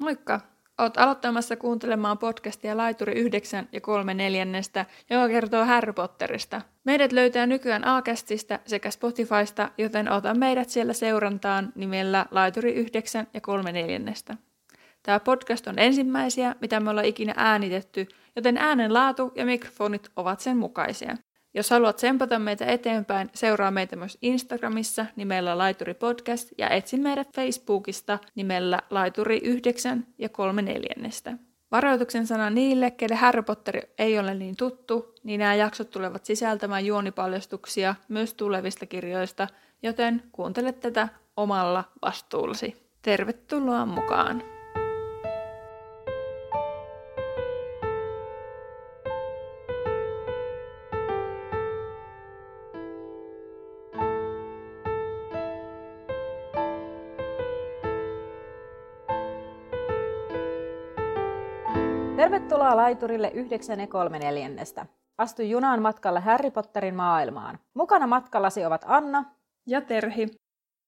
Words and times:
Moikka! 0.00 0.40
Oot 0.78 0.96
aloittamassa 0.96 1.56
kuuntelemaan 1.56 2.18
podcastia 2.18 2.76
Laituri 2.76 3.12
9 3.12 3.68
ja 3.72 3.80
3 3.80 4.14
neljännestä, 4.14 4.86
joka 5.10 5.28
kertoo 5.28 5.64
Harry 5.64 5.92
Potterista. 5.92 6.62
Meidät 6.84 7.12
löytää 7.12 7.46
nykyään 7.46 7.86
Aacastista 7.86 8.58
sekä 8.66 8.90
Spotifysta, 8.90 9.70
joten 9.78 10.12
ota 10.12 10.34
meidät 10.34 10.68
siellä 10.68 10.92
seurantaan 10.92 11.72
nimellä 11.74 12.26
Laituri 12.30 12.74
9 12.74 13.26
ja 13.34 13.40
3 13.40 13.72
neljännestä. 13.72 14.36
Tämä 15.02 15.20
podcast 15.20 15.66
on 15.66 15.78
ensimmäisiä, 15.78 16.54
mitä 16.60 16.80
me 16.80 16.90
ollaan 16.90 17.06
ikinä 17.06 17.34
äänitetty, 17.36 18.08
joten 18.36 18.56
äänen 18.56 18.94
laatu 18.94 19.32
ja 19.34 19.44
mikrofonit 19.46 20.10
ovat 20.16 20.40
sen 20.40 20.56
mukaisia. 20.56 21.16
Jos 21.54 21.70
haluat 21.70 21.98
sempata 21.98 22.38
meitä 22.38 22.66
eteenpäin, 22.66 23.30
seuraa 23.34 23.70
meitä 23.70 23.96
myös 23.96 24.18
Instagramissa 24.22 25.06
nimellä 25.16 25.58
Laituri 25.58 25.94
Podcast 25.94 26.48
ja 26.58 26.68
etsi 26.68 26.96
meidät 26.96 27.28
Facebookista 27.36 28.18
nimellä 28.34 28.78
Laituri 28.90 29.40
9 29.44 30.06
ja 30.18 30.28
3 30.28 30.62
neljännestä. 30.62 31.32
Varoituksen 31.72 32.26
sana 32.26 32.50
niille, 32.50 32.90
kelle 32.90 33.14
Harry 33.14 33.42
Potter 33.42 33.80
ei 33.98 34.18
ole 34.18 34.34
niin 34.34 34.56
tuttu, 34.56 35.14
niin 35.24 35.38
nämä 35.38 35.54
jaksot 35.54 35.90
tulevat 35.90 36.24
sisältämään 36.24 36.86
juonipaljastuksia 36.86 37.94
myös 38.08 38.34
tulevista 38.34 38.86
kirjoista, 38.86 39.48
joten 39.82 40.22
kuuntele 40.32 40.72
tätä 40.72 41.08
omalla 41.36 41.84
vastuullasi. 42.02 42.76
Tervetuloa 43.02 43.86
mukaan! 43.86 44.59
Tervetuloa 62.70 62.86
laiturille 62.88 63.30
9 63.34 63.80
ja 63.80 63.86
3 63.86 64.18
neljännestä. 64.18 64.86
Astu 65.18 65.42
junaan 65.42 65.82
matkalle 65.82 66.20
Harry 66.20 66.50
Potterin 66.50 66.94
maailmaan. 66.94 67.58
Mukana 67.74 68.06
matkallasi 68.06 68.64
ovat 68.64 68.84
Anna 68.86 69.24
ja 69.66 69.80
Terhi. 69.80 70.28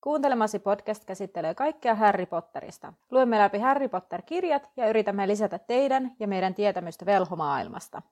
Kuuntelemasi 0.00 0.58
podcast 0.58 1.04
käsittelee 1.04 1.54
kaikkea 1.54 1.94
Harry 1.94 2.26
Potterista. 2.26 2.92
Luemme 3.10 3.38
läpi 3.38 3.58
Harry 3.58 3.88
Potter-kirjat 3.88 4.70
ja 4.76 4.88
yritämme 4.88 5.28
lisätä 5.28 5.58
teidän 5.58 6.12
ja 6.20 6.28
meidän 6.28 6.54
tietämystä 6.54 7.06
velhomaailmasta. 7.06 8.02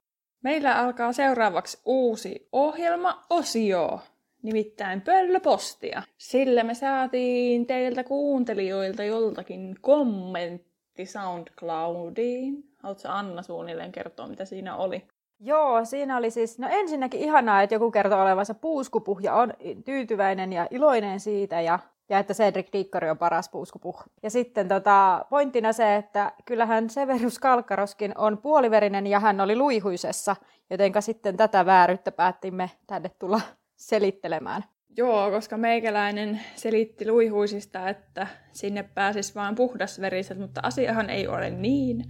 Meillä 0.43 0.75
alkaa 0.79 1.13
seuraavaksi 1.13 1.81
uusi 1.85 2.47
ohjelma 2.51 3.23
Osio, 3.29 3.99
nimittäin 4.43 5.01
pöllöpostia. 5.01 6.03
Sillä 6.17 6.63
me 6.63 6.73
saatiin 6.73 7.67
teiltä 7.67 8.03
kuuntelijoilta 8.03 9.03
joltakin 9.03 9.75
kommentti 9.81 11.05
SoundCloudiin 11.05 12.70
Haluatko 12.83 13.07
Anna 13.07 13.41
suunnilleen 13.41 13.91
kertoa, 13.91 14.27
mitä 14.27 14.45
siinä 14.45 14.75
oli? 14.75 15.07
Joo, 15.43 15.85
siinä 15.85 16.17
oli 16.17 16.31
siis, 16.31 16.59
no 16.59 16.67
ensinnäkin 16.71 17.19
ihanaa, 17.19 17.61
että 17.61 17.75
joku 17.75 17.91
kertoo 17.91 18.21
olevansa 18.21 18.53
puuskupuh 18.53 19.19
ja 19.21 19.33
on 19.33 19.53
tyytyväinen 19.85 20.53
ja 20.53 20.67
iloinen 20.71 21.19
siitä 21.19 21.61
ja, 21.61 21.79
ja 22.09 22.19
että 22.19 22.33
Cedric 22.33 22.67
Dikkari 22.73 23.09
on 23.09 23.17
paras 23.17 23.49
puuskupuh. 23.49 24.03
Ja 24.23 24.29
sitten 24.29 24.67
tota, 24.67 25.25
pointtina 25.29 25.73
se, 25.73 25.95
että 25.95 26.31
kyllähän 26.45 26.89
Severus 26.89 27.39
Kalkkaroskin 27.39 28.17
on 28.17 28.37
puoliverinen 28.37 29.07
ja 29.07 29.19
hän 29.19 29.41
oli 29.41 29.55
luihuisessa, 29.55 30.35
jotenka 30.69 31.01
sitten 31.01 31.37
tätä 31.37 31.65
vääryyttä 31.65 32.11
päättimme 32.11 32.71
tänne 32.87 33.11
tulla 33.19 33.41
selittelemään. 33.75 34.63
Joo, 34.97 35.31
koska 35.31 35.57
meikäläinen 35.57 36.41
selitti 36.55 37.11
luihuisista, 37.11 37.89
että 37.89 38.27
sinne 38.51 38.83
pääsisi 38.83 39.35
vain 39.35 39.55
puhdasveriset, 39.55 40.37
mutta 40.37 40.61
asiahan 40.63 41.09
ei 41.09 41.27
ole 41.27 41.49
niin 41.49 42.05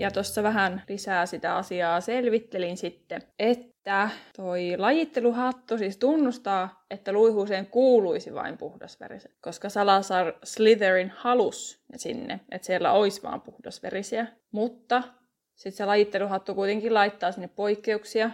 ja 0.00 0.10
tuossa 0.10 0.42
vähän 0.42 0.82
lisää 0.88 1.26
sitä 1.26 1.56
asiaa 1.56 2.00
selvittelin 2.00 2.76
sitten, 2.76 3.22
että 3.38 4.10
toi 4.36 4.74
lajitteluhattu 4.78 5.78
siis 5.78 5.96
tunnustaa, 5.96 6.84
että 6.90 7.12
luihuuseen 7.12 7.66
kuuluisi 7.66 8.34
vain 8.34 8.58
puhdasveriset, 8.58 9.34
koska 9.40 9.68
Salazar 9.68 10.32
Slytherin 10.44 11.12
halus 11.16 11.82
ne 11.92 11.98
sinne, 11.98 12.40
että 12.50 12.66
siellä 12.66 12.92
olisi 12.92 13.22
vain 13.22 13.40
puhdasverisiä. 13.40 14.26
Mutta 14.52 15.02
sitten 15.54 15.76
se 15.76 15.84
lajitteluhattu 15.84 16.54
kuitenkin 16.54 16.94
laittaa 16.94 17.32
sinne 17.32 17.48
poikkeuksia, 17.48 18.30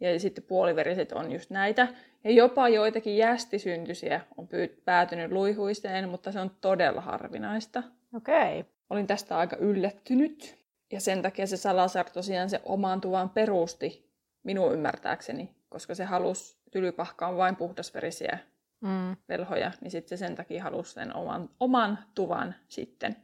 ja 0.00 0.20
sitten 0.20 0.44
puoliveriset 0.44 1.12
on 1.12 1.32
just 1.32 1.50
näitä. 1.50 1.88
Ja 2.24 2.30
jopa 2.30 2.68
joitakin 2.68 3.16
jästisyntyisiä 3.16 4.20
on 4.36 4.48
päätynyt 4.84 5.32
luihuiseen, 5.32 6.08
mutta 6.08 6.32
se 6.32 6.40
on 6.40 6.50
todella 6.60 7.00
harvinaista. 7.00 7.82
Okei. 8.16 8.60
Okay. 8.60 8.72
Olin 8.90 9.06
tästä 9.06 9.38
aika 9.38 9.56
yllättynyt. 9.56 10.59
Ja 10.92 11.00
sen 11.00 11.22
takia 11.22 11.46
se 11.46 11.56
Salazar 11.56 12.10
tosiaan 12.10 12.50
se 12.50 12.60
omaan 12.64 13.00
tuvan 13.00 13.30
perusti 13.30 14.10
minun 14.42 14.72
ymmärtääkseni, 14.72 15.54
koska 15.68 15.94
se 15.94 16.04
halusi 16.04 16.56
tylypahkaan 16.70 17.36
vain 17.36 17.56
puhdasverisiä 17.56 18.38
mm. 18.80 19.16
velhoja, 19.28 19.72
niin 19.80 19.90
sitten 19.90 20.18
se 20.18 20.26
sen 20.26 20.34
takia 20.34 20.62
halusi 20.62 20.92
sen 20.92 21.16
oman, 21.16 21.50
oman 21.60 21.98
tuvan 22.14 22.54
sitten. 22.68 23.16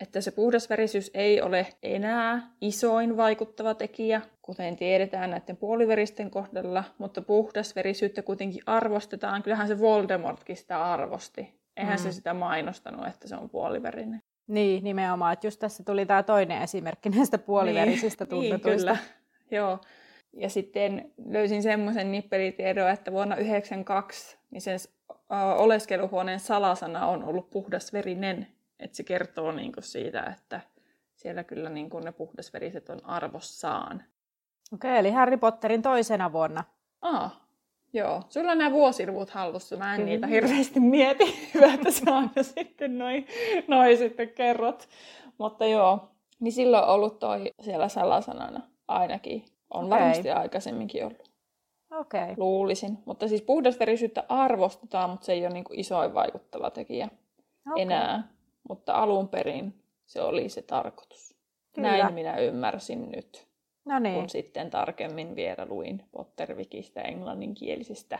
Että 0.00 0.20
se 0.20 0.30
puhdasverisyys 0.30 1.10
ei 1.14 1.42
ole 1.42 1.66
enää 1.82 2.50
isoin 2.60 3.16
vaikuttava 3.16 3.74
tekijä, 3.74 4.22
kuten 4.42 4.76
tiedetään 4.76 5.30
näiden 5.30 5.56
puoliveristen 5.56 6.30
kohdalla, 6.30 6.84
mutta 6.98 7.22
puhdasverisyyttä 7.22 8.22
kuitenkin 8.22 8.62
arvostetaan. 8.66 9.42
Kyllähän 9.42 9.68
se 9.68 9.78
Voldemortkin 9.78 10.56
sitä 10.56 10.84
arvosti. 10.92 11.60
Eihän 11.76 11.98
mm. 11.98 12.02
se 12.02 12.12
sitä 12.12 12.34
mainostanut, 12.34 13.06
että 13.06 13.28
se 13.28 13.36
on 13.36 13.50
puoliverinen. 13.50 14.22
Niin, 14.46 14.84
nimenomaan. 14.84 15.32
Että 15.32 15.46
just 15.46 15.60
tässä 15.60 15.84
tuli 15.84 16.06
tämä 16.06 16.22
toinen 16.22 16.62
esimerkki 16.62 17.08
näistä 17.08 17.38
puoliverisistä 17.38 18.24
niin, 18.24 18.30
tunnetuista. 18.30 18.90
Niin, 18.90 19.00
kyllä. 19.00 19.12
Joo. 19.58 19.78
Ja 20.32 20.48
sitten 20.48 21.12
löysin 21.26 21.62
semmoisen 21.62 22.12
nippelitiedon, 22.12 22.90
että 22.90 23.12
vuonna 23.12 23.34
1992 23.36 24.38
niin 24.50 24.60
sen 24.60 24.78
oleskeluhuoneen 25.56 26.40
salasana 26.40 27.06
on 27.06 27.24
ollut 27.24 27.50
puhdasverinen. 27.50 28.46
Että 28.80 28.96
se 28.96 29.02
kertoo 29.02 29.52
niin 29.52 29.72
kuin 29.72 29.84
siitä, 29.84 30.22
että 30.22 30.60
siellä 31.16 31.44
kyllä 31.44 31.68
niin 31.68 31.90
kuin 31.90 32.04
ne 32.04 32.12
puhdasveriset 32.12 32.88
on 32.88 33.04
arvossaan. 33.04 34.02
Okei, 34.72 34.98
eli 34.98 35.10
Harry 35.10 35.36
Potterin 35.36 35.82
toisena 35.82 36.32
vuonna. 36.32 36.64
Ah, 37.02 37.40
Joo, 37.92 38.22
sulla 38.28 38.52
on 38.52 38.58
nämä 38.58 38.72
vuosiluvut 38.72 39.30
hallussa. 39.30 39.76
Mä 39.76 39.94
en 39.94 40.00
Kyllä. 40.00 40.10
niitä 40.10 40.26
hirveästi 40.26 40.80
mieti. 40.80 41.24
Hyvä, 41.54 41.74
että 41.74 41.90
sä 41.90 42.42
sitten 42.42 42.98
noin 42.98 43.26
noi 43.68 43.96
sitten 43.96 44.28
kerrot. 44.28 44.88
Mutta 45.38 45.66
joo, 45.66 46.08
niin 46.40 46.52
silloin 46.52 46.84
on 46.84 46.88
ollut 46.88 47.18
toi 47.18 47.52
siellä 47.60 47.88
salasanana 47.88 48.60
ainakin. 48.88 49.44
On 49.70 49.84
okay. 49.84 49.98
varmasti 49.98 50.30
aikaisemminkin 50.30 51.04
ollut. 51.04 51.30
Okei. 51.90 52.22
Okay. 52.22 52.34
Luulisin. 52.36 52.98
Mutta 53.04 53.28
siis 53.28 53.42
puhdasverisyyttä 53.42 54.24
arvostetaan, 54.28 55.10
mutta 55.10 55.26
se 55.26 55.32
ei 55.32 55.46
ole 55.46 55.54
niin 55.54 55.64
kuin 55.64 55.80
isoin 55.80 56.14
vaikuttava 56.14 56.70
tekijä 56.70 57.08
okay. 57.70 57.82
enää. 57.82 58.28
Mutta 58.68 58.94
alun 58.94 59.28
perin 59.28 59.82
se 60.06 60.20
oli 60.20 60.48
se 60.48 60.62
tarkoitus. 60.62 61.34
Kyllä. 61.74 61.88
Näin 61.88 62.14
minä 62.14 62.36
ymmärsin 62.36 63.10
nyt. 63.10 63.51
No 63.84 63.98
niin. 63.98 64.14
Kun 64.14 64.28
sitten 64.28 64.70
tarkemmin 64.70 65.36
vielä 65.36 65.66
luin 65.68 66.02
Pottervikistä 66.12 67.00
englanninkielisistä. 67.00 68.18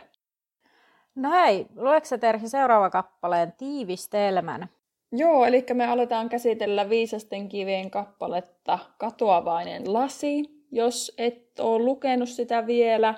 No 1.15 1.31
hei, 1.31 1.65
lueksä 1.75 2.17
Terhi 2.17 2.49
seuraava 2.49 2.89
kappaleen 2.89 3.53
tiivistelmän? 3.57 4.69
Joo, 5.11 5.45
eli 5.45 5.65
me 5.73 5.85
aletaan 5.85 6.29
käsitellä 6.29 6.89
Viisasten 6.89 7.49
kivien 7.49 7.91
kappaletta 7.91 8.79
Katoavainen 8.97 9.93
lasi. 9.93 10.43
Jos 10.71 11.13
et 11.17 11.59
ole 11.59 11.83
lukenut 11.83 12.29
sitä 12.29 12.67
vielä 12.67 13.13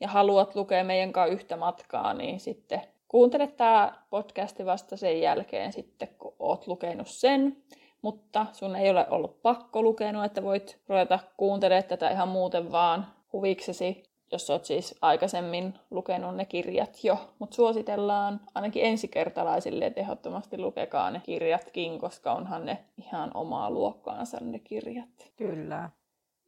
ja 0.00 0.08
haluat 0.08 0.54
lukea 0.54 0.84
meidän 0.84 1.12
kanssa 1.12 1.34
yhtä 1.34 1.56
matkaa, 1.56 2.14
niin 2.14 2.40
sitten 2.40 2.80
kuuntele 3.08 3.46
tämä 3.46 3.92
podcasti 4.10 4.66
vasta 4.66 4.96
sen 4.96 5.20
jälkeen 5.20 5.72
sitten, 5.72 6.08
kun 6.18 6.34
oot 6.38 6.66
lukenut 6.66 7.08
sen 7.08 7.56
mutta 8.02 8.46
sun 8.52 8.76
ei 8.76 8.90
ole 8.90 9.06
ollut 9.10 9.42
pakko 9.42 9.82
lukenut, 9.82 10.24
että 10.24 10.42
voit 10.42 10.78
ruveta 10.88 11.18
kuuntelemaan 11.36 11.88
tätä 11.88 12.10
ihan 12.10 12.28
muuten 12.28 12.72
vaan 12.72 13.06
huviksesi, 13.32 14.02
jos 14.32 14.50
oot 14.50 14.64
siis 14.64 14.94
aikaisemmin 15.02 15.74
lukenut 15.90 16.36
ne 16.36 16.44
kirjat 16.44 17.04
jo. 17.04 17.18
Mutta 17.38 17.56
suositellaan 17.56 18.40
ainakin 18.54 18.84
ensikertalaisille, 18.84 19.86
että 19.86 20.00
ehdottomasti 20.00 20.58
lukekaa 20.58 21.10
ne 21.10 21.20
kirjatkin, 21.24 21.98
koska 21.98 22.32
onhan 22.32 22.66
ne 22.66 22.84
ihan 22.98 23.30
omaa 23.34 23.70
luokkaansa 23.70 24.38
ne 24.40 24.58
kirjat. 24.58 25.32
Kyllä. 25.36 25.90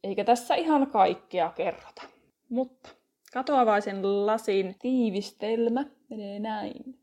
Eikä 0.03 0.23
tässä 0.23 0.55
ihan 0.55 0.87
kaikkea 0.91 1.49
kerrota. 1.49 2.01
Mutta 2.49 2.89
katoavaisen 3.33 4.25
lasin 4.25 4.75
tiivistelmä 4.79 5.85
menee 6.09 6.39
näin. 6.39 7.02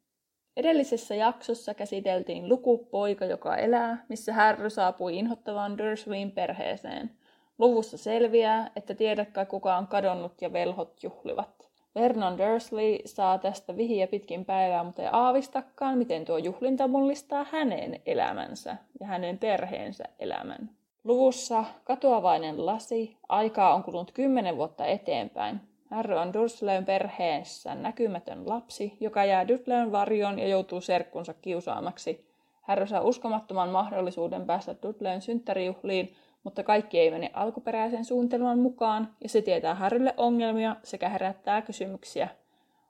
Edellisessä 0.61 1.15
jaksossa 1.15 1.75
käsiteltiin 1.75 2.49
luku 2.49 2.79
Poika, 2.79 3.25
joka 3.25 3.57
elää, 3.57 4.05
missä 4.09 4.33
Harry 4.33 4.71
saapui 4.71 5.19
inhottavaan 5.19 5.79
Dursleyin 5.79 6.33
perheeseen. 6.33 7.11
Luvussa 7.59 7.99
selviää, 7.99 8.71
että 8.77 8.95
tiedä 8.95 9.25
kai 9.25 9.47
kuka 9.47 9.77
on 9.77 9.87
kadonnut 9.87 10.43
ja 10.43 10.53
velhot 10.53 11.03
juhlivat. 11.03 11.69
Vernon 11.95 12.39
Dursley 12.39 12.99
saa 13.05 13.39
tästä 13.39 13.77
vihiä 13.77 14.07
pitkin 14.07 14.45
päivää, 14.45 14.85
mutta 14.85 15.03
ei 15.03 15.09
aavistakaan, 15.13 15.99
miten 15.99 16.25
tuo 16.25 16.39
juhlinta 16.39 16.89
mullistaa 16.89 17.47
hänen 17.51 18.01
elämänsä 18.07 18.77
ja 19.01 19.07
hänen 19.07 19.39
perheensä 19.39 20.05
elämän. 20.19 20.71
Luvussa 21.05 21.65
katoavainen 21.85 22.67
lasi, 22.67 23.17
aikaa 23.29 23.75
on 23.75 23.83
kulunut 23.83 24.13
kymmenen 24.13 24.57
vuotta 24.57 24.87
eteenpäin. 24.87 25.70
Harry 25.91 26.15
on 26.15 26.33
Dursleyn 26.33 26.85
perheessä 26.85 27.75
näkymätön 27.75 28.49
lapsi, 28.49 28.97
joka 29.01 29.25
jää 29.25 29.49
Dudleyn 29.49 29.93
varjoon 29.93 30.39
ja 30.39 30.49
joutuu 30.49 30.81
serkkunsa 30.81 31.35
kiusaamaksi. 31.35 32.31
Harry 32.63 32.87
saa 32.87 33.01
uskomattoman 33.01 33.69
mahdollisuuden 33.69 34.47
päästä 34.47 34.75
Dudleyn 34.83 35.23
synttärijuhliin, 35.23 36.15
mutta 36.45 36.63
kaikki 36.63 36.99
ei 36.99 37.11
mene 37.11 37.31
alkuperäisen 37.35 38.05
suunnitelman 38.05 38.59
mukaan, 38.59 39.15
ja 39.23 39.29
se 39.29 39.43
tietää 39.43 39.75
Harrylle 39.75 40.15
ongelmia 40.17 40.77
sekä 40.83 41.09
herättää 41.09 41.63
kysymyksiä. 41.63 42.29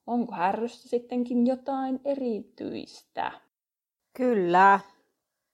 Onko 0.06 0.34
Harrystä 0.34 0.88
sittenkin 0.88 1.46
jotain 1.46 2.00
erityistä? 2.04 3.32
Kyllä. 4.12 4.80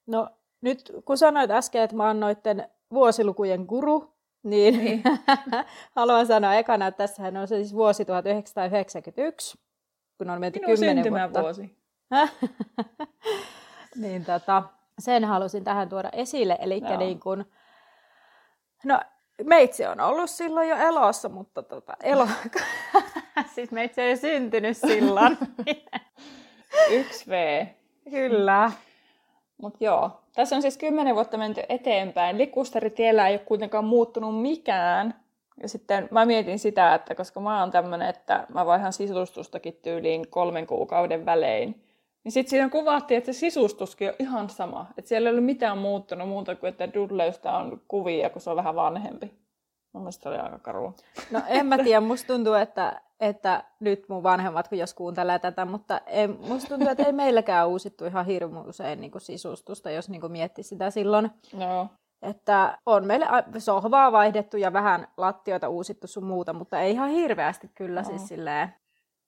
No 0.07 0.29
nyt 0.61 0.93
kun 1.05 1.19
sanoit 1.19 1.51
äsken, 1.51 1.83
että 1.83 1.97
mä 1.97 2.07
oon 2.07 2.21
noitten 2.21 2.69
vuosilukujen 2.93 3.65
guru, 3.69 4.16
niin, 4.47 4.79
niin. 4.79 5.03
haluan 5.97 6.27
sanoa 6.27 6.55
ekana, 6.55 6.87
että 6.87 6.99
tässähän 6.99 7.37
on 7.37 7.49
se 7.49 7.57
siis 7.57 7.75
vuosi 7.75 8.05
1991, 8.05 9.59
kun 10.19 10.31
on 10.31 10.41
menty 10.41 10.61
kymmenen 10.61 11.11
vuotta. 11.11 11.43
vuosi. 11.43 11.77
niin 14.03 14.25
tota, 14.25 14.63
sen 14.99 15.25
halusin 15.25 15.65
tähän 15.65 15.89
tuoda 15.89 16.11
esille, 16.13 16.59
eli 16.61 16.81
no. 16.81 16.97
niin 16.97 17.21
kun, 17.21 17.45
no 18.85 19.01
meitsi 19.45 19.87
on 19.87 20.01
ollut 20.01 20.31
silloin 20.31 20.69
jo 20.69 20.77
elossa, 20.77 21.29
mutta 21.29 21.63
tota, 21.63 21.97
elo... 22.03 22.29
siis 23.55 23.71
meitsi 23.71 24.01
ei 24.01 24.17
syntynyt 24.17 24.77
silloin. 24.77 25.39
Yksi 26.91 27.31
V. 27.31 27.67
Kyllä. 28.11 28.73
Mutta 29.63 29.85
joo, 29.85 30.11
tässä 30.35 30.57
on 30.57 30.63
siis 30.63 30.79
kymmenen 30.79 31.15
vuotta 31.15 31.39
menty 31.39 31.63
eteenpäin. 31.69 32.39
Likustaritiellä 32.39 33.29
ei 33.29 33.35
ole 33.35 33.39
kuitenkaan 33.39 33.85
muuttunut 33.85 34.43
mikään. 34.43 35.15
Ja 35.63 35.69
sitten 35.69 36.09
mä 36.11 36.27
mietin 36.27 36.59
sitä, 36.59 36.95
että 36.95 37.15
koska 37.15 37.41
mä 37.41 37.61
oon 37.61 37.71
tämmönen, 37.71 38.09
että 38.09 38.47
mä 38.55 38.67
vaihan 38.67 38.93
sisustustakin 38.93 39.79
tyyliin 39.83 40.31
kolmen 40.31 40.67
kuukauden 40.67 41.27
välein, 41.27 41.83
niin 42.25 42.33
sitten 42.33 42.51
siinä 42.51 42.69
kuvattiin, 42.69 43.19
että 43.19 43.33
se 43.33 43.39
sisustuskin 43.39 44.09
on 44.09 44.15
ihan 44.19 44.51
sama. 44.51 44.87
Että 44.99 45.09
siellä 45.09 45.29
ei 45.29 45.35
ole 45.35 45.41
mitään 45.41 45.79
muuttunut 45.79 46.29
muuta 46.29 46.55
kuin, 46.55 46.69
että 46.69 46.95
Dudleystä 46.95 47.57
on 47.57 47.81
kuvia, 47.89 48.31
kun 48.31 48.41
se 48.41 48.51
on 48.51 48.57
vähän 48.57 48.75
vanhempi. 48.75 49.33
Mun 49.97 50.03
mielestä 50.03 50.29
oli 50.29 50.39
aika 50.39 50.59
karua. 50.59 50.93
No 51.31 51.43
en 51.49 51.67
mä 51.67 51.79
tiedä, 51.79 52.01
musta 52.01 52.27
tuntuu, 52.27 52.55
että, 52.55 53.01
että 53.21 53.65
nyt 53.81 54.09
mun 54.09 54.23
vanhemmat, 54.23 54.69
kun 54.69 54.79
jos 54.79 54.95
kuuntelee 54.95 55.39
tätä, 55.39 55.65
mutta 55.65 56.01
ei, 56.07 56.29
musta 56.29 56.69
tuntuu, 56.69 56.89
että 56.89 57.03
ei 57.03 57.13
meilläkään 57.13 57.69
uusittu 57.69 58.05
ihan 58.05 58.27
hirmu 58.27 58.61
usein 58.61 59.01
niin 59.01 59.13
sisustusta, 59.19 59.91
jos 59.91 60.09
niin 60.09 60.33
mietti 60.33 60.63
sitä 60.63 60.91
silloin. 60.91 61.31
No. 61.53 61.89
Että 62.23 62.79
on 62.87 63.07
meille 63.07 63.27
sohvaa 63.59 64.13
vaihdettu 64.13 64.57
ja 64.57 64.73
vähän 64.73 65.09
lattioita 65.17 65.69
uusittu 65.69 66.07
sun 66.07 66.25
muuta, 66.25 66.53
mutta 66.53 66.81
ei 66.81 66.93
ihan 66.93 67.11
hirveästi 67.11 67.71
kyllä 67.75 68.03
no. 68.03 68.09
siis 68.09 68.29
silleen. 68.29 68.69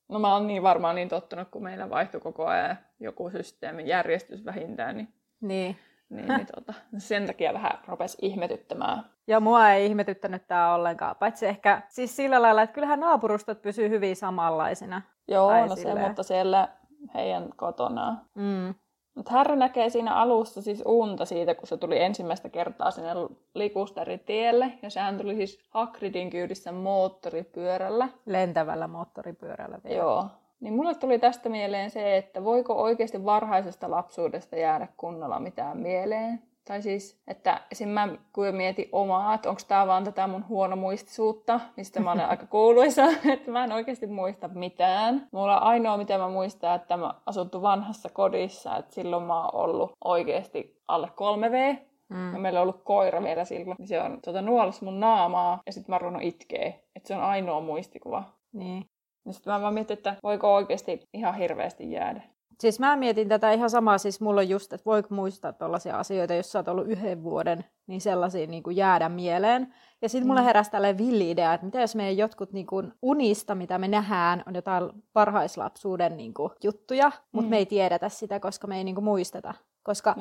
No 0.08 0.18
mä 0.18 0.32
oon 0.32 0.46
niin 0.46 0.62
varmaan 0.62 0.94
niin 0.94 1.08
tottunut, 1.08 1.48
kun 1.50 1.62
meillä 1.62 1.90
vaihtui 1.90 2.20
koko 2.20 2.46
ajan 2.46 2.78
joku 3.00 3.30
systeemin 3.30 3.86
järjestys 3.86 4.44
vähintään, 4.44 4.96
niin, 4.96 5.14
niin. 5.40 5.76
niin, 6.08 6.28
niin 6.28 6.46
tota, 6.54 6.74
sen 6.98 7.26
takia 7.26 7.54
vähän 7.54 7.78
rupesi 7.86 8.18
ihmetyttämään. 8.22 9.17
Ja 9.28 9.40
mua 9.40 9.70
ei 9.70 9.86
ihmetyttänyt 9.86 10.46
tämä 10.46 10.74
ollenkaan, 10.74 11.16
paitsi 11.16 11.46
ehkä 11.46 11.82
siis 11.88 12.16
sillä 12.16 12.42
lailla, 12.42 12.62
että 12.62 12.74
kyllähän 12.74 13.00
naapurustot 13.00 13.62
pysyy 13.62 13.88
hyvin 13.88 14.16
samanlaisina. 14.16 15.02
Joo, 15.28 15.66
no 15.66 15.76
se, 15.76 15.94
mutta 15.94 16.22
siellä 16.22 16.68
heidän 17.14 17.48
kotona. 17.56 18.16
Mm. 18.34 18.74
Mutta 19.14 19.32
Harry 19.32 19.56
näkee 19.56 19.90
siinä 19.90 20.14
alussa 20.14 20.62
siis 20.62 20.82
unta 20.86 21.24
siitä, 21.24 21.54
kun 21.54 21.66
se 21.66 21.76
tuli 21.76 22.02
ensimmäistä 22.02 22.48
kertaa 22.48 22.90
sinne 22.90 23.10
likusteritielle. 23.54 24.72
Ja 24.82 24.90
sehän 24.90 25.18
tuli 25.18 25.36
siis 25.36 25.58
Hagridin 25.70 26.30
kyydissä 26.30 26.72
moottoripyörällä. 26.72 28.08
Lentävällä 28.26 28.88
moottoripyörällä 28.88 29.78
vielä. 29.84 29.96
Joo. 29.96 30.26
Niin 30.60 30.74
mulle 30.74 30.94
tuli 30.94 31.18
tästä 31.18 31.48
mieleen 31.48 31.90
se, 31.90 32.16
että 32.16 32.44
voiko 32.44 32.82
oikeasti 32.82 33.24
varhaisesta 33.24 33.90
lapsuudesta 33.90 34.56
jäädä 34.56 34.88
kunnolla 34.96 35.40
mitään 35.40 35.78
mieleen. 35.78 36.42
Tai 36.68 36.82
siis, 36.82 37.20
että 37.26 37.60
esim. 37.72 37.88
mä 37.88 38.08
kun 38.32 38.54
mietin 38.54 38.88
omaa, 38.92 39.34
että 39.34 39.48
onko 39.48 39.62
tämä 39.68 39.86
vaan 39.86 40.04
tätä 40.04 40.26
mun 40.26 40.48
huono 40.48 40.76
muistisuutta, 40.76 41.60
mistä 41.76 42.00
mä 42.00 42.12
olen 42.12 42.28
aika 42.30 42.46
kouluissa, 42.46 43.04
että 43.32 43.50
mä 43.50 43.64
en 43.64 43.72
oikeasti 43.72 44.06
muista 44.06 44.48
mitään. 44.48 45.28
Mulla 45.32 45.60
on 45.60 45.62
ainoa, 45.62 45.96
mitä 45.96 46.18
mä 46.18 46.28
muistan, 46.28 46.76
että 46.76 46.96
mä 46.96 47.14
asuttu 47.26 47.62
vanhassa 47.62 48.08
kodissa, 48.08 48.76
että 48.76 48.94
silloin 48.94 49.22
mä 49.22 49.44
oon 49.44 49.54
ollut 49.54 49.92
oikeasti 50.04 50.80
alle 50.88 51.06
3V. 51.06 51.78
Mm. 52.08 52.32
Ja 52.32 52.38
meillä 52.38 52.60
on 52.60 52.62
ollut 52.62 52.84
koira 52.84 53.22
vielä 53.22 53.44
silloin, 53.44 53.76
niin 53.78 53.88
se 53.88 54.00
on 54.00 54.18
tuota, 54.24 54.42
nuolas 54.42 54.82
mun 54.82 55.00
naamaa 55.00 55.60
ja 55.66 55.72
sitten 55.72 55.92
mä 55.92 55.98
ruvennut 55.98 56.22
itkee. 56.22 56.84
Että 56.96 57.08
se 57.08 57.16
on 57.16 57.22
ainoa 57.22 57.60
muistikuva. 57.60 58.24
Niin. 58.52 58.84
Ja 59.26 59.32
sitten 59.32 59.52
mä 59.52 59.62
vaan 59.62 59.74
mietin, 59.74 59.96
että 59.96 60.16
voiko 60.22 60.54
oikeasti 60.54 61.00
ihan 61.14 61.34
hirveästi 61.34 61.92
jäädä. 61.92 62.22
Siis 62.60 62.80
mä 62.80 62.96
mietin 62.96 63.28
tätä 63.28 63.52
ihan 63.52 63.70
samaa, 63.70 63.98
siis 63.98 64.20
mulla 64.20 64.40
on 64.40 64.48
just, 64.48 64.72
että 64.72 64.84
voiko 64.86 65.14
muistaa 65.14 65.52
tällaisia 65.52 65.98
asioita, 65.98 66.34
jos 66.34 66.52
sä 66.52 66.58
oot 66.58 66.68
ollut 66.68 66.88
yhden 66.88 67.22
vuoden, 67.22 67.64
niin 67.86 68.00
sellaisia 68.00 68.46
niin 68.46 68.62
kuin 68.62 68.76
jäädä 68.76 69.08
mieleen. 69.08 69.74
Ja 70.02 70.08
sitten 70.08 70.36
mm. 70.36 70.42
heräsi 70.42 70.70
tällainen 70.70 70.98
villi-idea, 70.98 71.54
että 71.54 71.66
mitä 71.66 71.80
jos 71.80 71.94
meidän 71.94 72.16
jotkut 72.16 72.52
niin 72.52 72.66
kuin 72.66 72.92
unista, 73.02 73.54
mitä 73.54 73.78
me 73.78 73.88
nähdään, 73.88 74.42
on 74.46 74.54
jotain 74.54 74.90
varhaislapsuuden 75.14 76.16
niin 76.16 76.34
kuin 76.34 76.52
juttuja, 76.62 77.12
mutta 77.32 77.46
mm. 77.46 77.50
me 77.50 77.56
ei 77.56 77.66
tiedetä 77.66 78.08
sitä, 78.08 78.40
koska 78.40 78.66
me 78.66 78.76
ei 78.76 78.84
niin 78.84 78.94
kuin 78.94 79.04
muisteta. 79.04 79.54
Koska 79.82 80.16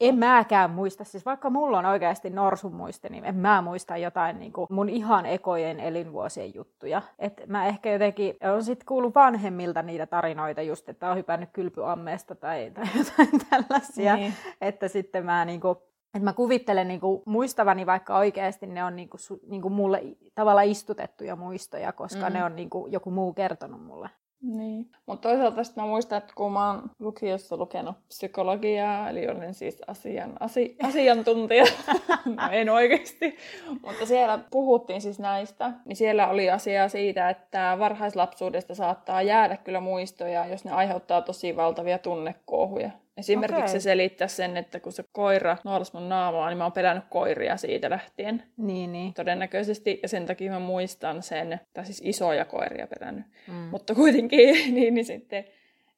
en 0.00 0.18
mäkään 0.18 0.70
muista, 0.70 1.04
siis 1.04 1.26
vaikka 1.26 1.50
mulla 1.50 1.78
on 1.78 1.86
oikeasti 1.86 2.30
norsun 2.30 2.74
muisti, 2.74 3.08
niin 3.08 3.24
en 3.24 3.36
mä 3.36 3.62
muista 3.62 3.96
jotain 3.96 4.38
niin 4.38 4.52
kuin 4.52 4.66
mun 4.70 4.88
ihan 4.88 5.26
ekojen 5.26 5.80
elinvuosien 5.80 6.54
juttuja. 6.54 7.02
Et 7.18 7.42
mä 7.46 7.66
ehkä 7.66 7.92
jotenkin, 7.92 8.36
on 8.54 8.64
sitten 8.64 8.86
kuullut 8.86 9.14
vanhemmilta 9.14 9.82
niitä 9.82 10.06
tarinoita 10.06 10.62
just, 10.62 10.88
että 10.88 11.10
on 11.10 11.16
hypännyt 11.16 11.50
kylpyammeesta 11.52 12.34
tai, 12.34 12.70
tai 12.70 12.84
jotain 12.98 13.40
tällaisia. 13.50 14.16
Niin. 14.16 14.34
Että 14.60 14.88
sitten 14.88 15.24
mä 15.24 15.44
niin 15.44 15.60
kuin, 15.60 15.76
että 16.14 16.24
mä 16.24 16.32
kuvittelen 16.32 16.88
niin 16.88 17.00
kuin, 17.00 17.22
muistavani, 17.26 17.86
vaikka 17.86 18.16
oikeasti 18.16 18.66
ne 18.66 18.84
on 18.84 18.96
niin 18.96 19.08
kuin, 19.08 19.20
niin 19.48 19.62
kuin 19.62 19.74
mulle 19.74 20.02
tavallaan 20.34 20.66
istutettuja 20.66 21.36
muistoja, 21.36 21.92
koska 21.92 22.30
mm. 22.30 22.32
ne 22.32 22.44
on 22.44 22.56
niin 22.56 22.70
kuin, 22.70 22.92
joku 22.92 23.10
muu 23.10 23.32
kertonut 23.32 23.84
mulle. 23.84 24.10
Niin. 24.46 24.90
Mutta 25.06 25.28
toisaalta 25.28 25.64
sitten 25.64 25.84
mä 25.84 25.88
muistan, 25.90 26.18
että 26.18 26.32
kun 26.36 26.52
mä 26.52 26.70
oon 26.70 26.90
lukiossa 26.98 27.56
lukenut 27.56 27.96
psykologiaa, 28.08 29.10
eli 29.10 29.28
olen 29.28 29.54
siis 29.54 29.82
asian, 29.86 30.32
asi, 30.40 30.76
asiantuntija, 30.82 31.64
no 32.36 32.42
en 32.52 32.70
oikeasti, 32.70 33.36
mutta 33.82 34.06
siellä 34.06 34.38
puhuttiin 34.50 35.00
siis 35.00 35.18
näistä, 35.18 35.72
niin 35.84 35.96
siellä 35.96 36.28
oli 36.28 36.50
asia 36.50 36.88
siitä, 36.88 37.30
että 37.30 37.76
varhaislapsuudesta 37.78 38.74
saattaa 38.74 39.22
jäädä 39.22 39.56
kyllä 39.56 39.80
muistoja, 39.80 40.46
jos 40.46 40.64
ne 40.64 40.70
aiheuttaa 40.70 41.22
tosi 41.22 41.56
valtavia 41.56 41.98
tunnekuohuja. 41.98 42.90
Esimerkiksi 43.16 43.62
okay. 43.62 43.68
se 43.68 43.80
selittää 43.80 44.28
sen, 44.28 44.56
että 44.56 44.80
kun 44.80 44.92
se 44.92 45.04
koira 45.12 45.56
nuolasi 45.64 45.92
mun 45.94 46.08
naamaa, 46.08 46.48
niin 46.48 46.58
mä 46.58 46.64
oon 46.64 46.72
pelännyt 46.72 47.04
koiria 47.10 47.56
siitä 47.56 47.90
lähtien. 47.90 48.42
Niin, 48.56 48.92
niin. 48.92 49.14
Todennäköisesti, 49.14 50.00
ja 50.02 50.08
sen 50.08 50.26
takia 50.26 50.52
mä 50.52 50.58
muistan 50.58 51.22
sen, 51.22 51.60
tai 51.74 51.84
siis 51.84 52.02
isoja 52.04 52.44
koiria 52.44 52.86
pelännyt. 52.86 53.26
Mm. 53.48 53.54
Mutta 53.54 53.94
kuitenkin, 53.94 54.54
niin, 54.74 54.94
niin 54.94 55.04
sitten, 55.04 55.44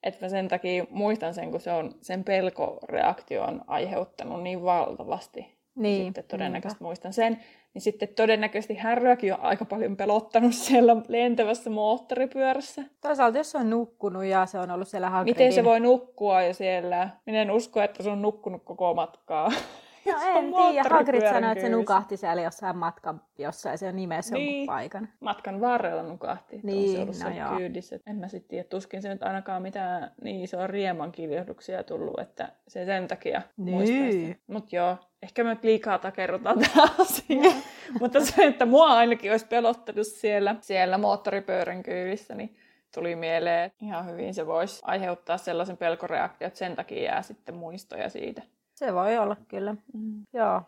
että 0.02 0.24
mä 0.24 0.28
sen 0.28 0.48
takia 0.48 0.84
muistan 0.90 1.34
sen, 1.34 1.50
kun 1.50 1.60
se 1.60 1.72
on, 1.72 1.94
sen 2.00 2.24
pelkoreaktio 2.24 3.42
on 3.42 3.64
aiheuttanut 3.66 4.42
niin 4.42 4.62
valtavasti. 4.62 5.58
Niin, 5.74 6.04
sitten 6.04 6.24
todennäköisesti 6.24 6.78
niinpä. 6.78 6.88
muistan 6.88 7.12
sen 7.12 7.38
niin 7.78 7.82
sitten 7.82 8.08
todennäköisesti 8.08 8.74
härryäkin 8.74 9.34
on 9.34 9.40
aika 9.40 9.64
paljon 9.64 9.96
pelottanut 9.96 10.54
siellä 10.54 10.96
lentävässä 11.08 11.70
moottoripyörässä. 11.70 12.82
Toisaalta 13.00 13.38
jos 13.38 13.50
se 13.50 13.58
on 13.58 13.70
nukkunut 13.70 14.24
ja 14.24 14.46
se 14.46 14.58
on 14.58 14.70
ollut 14.70 14.88
siellä 14.88 15.10
Hagridin... 15.10 15.34
Miten 15.34 15.52
se 15.52 15.64
voi 15.64 15.80
nukkua 15.80 16.42
jo 16.42 16.54
siellä? 16.54 17.08
Minä 17.26 17.42
en 17.42 17.50
usko, 17.50 17.82
että 17.82 18.02
se 18.02 18.10
on 18.10 18.22
nukkunut 18.22 18.64
koko 18.64 18.94
matkaa. 18.94 19.52
No 20.06 20.38
en 20.38 20.54
tiedä. 20.54 20.88
Hagrid 20.90 21.30
sanoi, 21.30 21.52
että 21.52 21.64
se 21.64 21.68
nukahti 21.68 22.16
siellä 22.16 22.42
jossain 22.42 22.76
matkan 22.76 23.20
jossain 23.38 23.78
se 23.78 23.88
on 23.88 23.96
nimessä 23.96 24.34
niin. 24.34 24.66
paikan. 24.66 25.08
Matkan 25.20 25.60
varrella 25.60 26.02
nukahti. 26.02 26.60
Niin, 26.62 26.96
se 26.96 27.02
ollut 27.02 27.40
no 27.50 27.56
kyydissä. 27.56 27.98
En 28.06 28.16
mä 28.16 28.28
sitten 28.28 28.48
tiedä, 28.48 28.64
tuskin 28.64 29.02
se 29.02 29.08
nyt 29.08 29.22
ainakaan 29.22 29.62
mitään 29.62 30.12
niin 30.22 30.44
isoa 30.44 30.66
rieman 30.66 31.12
kiljohduksia 31.12 31.82
tullut, 31.82 32.20
että 32.20 32.52
se 32.68 32.84
sen 32.84 33.08
takia 33.08 33.42
niin. 33.56 34.40
Mutta 34.46 34.76
joo, 34.76 34.96
ehkä 35.22 35.44
me 35.44 35.50
nyt 35.50 35.64
liikaa 35.64 35.98
takerrotaan 35.98 36.58
tähän 36.58 36.88
asiaan. 36.98 37.62
Mutta 38.00 38.24
se, 38.24 38.46
että 38.46 38.66
mua 38.66 38.86
ainakin 38.86 39.30
olisi 39.30 39.46
pelottanut 39.46 40.06
siellä, 40.06 40.56
siellä 40.60 40.98
moottoripyörän 40.98 41.82
kyydissä, 41.82 42.34
niin 42.34 42.56
tuli 42.94 43.16
mieleen, 43.16 43.64
että 43.64 43.84
ihan 43.84 44.06
hyvin 44.06 44.34
se 44.34 44.46
voisi 44.46 44.80
aiheuttaa 44.84 45.38
sellaisen 45.38 45.76
pelkoreaktion, 45.76 46.46
että 46.46 46.58
sen 46.58 46.76
takia 46.76 47.02
jää 47.02 47.22
sitten 47.22 47.54
muistoja 47.54 48.08
siitä. 48.08 48.42
Se 48.74 48.94
voi 48.94 49.18
olla 49.18 49.36
kyllä, 49.48 49.74
mm. 49.92 50.22
joo. 50.32 50.62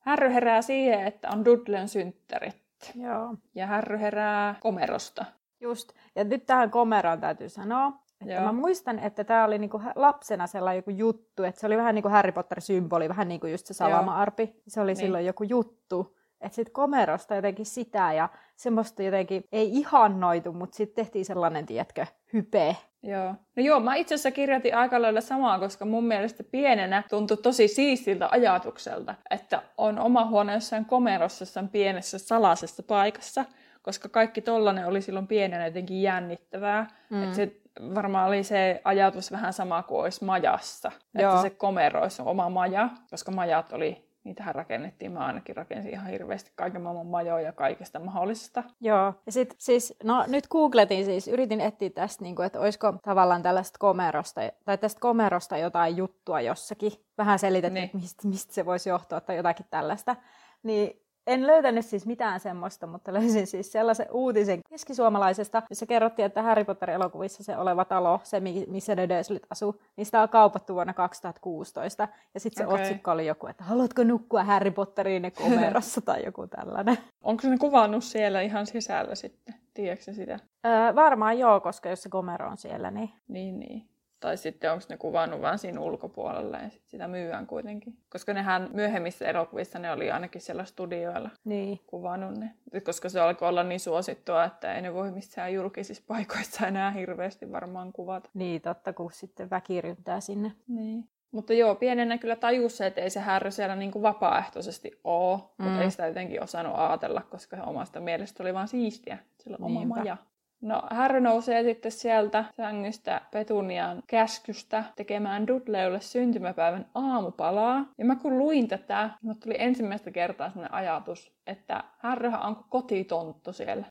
Härry 0.00 0.32
herää 0.34 0.62
siihen, 0.62 1.06
että 1.06 1.28
on 1.28 1.44
Dudleyn 1.44 1.88
synttärit. 1.88 2.56
Joo. 2.94 3.34
Ja 3.54 3.66
Härry 3.66 3.98
herää 3.98 4.54
komerosta. 4.60 5.24
Just. 5.60 5.92
Ja 6.16 6.24
nyt 6.24 6.46
tähän 6.46 6.70
komeroon 6.70 7.20
täytyy 7.20 7.48
sanoa, 7.48 7.92
että 8.20 8.34
Joo. 8.34 8.44
mä 8.44 8.52
muistan, 8.52 8.98
että 8.98 9.24
tämä 9.24 9.44
oli 9.44 9.58
niinku 9.58 9.82
lapsena 9.94 10.46
sellainen 10.46 10.78
joku 10.78 10.90
juttu, 10.90 11.42
että 11.44 11.60
se 11.60 11.66
oli 11.66 11.76
vähän 11.76 11.94
niin 11.94 12.02
kuin 12.02 12.12
Harry 12.12 12.32
Potter-symboli, 12.32 13.08
vähän 13.08 13.28
niin 13.28 13.40
kuin 13.40 13.52
just 13.52 13.66
se 13.66 13.74
salama-arpi. 13.74 14.62
Se 14.68 14.80
oli 14.80 14.90
niin. 14.90 14.96
silloin 14.96 15.26
joku 15.26 15.44
juttu. 15.44 16.16
Että 16.40 16.56
sitten 16.56 16.72
komerosta 16.72 17.34
jotenkin 17.34 17.66
sitä 17.66 18.12
ja 18.12 18.28
semmoista 18.56 19.02
jotenkin 19.02 19.44
ei 19.52 19.78
ihannoitu, 19.78 20.52
mutta 20.52 20.76
sitten 20.76 21.04
tehtiin 21.04 21.24
sellainen, 21.24 21.66
tietkö, 21.66 22.06
hype. 22.32 22.76
Joo. 23.02 23.34
No 23.56 23.62
joo, 23.62 23.80
mä 23.80 23.94
itse 23.94 24.14
asiassa 24.14 24.30
kirjoitin 24.30 24.76
aika 24.76 25.02
lailla 25.02 25.20
samaa, 25.20 25.58
koska 25.58 25.84
mun 25.84 26.04
mielestä 26.04 26.44
pienenä 26.44 27.02
tuntui 27.10 27.36
tosi 27.36 27.68
siistiltä 27.68 28.28
ajatukselta, 28.30 29.14
että 29.30 29.62
on 29.78 29.98
oma 29.98 30.26
huone 30.26 30.52
jossain 30.52 30.84
komerossa, 30.84 31.42
jossain 31.42 31.68
pienessä 31.68 32.18
salaisessa 32.18 32.82
paikassa, 32.82 33.44
koska 33.82 34.08
kaikki 34.08 34.40
tollanen 34.40 34.86
oli 34.86 35.02
silloin 35.02 35.26
pienenä 35.26 35.66
jotenkin 35.66 36.02
jännittävää. 36.02 36.86
Mm. 37.10 37.22
Että 37.22 37.36
se 37.36 37.60
varmaan 37.94 38.28
oli 38.28 38.44
se 38.44 38.80
ajatus 38.84 39.32
vähän 39.32 39.52
sama 39.52 39.82
kuin 39.82 40.00
olisi 40.00 40.24
majassa. 40.24 40.92
Joo. 41.14 41.30
Että 41.30 41.42
se 41.42 41.50
komero 41.50 42.02
olisi 42.02 42.22
oma 42.22 42.48
maja, 42.48 42.88
koska 43.10 43.32
majat 43.32 43.72
oli 43.72 44.10
niitähän 44.24 44.54
rakennettiin. 44.54 45.12
Mä 45.12 45.26
ainakin 45.26 45.56
rakensin 45.56 45.92
ihan 45.92 46.06
hirveästi 46.06 46.52
kaiken 46.54 46.82
maailman 46.82 47.06
majoja 47.06 47.52
kaikesta 47.52 47.98
mahdollisesta. 47.98 48.62
Joo, 48.80 49.14
ja 49.26 49.32
sit 49.32 49.54
siis, 49.58 49.94
no 50.04 50.24
nyt 50.26 50.48
googletin 50.48 51.04
siis, 51.04 51.28
yritin 51.28 51.60
etsiä 51.60 51.90
tästä, 51.90 52.24
niin 52.24 52.36
kuin, 52.36 52.46
että 52.46 52.60
olisiko 52.60 52.94
tavallaan 53.04 53.42
tällaista 53.42 53.78
komerosta, 53.78 54.40
tai 54.64 54.78
tästä 54.78 55.00
komerosta 55.00 55.58
jotain 55.58 55.96
juttua 55.96 56.40
jossakin. 56.40 56.92
Vähän 57.18 57.38
selitettiin, 57.38 57.90
niin. 57.92 58.02
mistä, 58.02 58.28
mistä 58.28 58.54
se 58.54 58.66
voisi 58.66 58.88
johtua 58.88 59.20
tai 59.20 59.36
jotakin 59.36 59.66
tällaista. 59.70 60.16
Niin 60.62 60.99
en 61.26 61.46
löytänyt 61.46 61.86
siis 61.86 62.06
mitään 62.06 62.40
semmoista, 62.40 62.86
mutta 62.86 63.12
löysin 63.12 63.46
siis 63.46 63.72
sellaisen 63.72 64.06
uutisen 64.10 64.60
keskisuomalaisesta, 64.70 65.62
jossa 65.70 65.86
kerrottiin, 65.86 66.26
että 66.26 66.42
Harry 66.42 66.64
Potter-elokuvissa 66.64 67.44
se 67.44 67.56
oleva 67.56 67.84
talo, 67.84 68.20
se 68.22 68.40
missä 68.66 68.94
ne 68.94 69.08
Dursleyt 69.08 69.46
asuu, 69.50 69.80
niin 69.96 70.04
sitä 70.04 70.22
on 70.22 70.28
kaupattu 70.28 70.74
vuonna 70.74 70.94
2016. 70.94 72.08
Ja 72.34 72.40
sitten 72.40 72.64
se 72.64 72.66
okay. 72.66 72.82
otsikko 72.82 73.10
oli 73.10 73.26
joku, 73.26 73.46
että 73.46 73.64
haluatko 73.64 74.04
nukkua 74.04 74.44
Harry 74.44 74.70
Potteriin 74.70 75.32
komerossa 75.32 76.00
tai 76.06 76.24
joku 76.24 76.46
tällainen. 76.46 76.98
Onko 77.22 77.42
se 77.42 77.48
kuvannut 77.60 78.04
siellä 78.04 78.40
ihan 78.40 78.66
sisällä 78.66 79.14
sitten? 79.14 79.54
Tiedätkö 79.74 80.12
sitä? 80.12 80.38
Öö, 80.66 80.94
varmaan 80.94 81.38
joo, 81.38 81.60
koska 81.60 81.88
jos 81.88 82.02
se 82.02 82.08
komero 82.08 82.48
on 82.50 82.58
siellä, 82.58 82.90
niin... 82.90 83.10
Niin, 83.28 83.60
niin. 83.60 83.88
Tai 84.20 84.36
sitten 84.36 84.72
onko 84.72 84.84
ne 84.88 84.96
kuvannut 84.96 85.40
vain 85.40 85.58
siinä 85.58 85.80
ulkopuolella 85.80 86.58
ja 86.58 86.70
sit 86.70 86.82
sitä 86.86 87.08
myyään 87.08 87.46
kuitenkin. 87.46 87.96
Koska 88.10 88.34
nehän 88.34 88.68
myöhemmissä 88.72 89.28
elokuvissa 89.28 89.78
ne 89.78 89.92
oli 89.92 90.10
ainakin 90.10 90.40
siellä 90.40 90.64
studioilla 90.64 91.30
niin. 91.44 91.80
kuvannut 91.86 92.38
ne. 92.38 92.54
Koska 92.84 93.08
se 93.08 93.20
alkoi 93.20 93.48
olla 93.48 93.62
niin 93.62 93.80
suosittua, 93.80 94.44
että 94.44 94.74
ei 94.74 94.82
ne 94.82 94.94
voi 94.94 95.10
missään 95.10 95.54
julkisissa 95.54 96.04
paikoissa 96.06 96.66
enää 96.66 96.90
hirveästi 96.90 97.52
varmaan 97.52 97.92
kuvata. 97.92 98.30
Niin, 98.34 98.60
totta, 98.60 98.92
kun 98.92 99.12
sitten 99.12 99.50
väki 99.50 99.80
ryntää 99.80 100.20
sinne. 100.20 100.52
Niin. 100.68 101.08
Mutta 101.30 101.52
joo, 101.52 101.74
pienenä 101.74 102.18
kyllä 102.18 102.36
tajus 102.36 102.76
se, 102.76 102.86
että 102.86 103.00
ei 103.00 103.10
se 103.10 103.20
härry 103.20 103.50
siellä 103.50 103.76
niin 103.76 103.90
kuin 103.90 104.02
vapaaehtoisesti 104.02 105.00
ole, 105.04 105.38
mm. 105.58 105.64
mutta 105.64 105.82
ei 105.82 105.90
sitä 105.90 106.06
jotenkin 106.06 106.42
osannut 106.42 106.74
ajatella, 106.76 107.22
koska 107.30 107.56
omasta 107.56 108.00
mielestä 108.00 108.42
oli 108.42 108.54
vaan 108.54 108.68
siistiä. 108.68 109.18
Sillä 109.38 109.56
on 109.60 109.64
oma 109.64 109.84
maja. 109.84 110.16
No, 110.60 110.82
Harry 110.90 111.20
nousee 111.20 111.62
sitten 111.62 111.92
sieltä 111.92 112.44
sängystä 112.56 113.20
Petunian 113.30 114.02
käskystä 114.06 114.84
tekemään 114.96 115.46
Dudleylle 115.46 116.00
syntymäpäivän 116.00 116.86
aamupalaa. 116.94 117.86
Ja 117.98 118.04
mä 118.04 118.16
kun 118.16 118.38
luin 118.38 118.68
tätä, 118.68 119.10
mä 119.22 119.34
tuli 119.34 119.54
ensimmäistä 119.58 120.10
kertaa 120.10 120.50
sellainen 120.50 120.74
ajatus, 120.74 121.32
että 121.46 121.84
Harryhan 121.98 122.42
on 122.42 122.64
kotitonttu 122.68 123.52
siellä. 123.52 123.86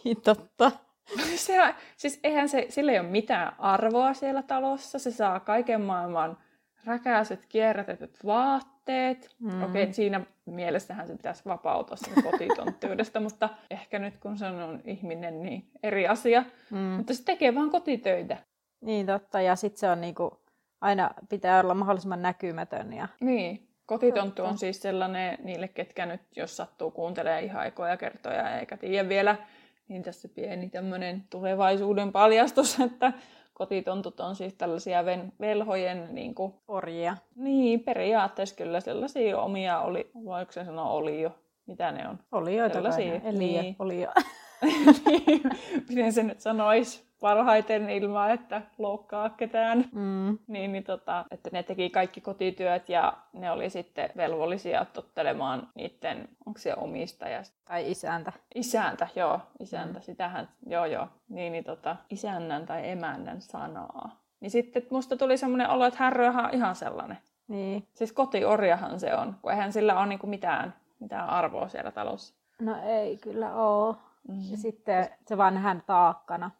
niin 0.03 0.21
totta. 0.21 0.71
se, 1.35 1.75
siis 1.97 2.19
eihän 2.23 2.49
se, 2.49 2.65
sillä 2.69 2.91
ei 2.91 2.99
ole 2.99 3.07
mitään 3.07 3.53
arvoa 3.59 4.13
siellä 4.13 4.43
talossa. 4.43 4.99
Se 4.99 5.11
saa 5.11 5.39
kaiken 5.39 5.81
maailman 5.81 6.37
räkäiset 6.85 7.45
kierrätetyt 7.49 8.17
vaatteet. 8.25 9.35
Mm. 9.39 9.63
Okei, 9.63 9.83
okay, 9.83 9.93
siinä 9.93 10.21
mielessähän 10.51 11.07
se 11.07 11.15
pitäisi 11.15 11.45
vapautua 11.45 11.95
sen 11.95 12.23
kotitonttiudesta, 12.23 13.19
mutta 13.29 13.49
ehkä 13.69 13.99
nyt 13.99 14.17
kun 14.17 14.37
se 14.37 14.45
on 14.45 14.81
ihminen, 14.85 15.43
niin 15.43 15.65
eri 15.83 16.07
asia. 16.07 16.43
Mm. 16.69 16.77
Mutta 16.77 17.13
se 17.13 17.23
tekee 17.23 17.55
vaan 17.55 17.69
kotitöitä. 17.69 18.37
Niin 18.81 19.05
totta, 19.05 19.41
ja 19.41 19.55
sitten 19.55 19.79
se 19.79 19.89
on 19.89 20.01
niinku, 20.01 20.41
aina 20.81 21.11
pitää 21.29 21.59
olla 21.59 21.73
mahdollisimman 21.73 22.21
näkymätön. 22.21 22.93
Ja... 22.93 23.07
Niin, 23.19 23.67
kotitonttu 23.85 24.43
on 24.43 24.57
siis 24.57 24.81
sellainen 24.81 25.37
niille, 25.43 25.67
ketkä 25.67 26.05
nyt, 26.05 26.21
jos 26.35 26.57
sattuu 26.57 26.91
kuuntelemaan 26.91 27.43
ihan 27.43 27.61
aikoja 27.61 27.97
kertoja 27.97 28.59
eikä 28.59 28.77
tiedä 28.77 29.09
vielä, 29.09 29.35
niin 29.87 30.03
tässä 30.03 30.27
pieni 30.27 30.69
tämmöinen 30.69 31.23
tulevaisuuden 31.29 32.11
paljastus, 32.11 32.79
että 32.91 33.13
kotitontut 33.61 34.19
on 34.19 34.35
siis 34.35 34.53
tällaisia 34.53 35.05
ven, 35.05 35.33
velhojen... 35.39 36.07
Niin 36.11 36.35
kuin, 36.35 36.53
Orjia. 36.67 37.17
Niin, 37.35 37.79
periaatteessa 37.79 38.55
kyllä 38.55 38.79
sellaisia 38.79 39.37
omia 39.37 39.79
oli, 39.79 40.11
voiko 40.25 40.51
se 40.51 40.65
sanoa 40.65 40.89
oli 40.91 41.21
jo, 41.21 41.31
mitä 41.65 41.91
ne 41.91 42.07
on? 42.09 42.19
Olioita 42.31 42.73
sellaisia, 42.73 43.19
kai, 43.19 43.31
niin. 43.31 43.75
oli 43.79 44.01
jo. 44.01 44.09
Miten 45.89 46.13
se 46.13 46.23
nyt 46.23 46.39
sanoisi? 46.39 47.10
Parhaiten 47.21 47.89
ilman, 47.89 48.31
että 48.31 48.61
loukkaa 48.77 49.29
ketään. 49.29 49.85
Mm. 49.91 50.37
Niin, 50.47 50.71
niin 50.71 50.83
tota, 50.83 51.25
että 51.31 51.49
ne 51.53 51.63
teki 51.63 51.89
kaikki 51.89 52.21
kotityöt 52.21 52.89
ja 52.89 53.13
ne 53.33 53.51
oli 53.51 53.69
sitten 53.69 54.09
velvollisia 54.17 54.85
tottelemaan 54.85 55.67
niiden, 55.75 56.29
onko 56.45 56.59
se 56.59 56.73
omistaja? 56.77 57.41
Tai 57.65 57.91
isäntä. 57.91 58.33
Isäntä, 58.55 59.07
joo, 59.15 59.39
isäntä, 59.59 59.99
mm. 59.99 60.03
sitähän, 60.03 60.49
joo 60.67 60.85
joo, 60.85 61.07
niin, 61.29 61.51
niin 61.51 61.63
tota, 61.63 61.95
isännän 62.09 62.65
tai 62.65 62.89
emännän 62.89 63.41
sanaa. 63.41 64.21
Niin 64.39 64.51
sitten 64.51 64.87
musta 64.89 65.17
tuli 65.17 65.37
semmoinen 65.37 65.69
olo, 65.69 65.85
että 65.85 65.99
Harry 65.99 66.25
on 66.25 66.49
ihan 66.51 66.75
sellainen. 66.75 67.17
Niin. 67.47 67.87
Siis 67.93 68.11
kotiorjahan 68.11 68.99
se 68.99 69.15
on, 69.15 69.35
kun 69.41 69.51
eihän 69.51 69.73
sillä 69.73 69.99
ole 69.99 70.07
niinku 70.07 70.27
mitään, 70.27 70.73
mitään 70.99 71.29
arvoa 71.29 71.67
siellä 71.67 71.91
talossa. 71.91 72.33
No 72.61 72.75
ei 72.83 73.17
kyllä 73.17 73.53
ole. 73.53 73.95
Mm-hmm. 74.27 74.51
Ja 74.51 74.57
sitten 74.57 75.09
se 75.27 75.37
vaan 75.37 75.53
nähdään 75.53 75.83
taakkana. 75.85 76.51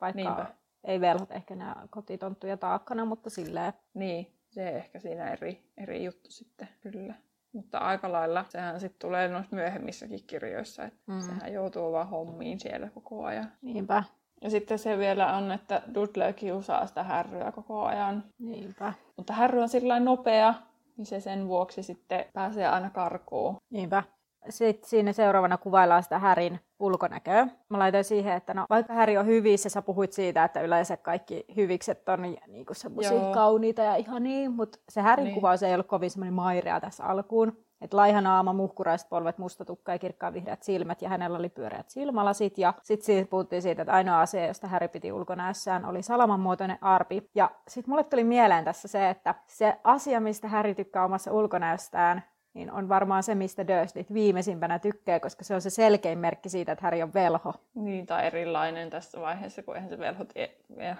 Vaikka 0.00 0.22
Niinpä. 0.22 0.46
ei 0.84 1.00
velhot 1.00 1.30
ehkä 1.30 1.54
näe 1.54 1.74
kotitonttuja 1.90 2.56
taakkana, 2.56 3.04
mutta 3.04 3.30
silleen. 3.30 3.72
Niin, 3.94 4.36
se 4.50 4.68
ehkä 4.68 4.98
siinä 4.98 5.32
eri, 5.32 5.70
eri 5.76 6.04
juttu 6.04 6.30
sitten, 6.30 6.68
kyllä. 6.80 7.14
Mutta 7.52 7.78
aika 7.78 8.12
lailla 8.12 8.44
sehän 8.48 8.80
sitten 8.80 9.08
tulee 9.08 9.28
noissa 9.28 9.56
myöhemmissäkin 9.56 10.24
kirjoissa, 10.26 10.84
että 10.84 10.98
mm. 11.06 11.20
sehän 11.20 11.52
joutuu 11.52 11.92
vaan 11.92 12.08
hommiin 12.08 12.60
siellä 12.60 12.88
koko 12.94 13.24
ajan. 13.24 13.52
Niinpä. 13.62 14.04
Ja 14.42 14.50
sitten 14.50 14.78
se 14.78 14.98
vielä 14.98 15.36
on, 15.36 15.52
että 15.52 15.82
Dudley 15.94 16.32
kiusaa 16.32 16.86
sitä 16.86 17.02
härryä 17.02 17.52
koko 17.52 17.84
ajan. 17.84 18.24
Niinpä. 18.38 18.92
Mutta 19.16 19.32
härry 19.32 19.60
on 19.60 19.68
sillä 19.68 20.00
nopea, 20.00 20.54
niin 20.96 21.06
se 21.06 21.20
sen 21.20 21.48
vuoksi 21.48 21.82
sitten 21.82 22.24
pääsee 22.32 22.68
aina 22.68 22.90
karkuun. 22.90 23.56
Niinpä. 23.70 24.02
Sitten 24.48 24.90
siinä 24.90 25.12
seuraavana 25.12 25.58
kuvaillaan 25.58 26.02
sitä 26.02 26.18
Härin 26.18 26.60
ulkonäköä. 26.78 27.48
Mä 27.68 27.78
laitoin 27.78 28.04
siihen, 28.04 28.34
että 28.34 28.54
no, 28.54 28.66
vaikka 28.70 28.92
Häri 28.92 29.18
on 29.18 29.26
hyvissä, 29.26 29.68
sä 29.68 29.82
puhuit 29.82 30.12
siitä, 30.12 30.44
että 30.44 30.60
yleensä 30.60 30.96
kaikki 30.96 31.44
hyvikset 31.56 32.08
on 32.08 32.22
niin 32.22 32.66
kuin 32.66 32.76
semmoisia 32.76 33.20
kauniita 33.34 33.82
ja 33.82 33.96
ihan 33.96 34.22
niin, 34.22 34.52
mutta 34.52 34.78
se 34.88 35.00
Härin 35.00 35.24
niin. 35.24 35.34
kuvaus 35.34 35.62
ei 35.62 35.74
ollut 35.74 35.86
kovin 35.86 36.10
semmoinen 36.10 36.34
mairea 36.34 36.80
tässä 36.80 37.04
alkuun. 37.04 37.66
Että 37.80 37.96
laiha 37.96 38.20
naama, 38.20 38.52
muhkuraiset 38.52 39.08
polvet, 39.08 39.38
musta 39.38 39.64
tukka 39.64 39.92
ja 39.92 39.98
kirkkaan 39.98 40.34
vihreät 40.34 40.62
silmät 40.62 41.02
ja 41.02 41.08
hänellä 41.08 41.38
oli 41.38 41.48
pyöreät 41.48 41.90
silmälasit. 41.90 42.58
Ja 42.58 42.74
sitten 42.82 43.06
siitä 43.06 43.30
puhuttiin 43.30 43.62
siitä, 43.62 43.82
että 43.82 43.92
ainoa 43.92 44.20
asia, 44.20 44.46
josta 44.46 44.66
Häri 44.66 44.88
piti 44.88 45.12
ulkonäössään, 45.12 45.84
oli 45.84 46.02
salaman 46.02 46.40
muotoinen 46.40 46.78
arpi. 46.80 47.30
Ja 47.34 47.50
sitten 47.68 47.92
mulle 47.92 48.04
tuli 48.04 48.24
mieleen 48.24 48.64
tässä 48.64 48.88
se, 48.88 49.10
että 49.10 49.34
se 49.46 49.76
asia, 49.84 50.20
mistä 50.20 50.48
Häri 50.48 50.74
tykkää 50.74 51.04
omassa 51.04 51.32
ulkonäöstään, 51.32 52.22
niin 52.56 52.70
on 52.70 52.88
varmaan 52.88 53.22
se, 53.22 53.34
mistä 53.34 53.66
Dursleyt 53.66 54.12
viimeisimpänä 54.12 54.78
tykkää, 54.78 55.20
koska 55.20 55.44
se 55.44 55.54
on 55.54 55.60
se 55.60 55.70
selkein 55.70 56.18
merkki 56.18 56.48
siitä, 56.48 56.72
että 56.72 56.82
Harry 56.82 57.02
on 57.02 57.14
velho. 57.14 57.54
Niin, 57.74 58.06
tai 58.06 58.26
erilainen 58.26 58.90
tässä 58.90 59.20
vaiheessa, 59.20 59.62
kun 59.62 59.76
eihän 59.76 59.90
se 59.90 59.98
velho 59.98 60.24
tie, 60.24 60.50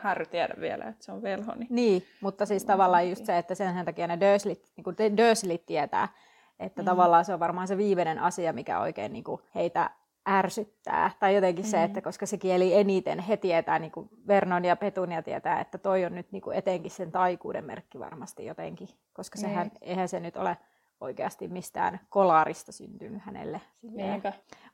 Harry 0.02 0.26
tiedä 0.26 0.54
vielä, 0.60 0.84
että 0.84 1.04
se 1.04 1.12
on 1.12 1.22
velho. 1.22 1.52
Niin, 1.54 1.68
niin 1.70 2.02
mutta 2.20 2.46
siis 2.46 2.64
tavallaan 2.64 3.10
just 3.10 3.25
se, 3.25 3.38
että 3.38 3.54
sen 3.54 3.84
takia 3.84 4.06
ne 4.06 4.20
Dursleyt, 4.20 4.64
niin 4.76 4.84
kuin 4.84 4.96
tietää, 5.66 6.08
että 6.60 6.82
mm. 6.82 6.86
tavallaan 6.86 7.25
se 7.25 7.34
on 7.34 7.40
varmaan 7.40 7.68
se 7.68 7.76
viimeinen 7.76 8.18
asia, 8.18 8.52
mikä 8.52 8.80
oikein 8.80 9.12
niin 9.12 9.25
kuin 9.25 9.40
heitä 9.54 9.90
ärsyttää. 10.28 11.10
Tai 11.20 11.34
jotenkin 11.34 11.64
mm. 11.64 11.68
se, 11.68 11.82
että 11.82 12.02
koska 12.02 12.26
se 12.26 12.38
kieli 12.38 12.75
eniten, 12.75 13.18
he 13.18 13.36
tietää, 13.36 13.78
niin 13.78 13.92
kuin 13.92 14.10
Vernon 14.26 14.64
ja 14.64 14.76
Petunia 14.76 15.22
tietää, 15.22 15.60
että 15.60 15.78
toi 15.78 16.04
on 16.04 16.14
nyt 16.14 16.32
niin 16.32 16.42
kuin 16.42 16.56
etenkin 16.56 16.90
sen 16.90 17.12
taikuuden 17.12 17.64
merkki 17.64 17.98
varmasti 17.98 18.46
jotenkin. 18.46 18.88
Koska 19.12 19.38
sehän, 19.38 19.66
niin. 19.66 19.78
eihän 19.80 20.08
se 20.08 20.20
nyt 20.20 20.36
ole 20.36 20.56
oikeasti 21.00 21.49
mistään 21.49 22.00
kolarista 22.09 22.73
syntynyt 22.73 23.23
hänelle. 23.23 23.61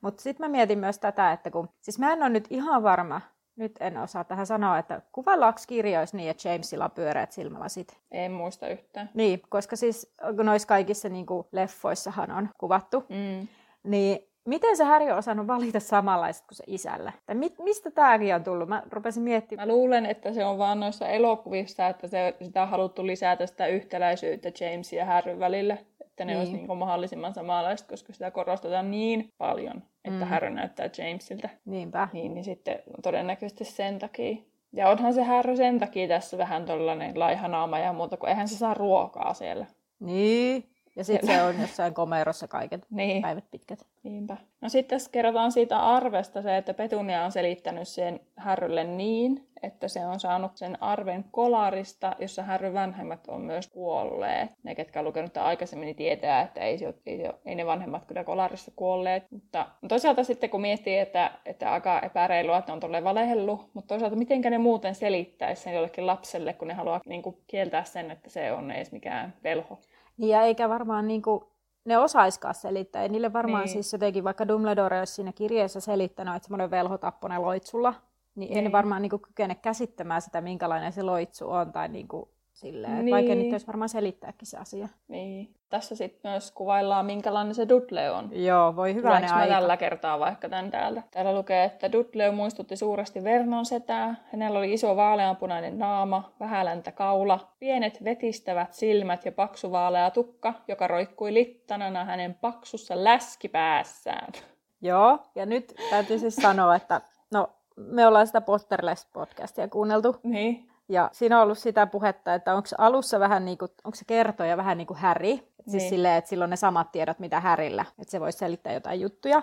Mutta 0.00 0.22
sitten 0.22 0.46
mä 0.46 0.50
mietin 0.50 0.78
myös 0.78 0.98
tätä, 0.98 1.32
että 1.32 1.50
kun, 1.50 1.68
siis 1.80 1.98
mä 1.98 2.12
en 2.12 2.22
ole 2.22 2.28
nyt 2.28 2.46
ihan 2.50 2.82
varma, 2.82 3.20
nyt 3.56 3.72
en 3.80 3.98
osaa 3.98 4.24
tähän 4.24 4.46
sanoa, 4.46 4.78
että 4.78 5.02
kuvaillaanko 5.12 5.60
kirjoissa 5.68 6.16
niin, 6.16 6.30
että 6.30 6.48
Jamesilla 6.48 6.84
on 6.84 6.90
pyöreät 6.90 7.32
silmälasit? 7.32 8.00
En 8.10 8.32
muista 8.32 8.68
yhtään. 8.68 9.10
Niin, 9.14 9.42
koska 9.48 9.76
siis 9.76 10.14
noissa 10.42 10.68
kaikissa 10.68 11.08
niin 11.08 11.26
kuin 11.26 11.46
leffoissahan 11.52 12.30
on 12.30 12.48
kuvattu. 12.58 13.04
Mm. 13.08 13.48
Niin 13.82 14.31
miten 14.48 14.76
se 14.76 14.84
Harry 14.84 15.10
on 15.10 15.18
osannut 15.18 15.46
valita 15.46 15.80
samanlaiset 15.80 16.46
kuin 16.46 16.56
se 16.56 16.64
isälle? 16.66 17.12
Tai 17.26 17.36
mit, 17.36 17.54
mistä 17.58 17.90
tämäkin 17.90 18.34
on 18.34 18.44
tullut? 18.44 18.68
Mä 18.68 18.82
rupesin 18.90 19.22
miettimään. 19.22 19.68
Mä 19.68 19.74
luulen, 19.74 20.06
että 20.06 20.32
se 20.32 20.44
on 20.44 20.58
vaan 20.58 20.80
noissa 20.80 21.08
elokuvissa, 21.08 21.86
että 21.86 22.08
se, 22.08 22.36
sitä 22.42 22.62
on 22.62 22.68
haluttu 22.68 23.06
lisätä 23.06 23.46
sitä 23.46 23.66
yhtäläisyyttä 23.66 24.48
James 24.60 24.92
ja 24.92 25.04
Harry 25.04 25.38
välille. 25.38 25.78
Että 26.00 26.24
ne 26.24 26.32
niin. 26.32 26.38
olisi 26.38 26.52
niin 26.52 26.78
mahdollisimman 26.78 27.34
samanlaiset, 27.34 27.88
koska 27.88 28.12
sitä 28.12 28.30
korostetaan 28.30 28.90
niin 28.90 29.28
paljon, 29.38 29.82
että 30.04 30.24
mm. 30.24 30.26
Harry 30.26 30.50
näyttää 30.50 30.90
Jamesilta. 30.98 31.48
Niinpä. 31.64 32.08
Niin, 32.12 32.34
niin 32.34 32.44
sitten 32.44 32.78
todennäköisesti 33.02 33.64
sen 33.64 33.98
takia. 33.98 34.36
Ja 34.72 34.88
onhan 34.88 35.14
se 35.14 35.22
Harry 35.22 35.56
sen 35.56 35.78
takia 35.78 36.08
tässä 36.08 36.38
vähän 36.38 36.64
tollainen 36.64 37.18
laihanaama 37.18 37.78
ja 37.78 37.92
muuta, 37.92 38.16
kun 38.16 38.28
eihän 38.28 38.48
se 38.48 38.56
saa 38.56 38.74
ruokaa 38.74 39.34
siellä. 39.34 39.66
Niin, 40.00 40.71
ja 40.96 41.04
sitten 41.04 41.34
se 41.34 41.42
on 41.42 41.60
jossain 41.60 41.94
komerossa 41.94 42.48
kaiket 42.48 42.86
niin. 42.90 43.22
päivät 43.22 43.44
pitkät. 43.50 43.86
Niinpä. 44.02 44.36
No 44.60 44.68
sitten 44.68 44.98
tässä 44.98 45.10
kerrotaan 45.10 45.52
siitä 45.52 45.78
arvesta 45.78 46.42
se, 46.42 46.56
että 46.56 46.74
Petunia 46.74 47.24
on 47.24 47.32
selittänyt 47.32 47.88
sen 47.88 48.20
Härrylle 48.36 48.84
niin, 48.84 49.48
että 49.62 49.88
se 49.88 50.06
on 50.06 50.20
saanut 50.20 50.56
sen 50.56 50.82
arven 50.82 51.24
kolarista, 51.30 52.16
jossa 52.18 52.42
Härry 52.42 52.72
vanhemmat 52.72 53.28
on 53.28 53.40
myös 53.40 53.68
kuolleet. 53.68 54.50
Ne, 54.62 54.74
ketkä 54.74 54.98
on 54.98 55.04
lukenut 55.04 55.36
aikaisemmin, 55.36 55.86
niin 55.86 55.96
tietää, 55.96 56.42
että 56.42 56.60
ei, 56.60 56.78
se, 56.78 56.94
ei, 57.06 57.16
se, 57.16 57.30
ei 57.44 57.54
ne 57.54 57.66
vanhemmat 57.66 58.04
kyllä 58.04 58.24
kolarissa 58.24 58.72
kuolleet. 58.76 59.30
Mutta 59.30 59.66
toisaalta 59.88 60.24
sitten 60.24 60.50
kun 60.50 60.60
miettii, 60.60 60.98
että, 60.98 61.30
että 61.46 61.72
aika 61.72 62.00
epäreilua, 62.00 62.58
että 62.58 62.72
ne 62.72 62.74
on 62.74 62.80
tolleen 62.80 63.04
valehellut, 63.04 63.70
mutta 63.74 63.88
toisaalta 63.88 64.16
miten 64.16 64.40
ne 64.40 64.58
muuten 64.58 64.94
selittäisi 64.94 65.62
sen 65.62 65.74
jollekin 65.74 66.06
lapselle, 66.06 66.52
kun 66.52 66.68
ne 66.68 66.74
haluaa 66.74 67.00
niin 67.06 67.22
kuin, 67.22 67.36
kieltää 67.46 67.84
sen, 67.84 68.10
että 68.10 68.30
se 68.30 68.52
on 68.52 68.70
edes 68.70 68.92
mikään 68.92 69.34
velho. 69.44 69.80
Niin 70.22 70.30
ja 70.30 70.42
eikä 70.42 70.68
varmaan 70.68 71.08
niin 71.08 71.22
kuin, 71.22 71.44
ne 71.84 71.98
osaiskaan 71.98 72.54
selittää. 72.54 73.02
Ei 73.02 73.08
niille 73.08 73.32
varmaan 73.32 73.64
niin. 73.64 73.72
siis 73.72 73.92
jotenkin, 73.92 74.24
vaikka 74.24 74.48
Dumbledore 74.48 74.98
olisi 74.98 75.12
siinä 75.12 75.32
kirjeessä 75.32 75.80
selittänyt, 75.80 76.34
että 76.34 76.46
semmoinen 76.46 76.70
velho 76.70 76.98
tappone 76.98 77.38
loitsulla, 77.38 77.90
niin, 77.90 78.00
niin. 78.34 78.48
ei 78.48 78.54
ne 78.54 78.60
niin. 78.60 78.72
varmaan 78.72 79.02
niin 79.02 79.10
kuin, 79.10 79.22
kykene 79.22 79.54
käsittämään 79.54 80.22
sitä, 80.22 80.40
minkälainen 80.40 80.92
se 80.92 81.02
loitsu 81.02 81.50
on. 81.50 81.72
Tai 81.72 81.88
niin 81.88 82.08
kuin, 82.08 82.28
silleen, 82.62 83.04
niin. 83.04 83.14
vaikka 83.14 83.34
nyt 83.34 83.52
olisi 83.52 83.66
varmaan 83.66 83.88
selittääkin 83.88 84.46
se 84.46 84.58
asia. 84.58 84.88
Niin. 85.08 85.54
Tässä 85.68 85.96
sitten 85.96 86.30
myös 86.30 86.50
kuvaillaan, 86.50 87.06
minkälainen 87.06 87.54
se 87.54 87.68
Dudley 87.68 88.08
on. 88.08 88.44
Joo, 88.44 88.76
voi 88.76 88.94
hyvä 88.94 89.10
aika. 89.10 89.46
tällä 89.48 89.76
kertaa 89.76 90.18
vaikka 90.18 90.48
tämän 90.48 90.70
täältä. 90.70 91.02
Täällä 91.10 91.34
lukee, 91.34 91.64
että 91.64 91.92
Dudley 91.92 92.30
muistutti 92.30 92.76
suuresti 92.76 93.24
Vernon 93.24 93.66
setää. 93.66 94.14
Hänellä 94.32 94.58
oli 94.58 94.72
iso 94.72 94.96
vaaleanpunainen 94.96 95.78
naama, 95.78 96.32
vähäläntä 96.40 96.92
kaula, 96.92 97.52
pienet 97.58 98.04
vetistävät 98.04 98.74
silmät 98.74 99.24
ja 99.24 99.32
paksu 99.32 99.72
vaalea 99.72 100.10
tukka, 100.10 100.54
joka 100.68 100.86
roikkui 100.86 101.34
littanana 101.34 102.04
hänen 102.04 102.34
paksussa 102.34 103.04
läskipäässään. 103.04 104.32
Joo, 104.80 105.18
ja 105.34 105.46
nyt 105.46 105.74
täytyy 105.90 106.18
siis 106.18 106.36
sanoa, 106.36 106.76
että 106.76 107.00
no, 107.30 107.50
me 107.76 108.06
ollaan 108.06 108.26
sitä 108.26 108.40
Potterless-podcastia 108.40 109.68
kuunneltu. 109.70 110.16
Niin. 110.22 110.71
Ja 110.92 111.10
siinä 111.12 111.36
on 111.36 111.42
ollut 111.42 111.58
sitä 111.58 111.86
puhetta, 111.86 112.34
että 112.34 112.54
onko 112.54 112.68
alussa 112.78 113.20
vähän 113.20 113.44
niin 113.44 113.58
kuin, 113.58 113.70
onko 113.84 113.96
se 113.96 114.04
kertoja 114.04 114.56
vähän 114.56 114.78
niin 114.78 114.86
kuin 114.86 114.98
Harry. 114.98 115.36
Siis 115.36 115.82
niin. 115.82 115.88
Silleen, 115.88 116.14
että 116.14 116.28
silloin 116.28 116.50
ne 116.50 116.56
samat 116.56 116.92
tiedot, 116.92 117.18
mitä 117.18 117.40
Härillä. 117.40 117.84
Että 117.98 118.10
se 118.10 118.20
voisi 118.20 118.38
selittää 118.38 118.72
jotain 118.72 119.00
juttuja. 119.00 119.42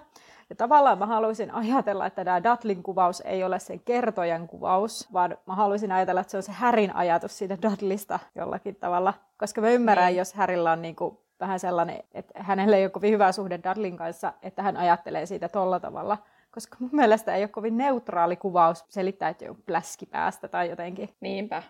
Ja 0.50 0.56
tavallaan 0.56 0.98
mä 0.98 1.06
haluaisin 1.06 1.52
ajatella, 1.52 2.06
että 2.06 2.26
tämä 2.26 2.44
Dudlin 2.44 2.84
kuvaus 2.84 3.22
ei 3.26 3.44
ole 3.44 3.60
sen 3.60 3.80
kertojan 3.80 4.48
kuvaus, 4.48 5.14
vaan 5.14 5.38
mä 5.46 5.56
haluaisin 5.56 5.92
ajatella, 5.92 6.22
että 6.22 6.32
se 6.32 6.38
on 6.38 6.44
se 6.44 6.52
Härin 6.52 6.96
ajatus 6.96 7.38
siitä 7.38 7.58
Dudlista 7.62 8.20
jollakin 8.36 8.76
tavalla. 8.76 9.14
Koska 9.38 9.62
mä 9.62 9.70
ymmärrän, 9.70 10.08
niin. 10.08 10.18
jos 10.18 10.34
Härillä 10.34 10.72
on 10.72 10.82
niin 10.82 10.96
kuin 10.96 11.18
vähän 11.40 11.60
sellainen, 11.60 12.04
että 12.14 12.44
hänelle 12.44 12.78
ei 12.78 12.84
ole 12.84 12.90
kovin 12.90 13.14
hyvä 13.14 13.32
suhde 13.32 13.60
Dudlin 13.64 13.98
kanssa, 13.98 14.34
että 14.42 14.64
hän 14.64 14.78
ajattelee 14.78 15.26
siitä 15.26 15.50
tolla 15.50 15.80
tavalla 15.80 16.18
koska 16.52 16.78
mun 16.80 16.90
mielestä 16.94 17.36
ei 17.36 17.42
ole 17.42 17.48
kovin 17.48 17.78
neutraali 17.78 18.36
kuvaus 18.36 18.86
selittää, 18.90 19.30
että 19.30 19.46
joku 19.46 19.62
pläski 19.66 20.06
päästä 20.06 20.48
tai 20.48 20.70
jotenkin. 20.70 21.10
Niinpä. 21.20 21.64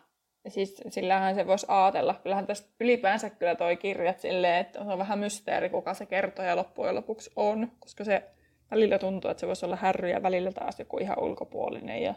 Ja 0.44 0.52
siis 0.52 0.82
sillähän 0.90 1.36
se 1.36 1.48
voisi 1.48 1.66
ajatella. 1.70 2.14
Kyllähän 2.24 2.48
tästä 2.48 2.70
ylipäänsä 2.80 3.30
kyllä 3.30 3.56
toi 3.56 3.78
kirjat 3.78 4.20
silleen, 4.20 4.56
että 4.62 4.80
on 4.82 4.98
vähän 4.98 5.20
mysteeri, 5.20 5.70
kuka 5.70 5.94
se 5.94 6.06
kertoja 6.06 6.56
loppujen 6.56 6.96
lopuksi 6.96 7.32
on. 7.36 7.72
Koska 7.80 8.04
se 8.04 8.24
välillä 8.72 9.00
tuntuu, 9.00 9.32
että 9.32 9.42
se 9.42 9.48
voisi 9.48 9.66
olla 9.66 9.76
härry 9.76 10.10
ja 10.10 10.24
välillä 10.24 10.52
taas 10.52 10.80
joku 10.80 10.98
ihan 10.98 11.20
ulkopuolinen. 11.20 12.02
Ja... 12.02 12.14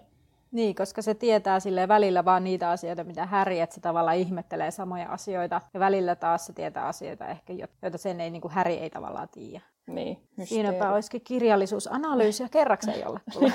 Niin, 0.52 0.74
koska 0.74 1.02
se 1.02 1.14
tietää 1.14 1.60
sille 1.60 1.88
välillä 1.88 2.24
vaan 2.24 2.44
niitä 2.44 2.70
asioita, 2.70 3.04
mitä 3.04 3.26
Häri, 3.26 3.60
että 3.60 3.74
se 3.74 3.80
tavallaan 3.80 4.16
ihmettelee 4.16 4.70
samoja 4.70 5.08
asioita. 5.08 5.60
Ja 5.74 5.80
välillä 5.80 6.16
taas 6.16 6.46
se 6.46 6.52
tietää 6.52 6.86
asioita 6.86 7.26
ehkä, 7.26 7.52
joita 7.82 7.98
sen 7.98 8.20
ei, 8.20 8.30
niin 8.30 8.42
kuin 8.42 8.52
Häri 8.52 8.74
ei 8.74 8.90
tavallaan 8.90 9.28
tiedä. 9.28 9.60
Niin, 9.86 10.18
Siinäpä 10.44 10.92
olisikin 10.92 11.20
kirjallisuusanalyysiä 11.24 12.48
kerrakseen 12.58 13.00
jollekulle. 13.00 13.52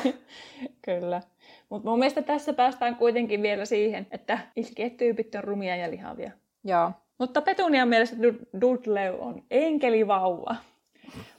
Kyllä. 0.81 1.21
Mutta 1.69 1.89
mun 1.89 1.99
mielestä 1.99 2.21
tässä 2.21 2.53
päästään 2.53 2.95
kuitenkin 2.95 3.41
vielä 3.41 3.65
siihen, 3.65 4.07
että 4.11 4.39
ilkeät 4.55 4.97
tyypit 4.97 5.35
on 5.35 5.43
rumia 5.43 5.75
ja 5.75 5.91
lihavia. 5.91 6.31
Joo. 6.63 6.91
Mutta 7.17 7.41
Petunian 7.41 7.87
mielestä 7.87 8.15
Dudley 8.61 9.19
on 9.19 9.43
enkelivauva. 9.51 10.55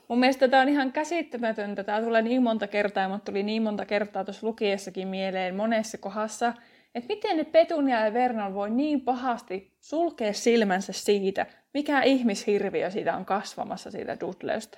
Mun 0.09 0.19
mielestä 0.19 0.47
tämä 0.47 0.61
on 0.63 0.69
ihan 0.69 0.91
käsittämätöntä. 0.91 1.83
Tämä 1.83 2.01
tulee 2.01 2.21
niin 2.21 2.43
monta 2.43 2.67
kertaa, 2.67 3.03
ja 3.03 3.19
tuli 3.25 3.43
niin 3.43 3.63
monta 3.63 3.85
kertaa 3.85 4.25
tuossa 4.25 4.47
lukiessakin 4.47 5.07
mieleen 5.07 5.55
monessa 5.55 5.97
kohdassa, 5.97 6.53
että 6.95 7.07
miten 7.07 7.37
ne 7.37 7.43
Petunia 7.43 8.05
ja 8.05 8.13
Vernon 8.13 8.53
voi 8.53 8.69
niin 8.69 9.01
pahasti 9.01 9.73
sulkea 9.79 10.33
silmänsä 10.33 10.93
siitä, 10.93 11.45
mikä 11.73 12.01
ihmishirviö 12.01 12.91
siitä 12.91 13.15
on 13.15 13.25
kasvamassa 13.25 13.91
siitä 13.91 14.17
Dudleystä. 14.19 14.77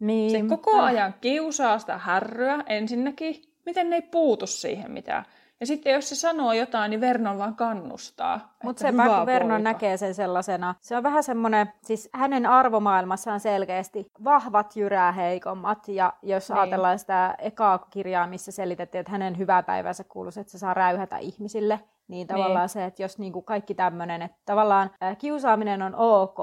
Niin. 0.00 0.30
Se 0.30 0.48
koko 0.48 0.80
ajan 0.80 1.14
kiusaa 1.20 1.78
sitä 1.78 1.98
härryä 1.98 2.64
ensinnäkin. 2.66 3.42
Miten 3.66 3.90
ne 3.90 3.96
ei 3.96 4.02
puutu 4.02 4.46
siihen 4.46 4.90
mitään. 4.90 5.24
Ja 5.60 5.66
sitten 5.66 5.92
jos 5.92 6.08
se 6.08 6.14
sanoo 6.14 6.52
jotain, 6.52 6.90
niin 6.90 7.00
Vernon 7.00 7.38
vaan 7.38 7.54
kannustaa. 7.54 8.56
Mutta 8.62 8.80
se 8.80 8.92
kun 8.92 9.26
Vernon 9.26 9.62
näkee 9.62 9.96
sen 9.96 10.14
sellaisena, 10.14 10.74
se 10.80 10.96
on 10.96 11.02
vähän 11.02 11.22
semmoinen, 11.22 11.72
siis 11.82 12.08
hänen 12.12 12.46
arvomaailmassaan 12.46 13.40
selkeästi 13.40 14.10
vahvat 14.24 14.76
jyrää 14.76 15.12
heikommat. 15.12 15.88
Ja 15.88 16.12
jos 16.22 16.48
niin. 16.48 16.58
ajatellaan 16.58 16.98
sitä 16.98 17.34
ekaa 17.38 17.78
kirjaa, 17.78 18.26
missä 18.26 18.52
selitettiin, 18.52 19.00
että 19.00 19.12
hänen 19.12 19.38
hyvää 19.38 19.62
päivänsä 19.62 20.04
kuuluisi, 20.04 20.40
että 20.40 20.50
se 20.50 20.58
saa 20.58 20.74
räyhätä 20.74 21.18
ihmisille, 21.18 21.80
niin 22.08 22.26
tavallaan 22.26 22.60
niin. 22.60 22.68
se, 22.68 22.84
että 22.84 23.02
jos 23.02 23.18
niinku 23.18 23.42
kaikki 23.42 23.74
tämmöinen, 23.74 24.22
että 24.22 24.36
tavallaan 24.44 24.90
ää, 25.00 25.14
kiusaaminen 25.14 25.82
on 25.82 25.94
ok, 25.94 26.38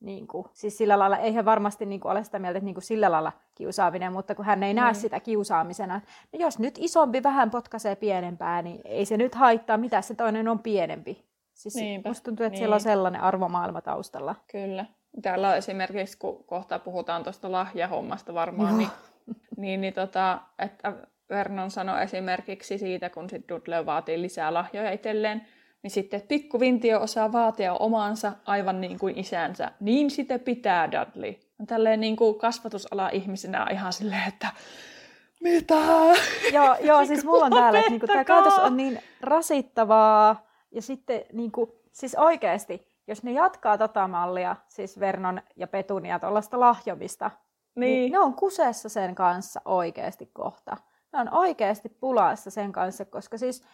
niinku, 0.00 0.46
siis 0.52 0.78
sillä 0.78 0.98
lailla, 0.98 1.16
eihän 1.16 1.44
varmasti 1.44 1.86
niinku 1.86 2.08
ole 2.08 2.24
sitä 2.24 2.38
mieltä, 2.38 2.58
että 2.58 2.64
niinku 2.64 2.80
sillä 2.80 3.10
lailla 3.10 3.32
kiusaaminen, 3.54 4.12
mutta 4.12 4.34
kun 4.34 4.44
hän 4.44 4.62
ei 4.62 4.74
niin. 4.74 4.82
näe 4.82 4.94
sitä 4.94 5.20
kiusaamisena, 5.20 6.00
no 6.32 6.38
jos 6.38 6.58
nyt 6.58 6.74
isompi 6.78 7.22
vähän 7.22 7.50
potkaisee 7.50 7.96
pienempää, 7.96 8.62
niin 8.62 8.80
ei 8.84 9.04
se 9.04 9.16
nyt 9.16 9.34
haittaa, 9.34 9.76
mitä 9.76 10.02
se 10.02 10.14
toinen 10.14 10.48
on 10.48 10.58
pienempi. 10.58 11.24
Siis 11.54 11.74
Niinpä. 11.74 12.08
musta 12.08 12.24
tuntuu, 12.24 12.46
että 12.46 12.50
niin. 12.50 12.58
siellä 12.58 12.74
on 12.74 12.78
niin. 12.78 12.82
sellainen 12.82 13.20
arvomaailma 13.20 13.80
taustalla. 13.80 14.34
Kyllä. 14.52 14.86
Täällä 15.22 15.48
on 15.48 15.56
esimerkiksi, 15.56 16.18
kun 16.18 16.44
kohta 16.44 16.78
puhutaan 16.78 17.22
tuosta 17.22 17.52
lahjahommasta 17.52 18.34
varmaan, 18.34 18.78
niin, 18.78 18.88
niin, 19.56 19.80
niin 19.80 19.94
tota, 19.94 20.40
että 20.58 20.92
Vernon 21.32 21.70
sanoi 21.70 22.02
esimerkiksi 22.02 22.78
siitä, 22.78 23.10
kun 23.10 23.30
sit 23.30 23.48
Dudley 23.48 23.86
vaatii 23.86 24.22
lisää 24.22 24.54
lahjoja 24.54 24.90
itselleen, 24.90 25.46
niin 25.82 25.90
sitten, 25.90 26.18
että 26.18 26.28
pikku 26.28 26.60
Vintio 26.60 27.00
osaa 27.00 27.32
vaatia 27.32 27.74
omaansa 27.74 28.32
aivan 28.44 28.80
niin 28.80 28.98
kuin 28.98 29.18
isänsä. 29.18 29.72
Niin 29.80 30.10
sitä 30.10 30.38
pitää, 30.38 30.92
Dudley. 30.92 31.34
On 31.60 31.66
tälleen 31.66 32.00
niin 32.00 32.16
kuin 32.16 32.38
kasvatusala 32.38 33.08
ihmisenä 33.08 33.66
ihan 33.70 33.92
silleen, 33.92 34.28
että 34.28 34.48
mitä? 35.40 35.74
Joo, 36.52 36.76
joo 36.88 37.06
siis 37.06 37.24
mulla 37.24 37.44
on 37.44 37.52
täällä, 37.52 37.78
että 37.78 37.90
niinku, 37.90 38.06
tämä 38.06 38.24
käytös 38.24 38.58
on 38.58 38.76
niin 38.76 39.00
rasittavaa. 39.20 40.46
Ja 40.70 40.82
sitten 40.82 41.24
niinku, 41.32 41.80
siis 41.92 42.14
oikeasti, 42.14 42.92
jos 43.06 43.22
ne 43.22 43.32
jatkaa 43.32 43.78
tota 43.78 44.08
mallia, 44.08 44.56
siis 44.68 45.00
Vernon 45.00 45.42
ja 45.56 45.66
Petunia 45.66 46.18
tuollaista 46.18 46.60
lahjomista, 46.60 47.30
niin. 47.74 47.90
niin 47.90 48.12
ne 48.12 48.18
on 48.18 48.34
kuseessa 48.34 48.88
sen 48.88 49.14
kanssa 49.14 49.60
oikeasti 49.64 50.30
kohta 50.32 50.76
ne 51.12 51.18
on 51.18 51.34
oikeasti 51.34 51.88
pulassa 51.88 52.50
sen 52.50 52.72
kanssa, 52.72 53.04
koska 53.04 53.38
siis 53.38 53.64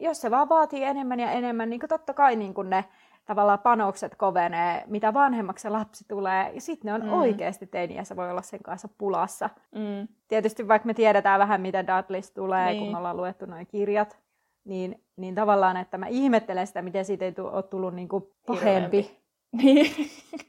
jos 0.00 0.20
se 0.20 0.30
vaan 0.30 0.48
vaatii 0.48 0.84
enemmän 0.84 1.20
ja 1.20 1.30
enemmän, 1.30 1.70
niin 1.70 1.80
totta 1.88 2.14
kai 2.14 2.36
niin 2.36 2.54
kuin 2.54 2.70
ne 2.70 2.84
tavallaan 3.24 3.58
panokset 3.58 4.14
kovenee, 4.14 4.84
mitä 4.86 5.14
vanhemmaksi 5.14 5.62
se 5.62 5.68
lapsi 5.68 6.04
tulee, 6.08 6.50
ja 6.54 6.60
sitten 6.60 6.88
ne 6.88 6.94
on 6.94 7.02
mm. 7.02 7.12
oikeasti 7.12 7.66
teiniässä 7.66 8.16
voi 8.16 8.30
olla 8.30 8.42
sen 8.42 8.62
kanssa 8.62 8.88
pulassa. 8.98 9.50
Mm. 9.74 10.08
Tietysti 10.28 10.68
vaikka 10.68 10.86
me 10.86 10.94
tiedetään 10.94 11.40
vähän, 11.40 11.60
miten 11.60 11.86
Dudleys 11.86 12.30
tulee, 12.30 12.70
niin. 12.70 12.82
kun 12.82 12.92
me 12.92 12.98
ollaan 12.98 13.16
luettu 13.16 13.46
noin 13.46 13.66
kirjat, 13.66 14.18
niin, 14.64 15.02
niin 15.16 15.34
tavallaan, 15.34 15.76
että 15.76 15.98
mä 15.98 16.06
ihmettelen 16.06 16.66
sitä, 16.66 16.82
miten 16.82 17.04
siitä 17.04 17.24
ei 17.24 17.34
ole 17.38 17.62
tullut 17.62 17.94
niin 17.94 18.08
kuin 18.08 18.24
pahempi. 18.46 19.10
Niin, 19.62 19.94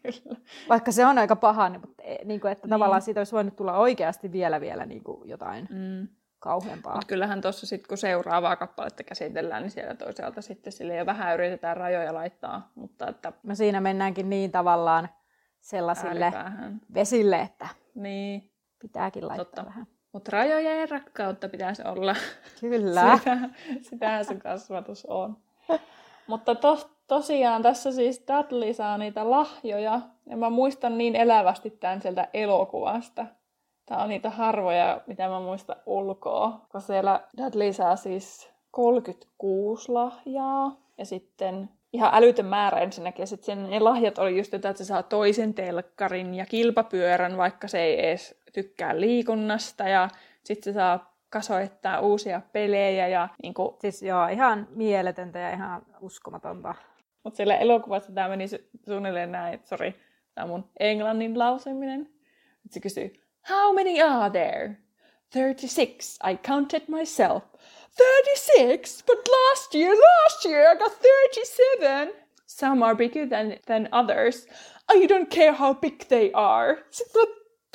kyllä. 0.02 0.36
Vaikka 0.70 0.92
se 0.92 1.06
on 1.06 1.18
aika 1.18 1.36
paha, 1.36 1.70
niin, 1.70 1.82
mutta, 1.82 2.04
niin 2.26 2.42
kuin, 2.42 2.52
että 2.52 2.68
niin. 2.68 2.70
tavallaan 2.70 3.02
siitä 3.02 3.20
olisi 3.20 3.36
voinut 3.36 3.56
tulla 3.56 3.78
oikeasti 3.78 4.32
vielä, 4.32 4.62
vielä 4.62 4.86
niin 4.86 5.04
kuin 5.04 5.30
jotain. 5.30 5.68
Mm 5.72 6.08
kauheampaa. 6.44 6.96
Mut 6.96 7.06
kyllähän 7.06 7.42
tuossa 7.42 7.66
sitten, 7.66 7.88
kun 7.88 7.98
seuraavaa 7.98 8.56
kappaletta 8.56 9.04
käsitellään, 9.04 9.64
niin 9.64 9.72
siellä 9.72 9.96
toisaalta 9.96 10.42
sitten 10.42 10.74
sille 10.74 10.96
jo 10.96 11.06
vähän 11.06 11.34
yritetään 11.34 11.78
rajoja 11.78 12.14
laittaa. 12.14 12.72
Mutta 12.76 13.08
että... 13.08 13.34
No 13.44 13.56
siinä 13.56 13.82
mennäänkin 13.82 14.30
niin 14.30 14.52
tavallaan 14.52 15.10
sellaisille 15.60 16.26
Ääripäähän. 16.26 16.82
vesille, 16.94 17.40
että... 17.40 17.68
Niin. 17.96 18.52
Pitääkin 18.80 19.28
laittaa 19.28 19.46
Totta. 19.46 19.66
vähän. 19.66 19.88
Mutta 20.12 20.32
rajoja 20.32 20.76
ja 20.76 20.86
rakkautta 20.86 21.50
pitäisi 21.50 21.84
olla. 21.86 22.16
Kyllä. 22.60 23.18
Sitä, 23.18 23.38
sitähän 23.90 24.26
se 24.26 24.36
kasvatus 24.36 25.06
on. 25.06 25.38
Mutta 26.28 26.56
tos, 26.56 26.90
tosiaan 27.08 27.62
tässä 27.62 27.92
siis 27.92 28.24
Dudley 28.28 28.74
saa 28.74 28.98
niitä 28.98 29.30
lahjoja. 29.30 30.02
Ja 30.26 30.38
mä 30.38 30.50
muistan 30.50 30.98
niin 30.98 31.16
elävästi 31.16 31.70
tämän 31.70 32.02
sieltä 32.02 32.28
elokuvasta. 32.34 33.26
Tää 33.86 33.98
on 33.98 34.10
niitä 34.10 34.30
harvoja, 34.30 35.02
mitä 35.08 35.28
mä 35.30 35.40
muistan 35.40 35.76
ulkoa. 35.86 36.66
Kun 36.72 36.82
siellä 36.82 37.24
Dudley 37.38 37.74
saa 37.74 37.96
siis 37.96 38.54
36 38.72 39.92
lahjaa. 39.92 40.78
Ja 40.98 41.06
sitten 41.06 41.70
ihan 41.94 42.12
älytön 42.14 42.46
määrä 42.46 42.80
ensinnäkin. 42.80 43.24
Ja 43.24 43.28
sitten 43.28 43.70
ne 43.70 43.80
lahjat 43.80 44.18
oli 44.18 44.38
just 44.38 44.54
jotain, 44.54 44.70
että 44.72 44.84
se 44.84 44.88
saa 44.88 45.04
toisen 45.04 45.54
telkkarin 45.54 46.34
ja 46.34 46.46
kilpapyörän, 46.46 47.38
vaikka 47.38 47.68
se 47.68 47.80
ei 47.80 48.08
edes 48.08 48.36
tykkää 48.54 49.00
liikunnasta. 49.00 49.88
Ja 49.88 50.10
sitten 50.44 50.74
se 50.74 50.78
saa 50.78 51.14
kasoittaa 51.30 52.00
uusia 52.00 52.42
pelejä. 52.52 53.08
Ja 53.08 53.30
niinku, 53.44 53.78
Siis 53.82 54.04
joo, 54.04 54.28
ihan 54.28 54.68
mieletöntä 54.76 55.40
ja 55.40 55.50
ihan 55.54 55.82
uskomatonta. 56.02 56.76
mutta 57.24 57.38
siellä 57.38 57.58
elokuvassa 57.58 58.12
tämä 58.12 58.30
meni 58.30 58.46
su- 58.46 58.64
suunnilleen 58.86 59.32
näin, 59.32 59.54
että 59.54 59.68
sori, 59.68 59.96
tämä 60.36 60.48
mun 60.48 60.70
englannin 60.80 61.40
lauseminen. 61.40 62.10
Et 62.66 62.72
se 62.72 62.80
kysyy, 62.80 63.23
how 63.44 63.74
many 63.74 64.02
are 64.02 64.30
there? 64.30 64.80
36, 65.32 66.18
I 66.22 66.36
counted 66.36 66.88
myself. 66.88 67.44
36? 67.98 69.04
But 69.06 69.18
last 69.28 69.74
year, 69.74 69.96
last 69.96 70.46
year 70.46 70.72
I 70.72 70.76
got 70.76 70.92
37. 70.92 72.14
Some 72.46 72.84
are 72.84 72.96
bigger 72.96 73.26
than, 73.26 73.58
than 73.66 73.90
others. 73.92 74.46
I 74.90 75.06
don't 75.08 75.30
care 75.30 75.54
how 75.54 75.74
big 75.74 76.08
they 76.08 76.32
are. 76.34 76.78
Sitten 76.92 77.22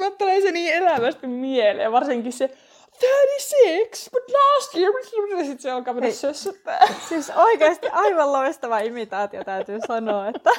mulle 0.01 0.17
tulee 0.19 0.41
se 0.41 0.51
niin 0.51 0.75
elävästi 0.75 1.27
mieleen, 1.27 1.93
varsinkin 1.93 2.33
se 2.33 2.49
36, 3.01 4.11
but 4.13 4.23
last 4.29 4.75
year... 4.75 4.93
Sitten 5.45 5.59
se 5.59 5.71
alkaa 5.71 5.95
mennä 5.95 6.11
sössöttää. 6.11 6.95
Siis 7.09 7.31
oikeasti 7.37 7.89
aivan 7.93 8.33
loistava 8.33 8.79
imitaatio 8.79 9.45
täytyy 9.45 9.79
sanoa, 9.87 10.29
että 10.29 10.51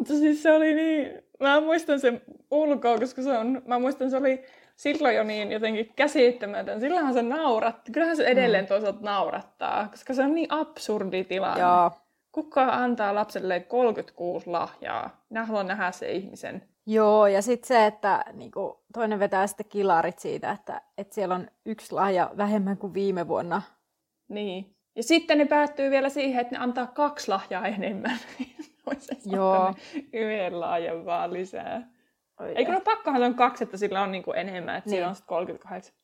Mutta 0.00 0.14
siis 0.14 0.42
se 0.42 0.52
oli 0.52 0.74
niin, 0.74 1.22
mä 1.40 1.60
muistan 1.60 2.00
sen 2.00 2.22
ulkoa, 2.50 2.98
koska 2.98 3.22
se 3.22 3.38
on, 3.38 3.62
mä 3.66 3.78
muistan 3.78 4.10
se 4.10 4.16
oli 4.16 4.44
silloin 4.76 5.16
jo 5.16 5.24
niin 5.24 5.52
jotenkin 5.52 5.92
käsittämätön. 5.96 6.80
Sillähän 6.80 7.14
se 7.14 7.22
nauratti, 7.22 7.92
kyllähän 7.92 8.16
se 8.16 8.24
edelleen 8.24 8.66
toisaalta 8.66 9.00
naurattaa, 9.02 9.88
koska 9.88 10.14
se 10.14 10.22
on 10.22 10.34
niin 10.34 10.52
absurdi 10.52 11.24
tilanne. 11.24 11.60
joo. 11.60 11.90
Kuka 12.32 12.64
antaa 12.64 13.14
lapselle 13.14 13.60
36 13.60 14.50
lahjaa? 14.50 15.24
Minä 15.30 15.44
haluan 15.44 15.66
nähdä 15.66 15.92
se 15.92 16.12
ihmisen. 16.12 16.62
Joo, 16.86 17.26
ja 17.26 17.42
sitten 17.42 17.68
se, 17.68 17.86
että 17.86 18.24
niinku, 18.32 18.80
toinen 18.92 19.18
vetää 19.18 19.46
sitten 19.46 19.66
kilarit 19.68 20.18
siitä, 20.18 20.50
että, 20.50 20.82
että 20.98 21.14
siellä 21.14 21.34
on 21.34 21.50
yksi 21.66 21.94
lahja 21.94 22.30
vähemmän 22.36 22.76
kuin 22.76 22.94
viime 22.94 23.28
vuonna. 23.28 23.62
Niin. 24.28 24.76
Ja 25.00 25.04
sitten 25.04 25.38
ne 25.38 25.44
päättyy 25.44 25.90
vielä 25.90 26.08
siihen, 26.08 26.40
että 26.40 26.56
ne 26.56 26.62
antaa 26.62 26.86
kaksi 26.86 27.28
lahjaa 27.28 27.66
enemmän. 27.66 28.18
Voisi 28.86 29.16
Joo. 29.26 29.74
yhden 30.12 30.60
lahjan 30.60 31.04
vaan 31.04 31.32
lisää. 31.32 31.88
Oi 32.40 32.52
Eikö 32.56 32.72
no 32.72 32.80
pakkohan 32.80 33.20
se 33.20 33.26
on 33.26 33.34
kaksi, 33.34 33.64
että 33.64 33.76
sillä 33.76 34.02
on 34.02 34.12
niinku 34.12 34.32
enemmän, 34.32 34.76
että 34.76 34.90
niin. 34.90 34.96
Niin. 34.96 35.08
on 35.08 35.14
sitten 35.14 35.28
38. 35.28 35.94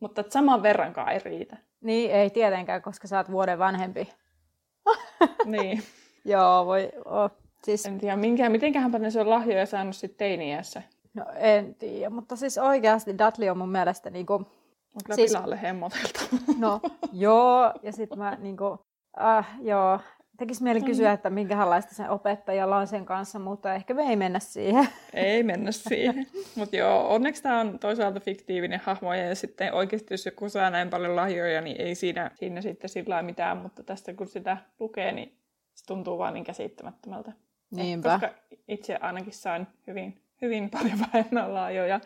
Mutta 0.00 0.24
saman 0.28 0.62
verrankaan 0.62 1.12
ei 1.12 1.18
riitä. 1.18 1.56
Niin, 1.80 2.10
ei 2.10 2.30
tietenkään, 2.30 2.82
koska 2.82 3.08
sä 3.08 3.16
oot 3.16 3.30
vuoden 3.30 3.58
vanhempi. 3.58 4.08
niin. 5.44 5.82
Joo, 6.24 6.66
voi... 6.66 6.90
Oh. 7.04 7.30
Siis, 7.64 7.86
En 7.86 7.98
tiedä, 7.98 8.16
minkä, 8.16 8.48
mitenköhänpä 8.48 8.98
ne 8.98 9.10
se 9.10 9.20
on 9.20 9.30
lahjoja 9.30 9.66
saanut 9.66 9.96
sitten 9.96 10.18
teiniässä. 10.18 10.82
no 11.14 11.24
en 11.36 11.74
tiedä, 11.74 12.10
mutta 12.10 12.36
siis 12.36 12.58
oikeasti 12.58 13.18
Dudley 13.18 13.48
on 13.48 13.58
mun 13.58 13.72
mielestä 13.72 14.10
niinku... 14.10 14.46
On 14.94 15.00
kyllä 15.04 15.16
Siis- 15.16 15.32
pilalle 15.32 15.62
hemmoteltu. 15.62 16.18
No, 16.58 16.80
joo, 17.12 17.72
ja 17.82 17.92
sitten 17.92 18.18
mä 18.18 18.36
niinku... 18.40 18.78
Äh, 19.22 19.48
joo, 19.60 20.00
tekis 20.38 20.60
mieli 20.60 20.80
Mm. 20.80 20.86
kysyä, 20.86 21.12
että 21.12 21.30
minkälaista 21.30 21.94
sen 21.94 22.10
opettajalla 22.10 22.76
on 22.76 22.86
sen 22.86 23.04
kanssa, 23.04 23.38
mutta 23.38 23.74
ehkä 23.74 23.94
me 23.94 24.02
ei 24.02 24.16
mennä 24.16 24.38
siihen. 24.38 24.88
ei 25.14 25.42
mennä 25.42 25.72
siihen. 25.72 26.26
Mutta 26.54 26.76
joo, 26.76 27.14
onneksi 27.14 27.42
tämä 27.42 27.60
on 27.60 27.78
toisaalta 27.78 28.20
fiktiivinen 28.20 28.80
hahmo 28.84 29.14
ja 29.14 29.34
sitten 29.34 29.74
oikeasti 29.74 30.14
jos 30.14 30.26
joku 30.26 30.48
saa 30.48 30.70
näin 30.70 30.90
paljon 30.90 31.16
lahjoja, 31.16 31.60
niin 31.60 31.80
ei 31.80 31.94
siinä, 31.94 32.30
siinä 32.34 32.60
sitten 32.60 32.90
sillä 32.90 33.22
mitään. 33.22 33.56
Mutta 33.56 33.82
tästä 33.82 34.14
kun 34.14 34.26
sitä 34.28 34.56
lukee, 34.80 35.12
niin 35.12 35.38
se 35.74 35.86
tuntuu 35.86 36.18
vaan 36.18 36.34
niin 36.34 36.44
käsittämättömältä. 36.44 37.32
Niinpä. 37.70 38.10
Koska 38.20 38.34
itse 38.68 38.96
ainakin 38.96 39.32
sain 39.32 39.66
hyvin, 39.86 40.21
hyvin 40.42 40.70
paljon 40.70 40.98
vähemmän 41.12 41.54
lahjoja 41.54 42.00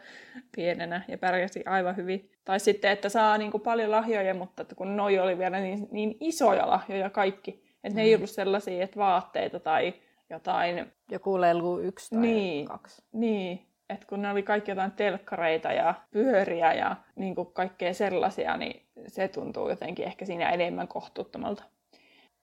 pienenä 0.57 1.03
ja 1.09 1.19
pärjäsin 1.19 1.69
aivan 1.69 1.97
hyvin. 1.97 2.31
Tai 2.45 2.61
sitten, 2.61 2.91
että 2.91 3.09
saa 3.09 3.39
niin 3.39 3.51
kuin 3.51 3.61
paljon 3.61 3.91
lahjoja, 3.91 4.35
mutta 4.35 4.63
että 4.63 4.75
kun 4.75 4.97
noi 4.97 5.19
oli 5.19 5.39
vielä 5.39 5.61
niin, 5.61 5.89
niin 5.91 6.17
isoja 6.21 6.71
lahjoja 6.71 7.11
kaikki, 7.11 7.65
että 7.85 7.97
ne 7.97 8.03
ei 8.03 8.15
ollut 8.15 8.31
sellaisia, 8.31 8.85
että 8.85 8.97
vaatteita 8.97 9.61
tai 9.61 9.95
jotain, 10.31 10.93
Joku 11.11 11.41
lelu 11.41 11.81
yksi 11.81 12.11
tai 12.11 12.21
Niin. 12.21 12.67
kaksi. 12.67 13.03
niin, 13.13 13.67
että 13.91 14.07
kun 14.07 14.23
ne 14.23 14.31
oli 14.31 14.43
kaikki 14.43 14.71
jotain 14.71 14.93
telkkareita 14.93 15.73
ja 15.73 15.95
pyöriä 16.11 16.73
ja 16.75 16.97
niin 17.17 17.35
kuin 17.35 17.53
kaikkea 17.53 17.95
sellaisia, 17.95 18.57
niin 18.57 18.87
se 19.07 19.29
tuntuu 19.29 19.69
jotenkin 19.69 20.07
ehkä 20.07 20.25
siinä 20.25 20.51
enemmän 20.51 20.89
kohtuuttomalta. 20.89 21.65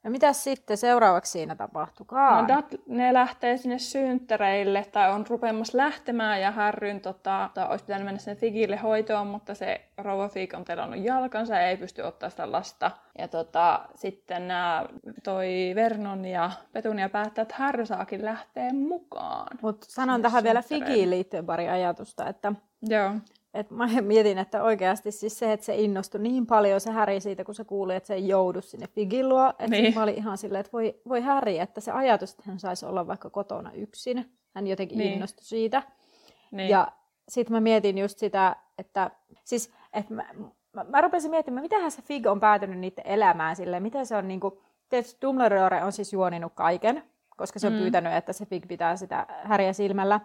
No 0.04 0.12
mitäs 0.12 0.44
sitten 0.44 0.78
seuraavaksi 0.78 1.32
siinä 1.32 1.56
tapahtukaan? 1.56 2.42
No, 2.42 2.56
dat, 2.56 2.66
ne 2.88 3.13
lähtee 3.13 3.58
sinne 3.58 3.80
synttäreille 3.80 4.86
tai 4.92 5.12
on 5.12 5.26
rupeamassa 5.30 5.78
lähtemään 5.78 6.42
ja 6.42 6.52
Harryn 6.52 7.02
tota, 7.02 7.50
tai 7.54 7.68
olisi 7.70 7.86
pitänyt 7.86 8.06
mennä 8.06 8.20
sinne 8.20 8.36
Figille 8.36 8.76
hoitoon, 8.76 9.28
mutta 9.28 9.56
se 9.56 9.89
rouva 9.98 10.30
Fig 10.30 10.54
on 10.54 10.66
telannut 10.66 11.00
jalkansa 11.04 11.56
ja 11.56 11.68
ei 11.68 11.78
pysty 11.78 12.02
ottaa 12.02 12.30
sitä 12.30 12.52
lasta. 12.52 12.92
Ja 13.18 13.28
tota, 13.28 13.86
sitten 13.96 14.48
nää, 14.48 14.86
toi 15.24 15.48
Vernon 15.76 16.26
ja 16.26 16.52
Petunia 16.72 17.10
päättää, 17.10 17.42
että 17.42 17.56
Harry 17.58 17.86
saakin 17.86 18.26
lähteä 18.26 18.74
mukaan. 18.74 19.58
Mutta 19.62 19.88
sanon 19.89 20.22
tähän 20.22 20.44
vielä. 20.44 20.62
Figiin 20.62 21.10
liittyen 21.10 21.46
pari 21.46 21.70
ajatusta, 21.70 22.28
että 22.28 22.54
Joo. 22.82 23.12
Et 23.54 23.72
mä 23.72 23.88
mietin, 24.02 24.38
että 24.38 24.63
oikeasti 24.63 25.12
siis 25.12 25.39
se, 25.39 25.54
että 25.54 25.66
se 25.66 25.76
innostui 25.76 26.22
niin 26.22 26.46
paljon 26.46 26.82
se 26.82 26.92
Häri 26.92 27.20
siitä, 27.20 27.44
kun 27.44 27.56
se 27.56 27.63
kuuli, 27.63 27.96
että 27.96 28.08
se 28.08 28.13
ei 28.13 28.28
joudu 28.28 28.62
sinne 28.62 28.88
Figin 28.88 29.30
luo. 29.30 29.50
Että 29.50 29.68
Niin. 29.68 29.94
mä 29.96 30.04
olin 30.04 30.16
ihan 30.16 30.38
silleen, 30.38 30.60
että 30.60 30.72
voi, 30.74 30.96
voi 31.10 31.22
Häri, 31.22 31.60
että 31.60 31.82
se 31.82 31.92
ajatus, 31.92 32.32
että 32.32 32.44
hän 32.46 32.60
saisi 32.60 32.86
olla 32.86 33.08
vaikka 33.08 33.30
kotona 33.30 33.72
yksin. 33.72 34.32
Hän 34.56 34.68
jotenkin 34.68 34.98
Niin. 34.98 35.13
innostui 35.13 35.44
siitä. 35.46 35.84
Niin. 36.52 36.70
Ja 36.70 36.88
sitten 37.30 37.54
mä 37.54 37.60
mietin 37.60 37.98
just 37.98 38.18
sitä, 38.20 38.56
että 38.78 39.12
siis, 39.44 39.72
että 39.94 40.13
mä, 40.13 40.26
mä, 40.74 40.84
mä 40.84 41.02
rupesin 41.02 41.32
miettimään, 41.32 41.63
mitähän 41.63 41.92
se 41.92 42.02
Fig 42.02 42.26
on 42.28 42.39
päätynyt 42.39 42.80
niiden 42.80 43.08
elämään 43.08 43.56
silleen, 43.56 43.84
miten 43.84 44.06
se 44.06 44.16
on 44.16 44.28
niinku, 44.28 44.62
tietysti 44.89 45.18
Dumbledore 45.22 45.84
on 45.84 45.92
siis 45.92 46.13
juoninut 46.13 46.54
kaiken, 46.56 47.04
koska 47.38 47.60
se 47.60 47.68
on 47.68 47.74
mm. 47.74 47.80
pyytänyt, 47.80 48.13
että 48.13 48.34
se 48.34 48.46
Fig 48.46 48.68
pitää 48.68 48.96
sitä 48.96 49.26
häriä 49.44 49.74
silmällä, 49.74 50.20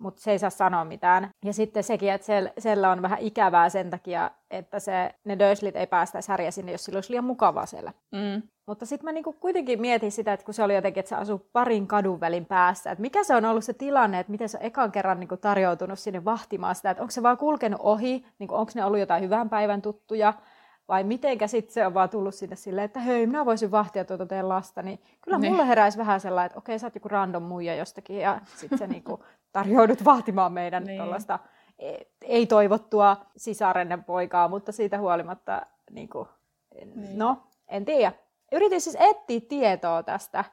mutta 0.00 0.22
se 0.22 0.30
ei 0.30 0.38
saa 0.38 0.50
sanoa 0.50 0.84
mitään. 0.84 1.30
Ja 1.44 1.52
sitten 1.52 1.82
sekin, 1.82 2.12
että 2.12 2.26
sel, 2.26 2.48
siellä 2.58 2.90
on 2.90 3.02
vähän 3.02 3.18
ikävää 3.18 3.68
sen 3.68 3.90
takia, 3.90 4.30
että 4.50 4.78
se, 4.78 5.14
ne 5.24 5.38
Dursleyt 5.38 5.76
ei 5.76 5.86
päästäisi 5.86 6.28
häriä 6.28 6.50
sinne, 6.50 6.72
jos 6.72 6.84
sillä 6.84 6.96
olisi 6.96 7.10
liian 7.10 7.24
mukavaa 7.24 7.66
siellä. 7.66 7.92
Mm. 8.12 8.42
Mutta 8.66 8.86
sitten 8.86 9.04
mä 9.04 9.12
niinku 9.12 9.32
kuitenkin 9.32 9.80
mietin 9.80 10.12
sitä, 10.12 10.32
että 10.32 10.44
kun 10.44 10.54
se 10.54 10.62
oli 10.62 10.74
jotenkin, 10.74 11.00
että 11.00 11.08
se 11.08 11.14
asuu 11.16 11.46
parin 11.52 11.86
kadun 11.86 12.20
välin 12.20 12.46
päässä, 12.46 12.90
että 12.90 13.02
mikä 13.02 13.24
se 13.24 13.34
on 13.34 13.44
ollut 13.44 13.64
se 13.64 13.72
tilanne, 13.72 14.20
että 14.20 14.30
miten 14.30 14.48
se 14.48 14.58
on 14.58 14.64
ekan 14.64 14.92
kerran 14.92 15.20
niinku 15.20 15.36
tarjoutunut 15.36 15.98
sinne 15.98 16.24
vahtimaan 16.24 16.74
sitä, 16.74 16.90
että 16.90 17.02
onko 17.02 17.10
se 17.10 17.22
vaan 17.22 17.36
kulkenut 17.36 17.80
ohi, 17.82 18.26
niinku 18.38 18.54
onko 18.54 18.72
ne 18.74 18.84
ollut 18.84 19.00
jotain 19.00 19.22
hyvän 19.22 19.48
päivän 19.50 19.82
tuttuja, 19.82 20.34
vai 20.88 21.04
mitenkä 21.04 21.46
sitten 21.46 21.74
se 21.74 21.86
on 21.86 21.94
vaan 21.94 22.08
tullut 22.08 22.34
sinne 22.34 22.56
silleen, 22.56 22.84
että 22.84 23.00
hei, 23.00 23.26
minä 23.26 23.46
voisin 23.46 23.70
vahtia 23.70 24.04
tuota 24.04 24.26
teidän 24.26 24.48
lasta, 24.48 24.82
niin 24.82 25.00
kyllä 25.20 25.38
Niin. 25.38 25.52
mulle 25.52 25.68
heräisi 25.68 25.98
vähän 25.98 26.20
sellainen, 26.20 26.46
että 26.46 26.58
okei, 26.58 26.78
sä 26.78 26.86
oot 26.86 26.94
joku 26.94 27.08
random 27.08 27.42
muija 27.42 27.74
jostakin, 27.74 28.18
ja 28.18 28.40
sitten 28.56 28.78
se 28.78 28.86
niinku 28.96 29.24
tarjoudut 29.52 30.04
vahtimaan 30.04 30.52
meidän 30.52 30.84
Niin. 30.84 30.98
tuollaista 30.98 31.38
ei-toivottua 32.22 33.16
sisarenne 33.36 33.98
poikaa, 34.06 34.48
mutta 34.48 34.72
siitä 34.72 34.98
huolimatta, 34.98 35.66
niinku, 35.90 36.28
Niin. 36.94 37.18
no, 37.18 37.42
en 37.68 37.84
tiedä. 37.84 38.12
Yritin 38.52 38.80
siis 38.80 38.96
etsiä 39.00 39.40
tietoa 39.48 40.02
tästä. 40.02 40.44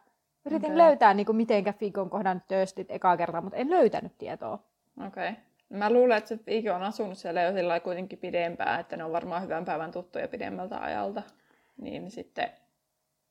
Yritin 0.46 0.72
Okei. 0.72 0.78
löytää, 0.78 1.14
niin 1.14 1.26
kuin, 1.26 1.36
mitenkä 1.36 1.74
Fig 1.74 1.98
on 1.98 2.10
kohdannut 2.10 2.44
Durslit 2.50 2.92
ekaa 2.92 3.18
kertaa, 3.18 3.42
mutta 3.42 3.58
en 3.58 3.70
löytänyt 3.70 4.18
tietoa. 4.18 4.60
Okei. 5.08 5.30
Okay. 5.30 5.42
Mä 5.70 5.90
luulen, 5.90 6.18
että 6.18 6.28
se 6.28 6.38
Fig 6.38 6.66
on 6.76 6.84
asunut 6.84 7.18
siellä 7.18 7.42
jo 7.42 7.54
sillä 7.54 7.80
kuitenkin 7.80 8.20
pidempään, 8.20 8.80
että 8.80 8.98
ne 8.98 9.04
on 9.04 9.12
varmaan 9.12 9.44
hyvän 9.44 9.66
päivän 9.66 9.92
tuttuja 9.92 10.28
pidemmältä 10.28 10.78
ajalta. 10.82 11.22
Niin 11.78 12.12
sitten 12.12 12.50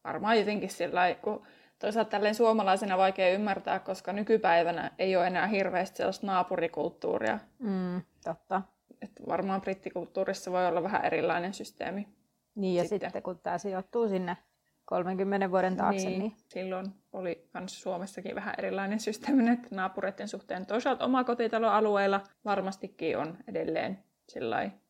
varmaan 0.04 0.38
jotenkin 0.38 0.70
sillä 0.70 0.94
lailla, 0.94 1.20
kun 1.22 1.42
toisaalta 1.78 2.10
tälleen 2.10 2.34
suomalaisena 2.34 2.98
vaikea 2.98 3.32
ymmärtää, 3.32 3.78
koska 3.78 4.12
nykypäivänä 4.12 4.90
ei 4.98 5.16
ole 5.16 5.26
enää 5.26 5.46
hirveästi 5.46 5.96
sellaista 5.96 6.26
naapurikulttuuria. 6.26 7.38
Mm, 7.58 8.02
totta. 8.24 8.62
Että 9.02 9.22
varmaan 9.28 9.60
brittikulttuurissa 9.60 10.52
voi 10.52 10.66
olla 10.66 10.82
vähän 10.82 11.04
erilainen 11.04 11.54
systeemi. 11.54 12.08
Niin, 12.54 12.76
ja 12.76 12.82
Sitten. 12.82 13.00
sitten, 13.00 13.22
kun 13.22 13.38
tämä 13.38 13.58
sijoittuu 13.58 14.08
sinne 14.08 14.36
30 14.84 15.50
vuoden 15.50 15.76
taakse. 15.76 16.08
Niin, 16.08 16.18
niin. 16.18 16.32
silloin 16.48 16.86
oli 17.12 17.48
myös 17.54 17.82
Suomessakin 17.82 18.34
vähän 18.34 18.54
erilainen 18.58 19.00
systeemi 19.00 19.50
että 19.50 19.68
naapureiden 19.70 20.28
suhteen. 20.28 20.66
Toisaalta 20.66 21.04
omakotitaloalueella 21.04 22.20
varmastikin 22.44 23.18
on 23.18 23.38
edelleen 23.48 23.98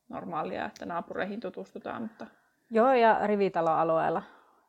normaalia, 0.09 0.67
että 0.67 0.87
naapureihin 0.87 1.41
tutustutaan, 1.41 2.03
mutta... 2.03 2.27
Joo, 2.71 2.93
ja 2.93 3.27
rivitaloalueella 3.27 4.23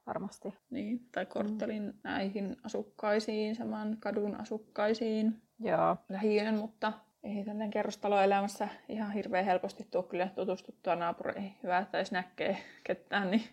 varmasti. 0.07 0.53
Niin, 0.69 1.07
tai 1.11 1.25
korttelin 1.25 1.83
mm. 1.83 1.93
näihin 2.03 2.57
asukkaisiin, 2.63 3.55
saman 3.55 3.97
kadun 3.99 4.35
asukkaisiin. 4.35 5.41
Joo. 5.59 5.97
Lähiöön, 6.09 6.55
mutta 6.55 6.93
ei 7.23 7.35
tällainen 7.35 7.69
kerrostaloelämässä 7.69 8.69
ihan 8.89 9.11
hirveän 9.11 9.45
helposti 9.45 9.87
tule 9.91 10.03
kyllä 10.03 10.29
tutustuttua 10.35 10.95
naapureihin. 10.95 11.53
Hyvä, 11.63 11.77
että 11.77 11.97
jos 11.97 12.11
näkee 12.11 12.57
ketään, 12.83 13.31
niin, 13.31 13.43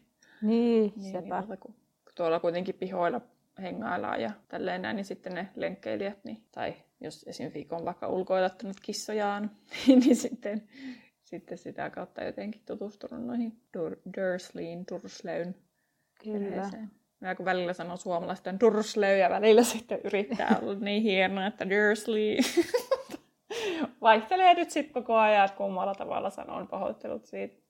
niin, 0.42 0.92
niin 0.96 1.12
sepä. 1.12 1.40
Niin, 1.40 1.58
kun 1.58 1.74
tuolla 2.14 2.40
kuitenkin 2.40 2.74
pihoilla 2.74 3.20
hengaillaan 3.62 4.20
ja 4.20 4.30
tälleen 4.48 4.82
näin, 4.82 4.96
niin 4.96 5.04
sitten 5.04 5.34
ne 5.34 5.48
lenkkeilijät, 5.56 6.24
niin, 6.24 6.44
tai 6.52 6.74
jos 7.00 7.24
esim. 7.28 7.50
viikon 7.54 7.84
vaikka 7.84 8.08
ulkoilattanut 8.08 8.76
kissojaan, 8.82 9.50
niin 9.86 10.16
sitten, 10.16 10.68
sitten 11.22 11.58
sitä 11.58 11.90
kautta 11.90 12.24
jotenkin 12.24 12.62
tutustunut 12.66 13.26
noihin 13.26 13.60
Dur- 13.76 14.00
Dursleyin, 14.16 14.84
Dursleyn 14.90 15.54
Kyllä. 16.24 16.70
Mä 17.20 17.34
kun 17.34 17.46
välillä 17.46 17.72
sanon 17.72 17.98
suomalaisten 17.98 18.60
Dursley 18.60 19.18
ja 19.18 19.30
välillä 19.30 19.62
sitten 19.74 20.00
yrittää 20.04 20.58
olla 20.62 20.74
niin 20.74 21.02
hienoa, 21.02 21.46
että 21.46 21.70
Dursley. 21.70 22.36
Vaihtelee 24.00 24.54
nyt 24.54 24.70
sitten 24.70 24.92
koko 25.02 25.16
ajan, 25.16 25.44
että 25.44 25.56
kummalla 25.56 25.94
tavalla 25.94 26.30
sanon 26.30 26.68
pahoittelut 26.68 27.24
siitä. 27.24 27.64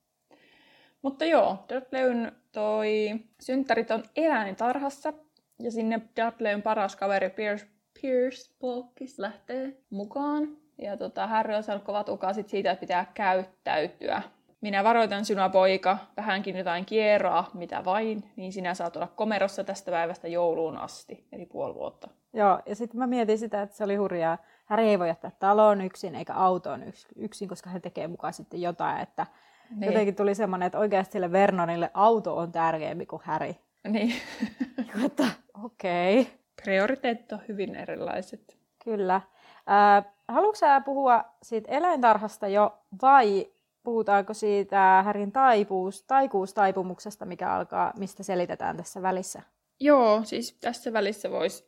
Mutta 1.03 1.25
joo, 1.25 1.65
Dudleyn 1.75 2.33
toi 2.53 3.15
synttärit 3.41 3.91
on 3.91 4.05
eläintarhassa 4.17 5.13
ja 5.59 5.71
sinne 5.71 6.01
Dudleyn 6.17 6.63
paras 6.63 6.97
kaveri 6.97 7.31
Pierce, 7.31 7.67
Pierce 8.01 8.55
Polkis 8.59 9.19
lähtee 9.19 9.77
mukaan. 9.91 10.57
Ja 10.79 10.97
tota, 10.97 11.27
Harry 11.27 11.55
on 11.55 11.63
saanut 11.63 11.85
kovat 11.85 12.09
ukasit 12.09 12.49
siitä, 12.49 12.71
että 12.71 12.81
pitää 12.81 13.11
käyttäytyä. 13.15 14.23
Minä 14.65 14.85
varoitan 14.85 15.25
sinua 15.25 15.49
poika, 15.49 15.99
vähänkin 16.17 16.57
jotain 16.57 16.85
kieroa, 16.85 17.51
mitä 17.55 17.85
vain, 17.85 18.31
niin 18.37 18.53
sinä 18.53 18.75
saat 18.75 18.97
olla 18.97 19.07
komerossa 19.07 19.65
tästä 19.65 19.91
päivästä 19.91 20.29
jouluun 20.29 20.77
asti, 20.77 21.27
eli 21.33 21.47
puoli 21.47 21.75
vuotta. 21.75 22.09
Joo, 22.33 22.61
ja 22.67 22.77
sitten 22.77 22.99
mä 22.99 23.07
mietin 23.07 23.39
sitä, 23.39 23.63
että 23.63 23.77
se 23.77 23.85
oli 23.85 23.97
hurjaa. 23.97 24.39
Harry 24.65 24.85
ei 24.85 24.99
voi 24.99 25.09
jättää 25.09 25.31
taloon 25.39 25.81
yksin 25.81 26.15
eikä 26.15 26.35
autoon 26.35 26.83
yksin, 27.17 27.49
koska 27.49 27.71
hän 27.71 27.83
tekee 27.83 28.09
mukaan 28.09 28.33
sitten 28.33 28.63
jotain, 28.63 29.01
että 29.01 29.27
niin. 29.71 29.87
jotenkin 29.87 30.15
tuli 30.15 30.35
semmoinen, 30.35 30.67
että 30.67 30.79
oikeasti 30.79 31.13
sille 31.13 31.33
Vernonille 31.33 31.91
auto 31.95 32.37
on 32.37 32.53
tärkeämpi 32.53 33.07
kuin 33.07 33.23
Harry. 33.25 33.55
Niin. 33.89 34.15
että 35.07 35.27
okei. 35.65 36.21
Okay. 36.21 36.33
Prioriteetit 36.65 37.33
on 37.33 37.41
hyvin 37.49 37.75
erilaiset. 37.75 38.57
Kyllä. 38.85 39.15
Äh, 39.15 40.05
haluatko 40.29 40.55
sä 40.55 40.81
puhua 40.81 41.25
siitä 41.43 41.71
eläintarhasta 41.73 42.49
jo 42.49 42.79
vai 43.03 43.54
puhutaanko 43.85 44.35
siitä 44.35 45.03
Härin 45.05 45.33
taipuus, 45.33 46.03
taikuustaipumuksesta, 46.03 47.25
mikä 47.25 47.51
alkaa, 47.51 47.93
mistä 47.97 48.23
selitetään 48.23 48.77
tässä 48.77 49.03
välissä? 49.03 49.43
Joo, 49.81 50.21
siis 50.25 50.59
tässä 50.61 50.93
välissä 50.93 51.31
voisi, 51.31 51.65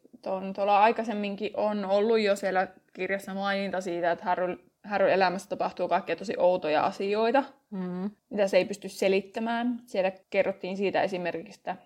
tuolla 0.55 0.83
aikaisemminkin 0.83 1.50
on 1.57 1.85
ollut 1.85 2.20
jo 2.20 2.37
siellä 2.37 2.68
kirjassa 2.92 3.35
maininta 3.35 3.81
siitä, 3.81 4.12
että 4.12 4.24
Harry, 4.24 4.59
Harry 4.85 5.12
elämässä 5.12 5.48
tapahtuu 5.48 5.88
kaikkea 5.88 6.16
tosi 6.16 6.35
outoja 6.38 6.85
asioita, 6.85 7.44
mm-hmm. 7.70 8.11
mitä 8.31 8.48
se 8.48 8.57
ei 8.57 8.64
pysty 8.64 8.88
selittämään. 8.88 9.81
Siellä 9.87 10.12
kerrottiin 10.31 10.76
siitä 10.76 11.02
esimerkiksi, 11.02 11.61
että 11.61 11.76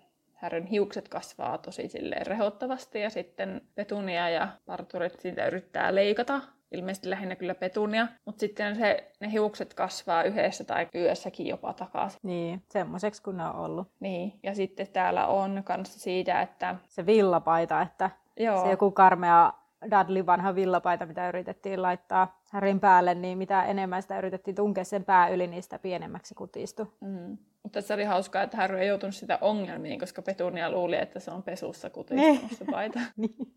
Härön 0.41 0.67
hiukset 0.67 1.09
kasvaa 1.09 1.59
tosi 1.59 1.89
silleen 1.89 2.27
rehottavasti 2.27 3.01
ja 3.01 3.11
sitten 3.11 3.61
Petunia 3.75 4.29
ja 4.29 4.49
parturit 4.67 5.21
siitä 5.21 5.47
yrittää 5.47 5.95
leikata 5.95 6.41
ilmeisesti 6.73 7.11
lähinnä 7.11 7.37
kyllä 7.37 7.55
petunia, 7.55 8.09
mutta 8.25 8.41
sitten 8.41 8.77
se, 8.77 9.11
ne 9.21 9.33
hiukset 9.33 9.75
kasvaa 9.75 10.23
yhdessä 10.23 10.65
tai 10.65 10.89
yössäkin 10.95 11.47
jopa 11.47 11.73
takaisin. 11.73 12.21
Niin, 12.23 12.63
semmoiseksi 12.69 13.23
kun 13.23 13.37
ne 13.37 13.45
on 13.45 13.57
ollut. 13.57 13.89
Niin, 14.01 14.41
ja 14.43 14.55
sitten 14.55 14.87
täällä 14.93 15.27
on 15.27 15.63
kanssa 15.65 16.01
siitä, 16.01 16.43
että... 16.43 16.77
Se 16.89 17.07
villapaita, 17.07 17.83
että 17.83 18.11
Joo. 18.37 18.65
se 18.65 18.71
joku 18.71 18.91
karmea 18.91 19.53
Dudley 19.85 20.27
vanha 20.27 20.55
villapaita, 20.55 21.07
mitä 21.07 21.29
yritettiin 21.29 21.83
laittaa 21.83 22.43
Härin 22.51 22.81
päälle, 22.81 23.15
niin 23.15 23.39
mitä 23.39 23.65
enemmän 23.65 24.03
sitä 24.03 24.19
yritettiin 24.19 24.55
tunkea 24.55 24.85
sen 24.85 25.05
pää 25.05 25.29
yli, 25.29 25.47
niin 25.47 25.63
sitä 25.63 25.79
pienemmäksi 25.79 26.35
kutistui. 26.35 26.87
Mm. 27.01 27.39
Mutta 27.63 27.81
se 27.81 27.95
oli 27.95 28.05
hauskaa, 28.05 28.43
että 28.43 28.57
Harry 28.57 28.79
ei 28.79 28.89
joutunut 28.89 29.15
sitä 29.15 29.39
ongelmiin, 29.41 30.01
koska 30.01 30.23
Petunia 30.23 30.71
luuli, 30.71 30.97
että 30.97 31.21
se 31.21 31.31
on 31.31 31.43
pesussa 31.43 31.91
kutistunut 31.91 32.53
se 32.59 32.65
paita. 32.71 33.01
niin. 33.17 33.55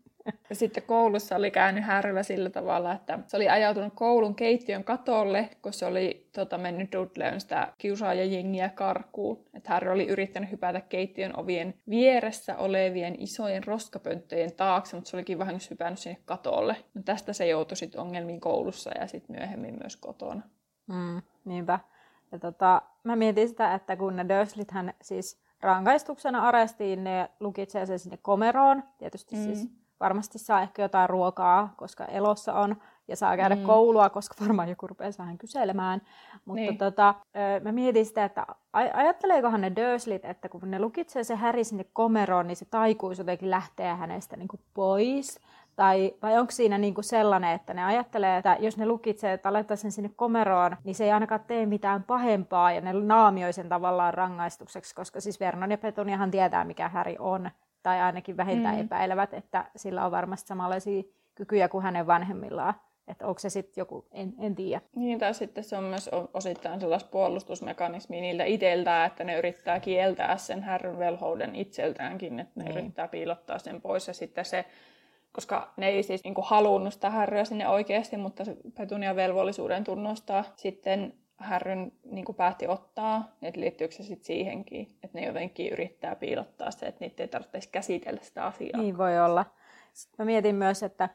Ja 0.50 0.54
sitten 0.54 0.82
koulussa 0.82 1.36
oli 1.36 1.50
käynyt 1.50 1.84
härvä 1.84 2.22
sillä 2.22 2.50
tavalla, 2.50 2.92
että 2.92 3.18
se 3.26 3.36
oli 3.36 3.48
ajautunut 3.48 3.92
koulun 3.94 4.34
keittiön 4.34 4.84
katolle, 4.84 5.50
kun 5.62 5.72
se 5.72 5.86
oli 5.86 6.28
tota, 6.32 6.58
mennyt 6.58 6.92
Dudleyn 6.92 7.40
sitä 7.40 7.72
kiusaajajengiä 7.78 8.68
karkuun. 8.68 9.44
Että 9.54 9.70
Harry 9.70 9.90
oli 9.90 10.06
yrittänyt 10.06 10.50
hypätä 10.50 10.80
keittiön 10.80 11.38
ovien 11.38 11.74
vieressä 11.88 12.56
olevien 12.56 13.16
isojen 13.18 13.64
roskapönttöjen 13.64 14.52
taakse, 14.52 14.96
mutta 14.96 15.10
se 15.10 15.16
olikin 15.16 15.38
vähän 15.38 15.58
hypännyt 15.70 15.98
sinne 15.98 16.18
katolle. 16.24 16.76
No 16.94 17.02
tästä 17.04 17.32
se 17.32 17.46
joutui 17.46 17.76
sitten 17.76 18.00
ongelmiin 18.00 18.40
koulussa 18.40 18.90
ja 18.98 19.06
sitten 19.06 19.36
myöhemmin 19.36 19.78
myös 19.82 19.96
kotona. 19.96 20.42
Mm, 20.86 21.22
niinpä. 21.44 21.78
Ja 22.32 22.38
tota, 22.38 22.82
mä 23.04 23.16
mietin 23.16 23.48
sitä, 23.48 23.74
että 23.74 23.96
kun 23.96 24.16
ne 24.16 24.24
hän 24.70 24.94
siis 25.02 25.44
rangaistuksena 25.60 26.48
arestiin, 26.48 27.04
ne 27.04 27.30
lukitsee 27.40 27.86
sen 27.86 27.98
sinne 27.98 28.16
komeroon. 28.16 28.82
Tietysti 28.98 29.36
mm. 29.36 29.42
siis 29.42 29.83
varmasti 30.00 30.38
saa 30.38 30.62
ehkä 30.62 30.82
jotain 30.82 31.10
ruokaa, 31.10 31.74
koska 31.76 32.04
elossa 32.04 32.54
on, 32.54 32.76
ja 33.08 33.16
saa 33.16 33.36
käydä 33.36 33.54
mm. 33.54 33.62
koulua, 33.62 34.10
koska 34.10 34.34
varmaan 34.44 34.68
joku 34.68 34.86
rupeaa 34.86 35.10
vähän 35.18 35.38
kyselemään. 35.38 36.02
Mutta 36.44 36.60
niin. 36.60 36.78
tota, 36.78 37.14
mä 37.62 37.72
mietin 37.72 38.06
sitä, 38.06 38.24
että 38.24 38.46
ajatteleekohan 38.72 39.60
ne 39.60 39.72
Durslit, 39.76 40.24
että 40.24 40.48
kun 40.48 40.70
ne 40.70 40.78
lukitsee 40.78 41.24
se 41.24 41.36
Häri 41.36 41.64
sinne 41.64 41.84
komeroon, 41.92 42.46
niin 42.46 42.56
se 42.56 42.64
taikuus 42.64 43.18
jotenkin 43.18 43.50
lähtee 43.50 43.94
hänestä 43.94 44.36
niin 44.36 44.48
kuin 44.48 44.60
pois. 44.74 45.40
Tai, 45.76 46.14
vai 46.22 46.38
onko 46.38 46.50
siinä 46.50 46.78
niin 46.78 46.94
kuin 46.94 47.04
sellainen, 47.04 47.52
että 47.52 47.74
ne 47.74 47.84
ajattelee, 47.84 48.36
että 48.36 48.56
jos 48.60 48.76
ne 48.76 48.86
lukitsee, 48.86 49.32
että 49.32 49.52
laittaa 49.52 49.76
sen 49.76 49.92
sinne 49.92 50.10
komeroon, 50.16 50.76
niin 50.84 50.94
se 50.94 51.04
ei 51.04 51.12
ainakaan 51.12 51.40
tee 51.46 51.66
mitään 51.66 52.02
pahempaa 52.02 52.72
ja 52.72 52.80
ne 52.80 52.92
naamioi 52.92 53.52
sen 53.52 53.68
tavallaan 53.68 54.14
rangaistukseksi, 54.14 54.94
koska 54.94 55.20
siis 55.20 55.40
Vernon 55.40 55.70
ja 55.70 55.78
Petuniahan 55.78 56.30
tietää, 56.30 56.64
mikä 56.64 56.88
Häri 56.88 57.16
on 57.18 57.50
tai 57.84 58.00
ainakin 58.00 58.36
vähintään 58.36 58.74
mm. 58.74 58.80
epäilevät, 58.80 59.34
että 59.34 59.64
sillä 59.76 60.04
on 60.04 60.10
varmasti 60.10 60.48
samanlaisia 60.48 61.02
kykyjä 61.34 61.68
kuin 61.68 61.82
hänen 61.82 62.06
vanhemmillaan. 62.06 62.74
Että 63.08 63.26
onko 63.26 63.38
se 63.38 63.50
sitten 63.50 63.82
joku, 63.82 64.06
en, 64.12 64.34
en 64.38 64.54
tiedä. 64.54 64.80
Niin, 64.96 65.18
tai 65.18 65.34
sitten 65.34 65.64
se 65.64 65.76
on 65.76 65.84
myös 65.84 66.10
osittain 66.34 66.80
sellaista 66.80 67.10
puolustusmekanismi 67.10 68.20
niiltä 68.20 68.44
itseltään, 68.44 69.06
että 69.06 69.24
ne 69.24 69.38
yrittää 69.38 69.80
kieltää 69.80 70.36
sen 70.36 70.62
härryn 70.62 70.98
velhouden 70.98 71.56
itseltäänkin, 71.56 72.40
että 72.40 72.52
ne 72.56 72.64
niin. 72.64 72.78
yrittää 72.78 73.08
piilottaa 73.08 73.58
sen 73.58 73.80
pois. 73.80 74.08
Ja 74.08 74.14
sitten 74.14 74.44
se, 74.44 74.64
koska 75.32 75.72
ne 75.76 75.88
ei 75.88 76.02
siis 76.02 76.24
niin 76.24 76.34
halunnut 76.42 76.94
sitä 76.94 77.10
härryä 77.10 77.44
sinne 77.44 77.68
oikeasti, 77.68 78.16
mutta 78.16 78.44
se 78.44 78.56
Petunia 78.74 79.16
velvollisuuden 79.16 79.84
tunnustaa 79.84 80.44
sitten 80.56 81.14
Härryn 81.36 81.92
niin 82.04 82.24
kuin 82.24 82.36
päätti 82.36 82.66
ottaa, 82.66 83.28
että 83.42 83.60
liittyykö 83.60 83.94
se 83.94 84.02
sitten 84.02 84.26
siihenkin, 84.26 84.88
että 85.02 85.18
ne 85.18 85.26
jotenkin 85.26 85.72
yrittää 85.72 86.16
piilottaa 86.16 86.70
se, 86.70 86.86
että 86.86 87.04
niitä 87.04 87.22
ei 87.22 87.28
tarvitsisi 87.28 87.68
käsitellä 87.68 88.20
sitä 88.22 88.44
asiaa. 88.44 88.80
Niin 88.80 88.98
voi 88.98 89.20
olla. 89.20 89.44
Sitten 89.92 90.14
mä 90.18 90.24
mietin 90.24 90.54
myös, 90.54 90.82
että 90.82 91.08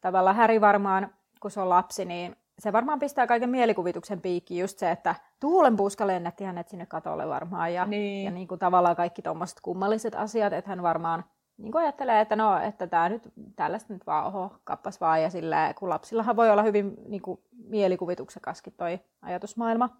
tavallaan 0.00 0.36
Häri 0.36 0.60
varmaan, 0.60 1.14
kun 1.40 1.50
se 1.50 1.60
on 1.60 1.68
lapsi, 1.68 2.04
niin 2.04 2.36
se 2.58 2.72
varmaan 2.72 2.98
pistää 2.98 3.26
kaiken 3.26 3.50
mielikuvituksen 3.50 4.20
piikkiin 4.20 4.60
just 4.60 4.78
se, 4.78 4.90
että 4.90 5.14
tuulenpuuska 5.40 6.06
lennätti 6.06 6.44
hänet 6.44 6.68
sinne 6.68 6.86
katolle 6.86 7.28
varmaan 7.28 7.74
ja, 7.74 7.86
niin. 7.86 8.24
ja 8.24 8.30
niin 8.30 8.48
kuin 8.48 8.58
tavallaan 8.58 8.96
kaikki 8.96 9.22
tuommoiset 9.22 9.60
kummalliset 9.60 10.14
asiat, 10.14 10.52
että 10.52 10.70
hän 10.70 10.82
varmaan 10.82 11.24
niin 11.62 11.72
kuin 11.72 11.82
ajattelee, 11.82 12.20
että 12.20 12.36
no, 12.36 12.60
että 12.60 12.86
tämä 12.86 13.08
nyt, 13.08 13.32
tällaista 13.56 13.92
nyt 13.92 14.06
vaan, 14.06 14.26
oho, 14.26 14.52
kappas 14.64 15.00
vaan, 15.00 15.22
ja 15.22 15.30
sillä, 15.30 15.74
kun 15.78 15.88
lapsillahan 15.88 16.36
voi 16.36 16.50
olla 16.50 16.62
hyvin 16.62 16.94
niin 17.08 17.22
kuin, 17.22 17.40
mielikuvituksekaskin 17.68 18.74
toi 18.76 19.00
ajatusmaailma. 19.22 19.96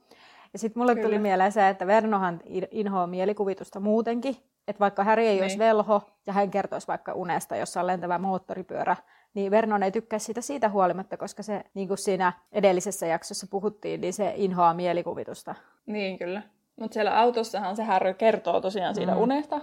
Ja 0.52 0.58
sitten 0.58 0.80
mulle 0.80 0.94
Kyllä. 0.94 1.06
tuli 1.06 1.18
mieleen 1.18 1.52
se, 1.52 1.68
että 1.68 1.86
Vernohan 1.86 2.40
inhoaa 2.70 3.06
mielikuvitusta 3.06 3.80
muutenkin, 3.80 4.36
että 4.68 4.80
vaikka 4.80 5.04
Häri 5.04 5.26
ei 5.26 5.34
niin. 5.34 5.42
olisi 5.42 5.58
velho, 5.58 6.02
ja 6.26 6.32
hän 6.32 6.50
kertoisi 6.50 6.88
vaikka 6.88 7.12
unesta, 7.12 7.56
jossa 7.56 7.80
on 7.80 7.86
lentävä 7.86 8.18
moottoripyörä, 8.18 8.96
niin 9.34 9.50
Vernon 9.50 9.82
ei 9.82 9.90
tykkää 9.90 10.18
sitä 10.18 10.40
siitä 10.40 10.68
huolimatta, 10.68 11.16
koska 11.16 11.42
se, 11.42 11.64
niin 11.74 11.88
kuin 11.88 11.98
siinä 11.98 12.32
edellisessä 12.52 13.06
jaksossa 13.06 13.46
puhuttiin, 13.50 14.00
niin 14.00 14.12
se 14.12 14.32
inhoaa 14.36 14.74
mielikuvitusta. 14.74 15.54
Niin, 15.86 16.18
kyllä. 16.18 16.42
Mutta 16.80 16.94
siellä 16.94 17.18
autossahan 17.18 17.76
se 17.76 17.82
Harry 17.82 18.14
kertoo 18.14 18.60
tosiaan 18.60 18.94
siitä 18.94 19.14
mm. 19.14 19.20
unesta, 19.20 19.60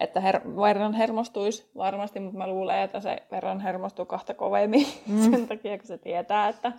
että 0.00 0.20
her- 0.20 0.56
verran 0.60 0.92
hermostuisi 0.92 1.70
varmasti, 1.76 2.20
mutta 2.20 2.38
mä 2.38 2.46
luulen, 2.46 2.78
että 2.78 3.00
se 3.00 3.22
verran 3.30 3.60
hermostuu 3.60 4.04
kahta 4.04 4.34
kovemmin 4.34 4.86
mm. 5.06 5.30
sen 5.30 5.48
takia, 5.48 5.78
kun 5.78 5.86
se 5.86 5.98
tietää, 5.98 6.48
että, 6.48 6.72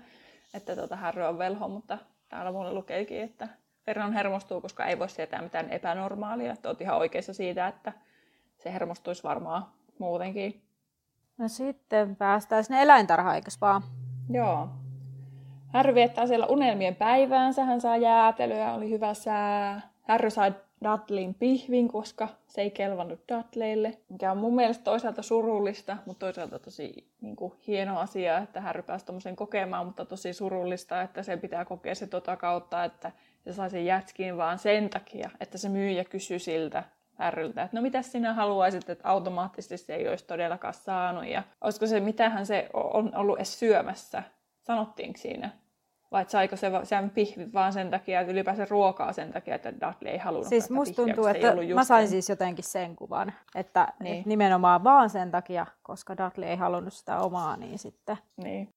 että 0.54 0.76
tuota 0.76 0.96
Harry 0.96 1.24
on 1.24 1.38
velho, 1.38 1.68
mutta 1.68 1.98
täällä 2.30 2.52
mulle 2.52 2.74
lukeekin, 2.74 3.22
että 3.22 3.48
verran 3.88 4.14
hermostuu, 4.14 4.62
koska 4.62 4.86
ei 4.86 5.00
voi 5.00 5.10
sietää 5.10 5.42
mitään 5.42 5.70
epänormaalia. 5.70 6.52
Että 6.54 6.70
oot 6.70 6.82
ihan 6.82 6.98
oikeassa 6.98 7.34
siitä, 7.34 7.68
että 7.68 7.94
se 8.58 8.74
hermostuisi 8.74 9.24
varmaan 9.24 9.66
muutenkin. 10.00 10.62
No 11.38 11.48
sitten 11.48 12.16
päästään 12.16 12.64
sinne 12.64 12.82
eläintarhaan, 12.82 13.36
eikös 13.36 13.62
vaan? 13.62 13.84
Joo. 14.30 14.70
Härry 15.74 15.96
viettää 15.96 16.28
siellä 16.28 16.46
unelmien 16.46 16.96
päiväänsä, 16.96 17.66
hän 17.66 17.82
saa 17.82 17.98
jäätelyä, 17.98 18.74
oli 18.74 18.90
hyvä 18.90 19.14
sää. 19.14 19.82
Härry 20.02 20.30
sai 20.30 20.54
Dudleyin 20.84 21.34
pihvin, 21.34 21.88
koska 21.88 22.28
se 22.48 22.62
ei 22.62 22.72
kelvannut 22.72 23.20
Dudleylle, 23.32 23.98
mikä 24.10 24.32
on 24.32 24.38
mun 24.38 24.56
mielestä 24.56 24.84
toisaalta 24.84 25.22
surullista, 25.22 25.98
mutta 26.06 26.26
toisaalta 26.26 26.60
tosi 26.60 27.08
niin 27.22 27.36
kuin, 27.36 27.54
hieno 27.68 28.00
asia, 28.00 28.38
että 28.38 28.62
Harry 28.62 28.84
pääsi 28.84 29.06
tuommoisen 29.06 29.36
kokemaan, 29.36 29.86
mutta 29.86 30.06
tosi 30.06 30.34
surullista, 30.34 31.02
että 31.02 31.24
se 31.24 31.38
pitää 31.38 31.66
kokea 31.66 31.96
se 31.96 32.08
tota 32.08 32.38
kautta, 32.38 32.84
että 32.84 33.12
se 33.44 33.54
sai 33.54 33.70
sen 33.70 34.38
vaan 34.38 34.60
sen 34.60 34.90
takia, 34.90 35.30
että 35.40 35.58
se 35.58 35.70
myyjä 35.70 36.04
kysyi 36.04 36.40
siltä 36.40 36.84
Harryltä, 37.14 37.64
että 37.64 37.78
no 37.78 37.82
mitä 37.82 38.02
sinä 38.02 38.34
haluaisit, 38.34 38.90
että 38.90 39.10
automaattisesti 39.10 39.78
se 39.78 39.96
ei 39.96 40.08
olisi 40.08 40.26
todellakaan 40.26 40.74
saanut 40.74 41.26
ja 41.26 41.44
olisiko 41.62 41.88
se, 41.88 42.00
mitähän 42.00 42.46
se 42.46 42.70
on 42.74 43.16
ollut 43.16 43.38
edes 43.38 43.60
syömässä, 43.60 44.24
sanottiinko 44.62 45.20
siinä? 45.20 45.50
Vai 46.12 46.22
että 46.22 46.32
saiko 46.32 46.56
se 46.56 46.72
sen 46.84 47.10
pihvi 47.10 47.54
vaan 47.54 47.74
sen 47.74 47.90
takia, 47.90 48.22
että 48.22 48.34
ylipäänsä 48.34 48.68
ruokaa 48.70 49.14
sen 49.14 49.32
takia, 49.34 49.56
että 49.56 49.74
Dudley 49.74 50.12
ei 50.12 50.18
halunnut 50.18 50.50
Siis 50.50 50.70
musta 50.70 50.96
tuntuu, 50.96 51.26
että 51.26 51.48
mä 51.76 51.84
sain 51.84 52.08
sen. 52.08 52.12
siis 52.12 52.30
jotenkin 52.30 52.64
sen 52.64 52.96
kuvan, 52.96 53.34
että, 53.56 53.94
niin. 54.00 54.16
että 54.16 54.30
nimenomaan 54.30 54.84
vaan 54.84 55.10
sen 55.10 55.32
takia, 55.32 55.66
koska 55.82 56.18
Dudley 56.18 56.50
ei 56.50 56.56
halunnut 56.56 56.94
sitä 56.94 57.20
omaa, 57.20 57.58
niin 57.58 57.80
sitten 57.80 58.18
niin. 58.44 58.70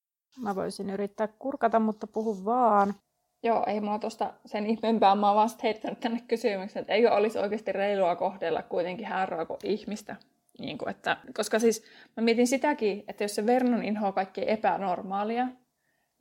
mä 0.42 0.55
voisin 0.55 0.90
yrittää 0.90 1.29
kurkata, 1.38 1.81
mutta 1.81 2.07
puhu 2.07 2.45
vaan. 2.45 2.95
Joo, 3.42 3.64
ei 3.66 3.81
mulla 3.81 3.99
tuosta 3.99 4.33
sen 4.47 4.66
ihmeempää, 4.66 5.14
mä 5.14 5.27
oon 5.27 5.37
vaan 5.37 5.49
heittänyt 5.62 6.01
tänne 6.01 6.21
kysymyksen, 6.29 6.81
että 6.81 6.92
eikö 6.92 7.12
olisi 7.12 7.38
oikeasti 7.38 7.73
reilua 7.73 8.16
kohdella 8.16 8.62
kuitenkin 8.62 9.07
härroa 9.07 9.47
kuin 9.47 9.59
ihmistä. 9.64 10.16
Niin 10.59 10.79
kuin, 10.79 10.88
että, 10.88 11.16
koska 11.37 11.59
siis 11.59 11.85
mä 12.16 12.25
mietin 12.25 12.47
sitäkin, 12.47 13.05
että 13.09 13.25
jos 13.25 13.35
se 13.35 13.47
Vernon 13.47 13.85
inhoa 13.85 14.12
kaikki 14.12 14.51
epänormaalia, 14.51 15.49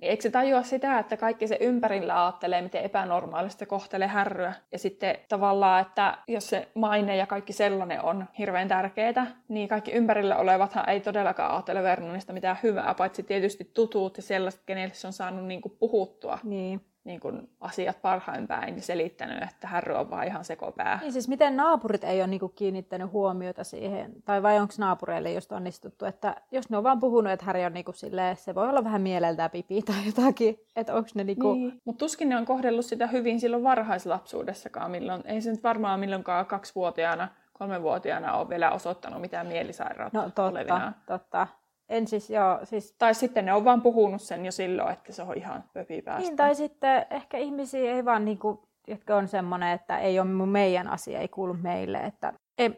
niin 0.02 0.10
eikö 0.10 0.24
se 0.24 0.30
tajua 0.30 0.64
sitä, 0.64 1.00
että 1.00 1.18
kaikki 1.18 1.48
se 1.48 1.58
ympärillä 1.60 2.24
ajattelee, 2.26 2.62
miten 2.62 2.84
epänormaalista 2.84 3.66
kohtelee 3.66 4.08
härryä. 4.08 4.54
Ja 4.72 4.80
sitten 4.80 5.18
tavallaan, 5.30 5.82
että 5.82 6.18
jos 6.28 6.50
se 6.50 6.68
maine 6.74 7.16
ja 7.16 7.26
kaikki 7.26 7.54
sellainen 7.54 8.02
on 8.02 8.26
hirveän 8.38 8.68
tärkeää, 8.68 9.28
niin 9.48 9.68
kaikki 9.68 9.92
ympärillä 9.92 10.38
olevathan 10.38 10.90
ei 10.90 11.00
todellakaan 11.00 11.52
ajattele 11.52 11.84
Vernonista 11.84 12.34
mitään 12.34 12.58
hyvää, 12.64 12.94
paitsi 12.94 13.24
tietysti 13.24 13.72
tutut 13.74 14.18
ja 14.18 14.24
sellaiset, 14.24 14.62
kenelle 14.66 14.94
se 14.94 15.08
on 15.08 15.14
saanut 15.14 15.46
niin 15.46 15.62
puhuttua. 15.80 16.40
Niin 16.44 16.91
niin 17.04 17.20
kuin 17.20 17.50
asiat 17.62 18.02
parhain 18.02 18.48
päin 18.48 18.76
ja 18.76 18.82
selittänyt, 18.82 19.44
että 19.44 19.68
Harry 19.68 19.96
on 19.96 20.10
vaan 20.10 20.28
ihan 20.28 20.46
sekopää. 20.46 21.00
Niin 21.02 21.14
siis 21.14 21.28
miten 21.28 21.58
naapurit 21.58 22.04
ei 22.04 22.22
ole 22.22 22.28
niin 22.28 22.40
kuin 22.40 22.54
kiinnittänyt 22.56 23.12
huomiota 23.12 23.64
siihen, 23.64 24.14
tai 24.26 24.44
vai 24.44 24.60
onko 24.60 24.74
naapureille 24.78 25.32
just 25.32 25.52
onnistuttu, 25.52 26.06
että 26.06 26.36
jos 26.52 26.70
ne 26.70 26.78
on 26.78 26.84
vaan 26.84 27.00
puhunut, 27.00 27.34
että 27.34 27.46
Harry 27.46 27.64
on 27.66 27.74
niin 27.74 27.86
kuin 27.86 27.96
silleen, 27.96 28.36
se 28.36 28.56
voi 28.56 28.70
olla 28.70 28.84
vähän 28.84 29.02
mieleltään 29.02 29.52
pipi 29.52 29.82
tai 29.82 30.06
jotakin, 30.06 30.60
että 30.76 30.94
onko 30.94 31.10
ne 31.16 31.24
niinku... 31.24 31.54
niin. 31.54 31.82
Mutta 31.86 32.00
tuskin 32.00 32.30
ne 32.30 32.38
on 32.38 32.46
kohdellut 32.46 32.86
sitä 32.86 33.08
hyvin 33.08 33.40
silloin 33.40 33.64
varhaislapsuudessakaan, 33.64 34.92
milloin, 34.92 35.22
ei 35.26 35.42
se 35.42 35.52
nyt 35.52 35.64
varmaan 35.64 36.00
milloinkaan 36.00 36.46
kaksivuotiaana, 36.46 37.28
kolmenvuotiaana 37.54 38.34
ole 38.34 38.50
vielä 38.50 38.72
osoittanut 38.72 39.22
mitään 39.22 39.48
mielisairautta 39.48 40.18
No 40.18 40.24
totta, 40.24 40.46
olevina. 40.46 40.94
totta. 41.06 41.48
En 41.92 42.08
siis, 42.08 42.30
joo, 42.30 42.60
siis... 42.64 42.96
Tai 42.98 43.16
sitten 43.16 43.46
ne 43.46 43.54
on 43.54 43.66
vaan 43.66 43.82
puhunut 43.82 44.22
sen 44.22 44.46
jo 44.46 44.52
silloin, 44.52 44.94
että 44.94 45.14
se 45.14 45.22
on 45.22 45.38
ihan 45.38 45.64
pöpi 45.74 46.02
päästä. 46.02 46.22
Niin, 46.22 46.36
tai 46.36 46.56
sitten 46.56 47.06
ehkä 47.10 47.38
ihmisiä 47.38 47.96
ei 47.96 48.06
vaan 48.06 48.26
niinku, 48.26 48.64
jotka 48.88 49.16
on 49.16 49.28
semmoinen, 49.28 49.70
että 49.70 50.00
ei 50.00 50.20
ole 50.20 50.28
meidän 50.46 50.88
asia, 50.88 51.20
ei 51.20 51.28
kuulu 51.28 51.54
meille, 51.54 51.98
että 51.98 52.34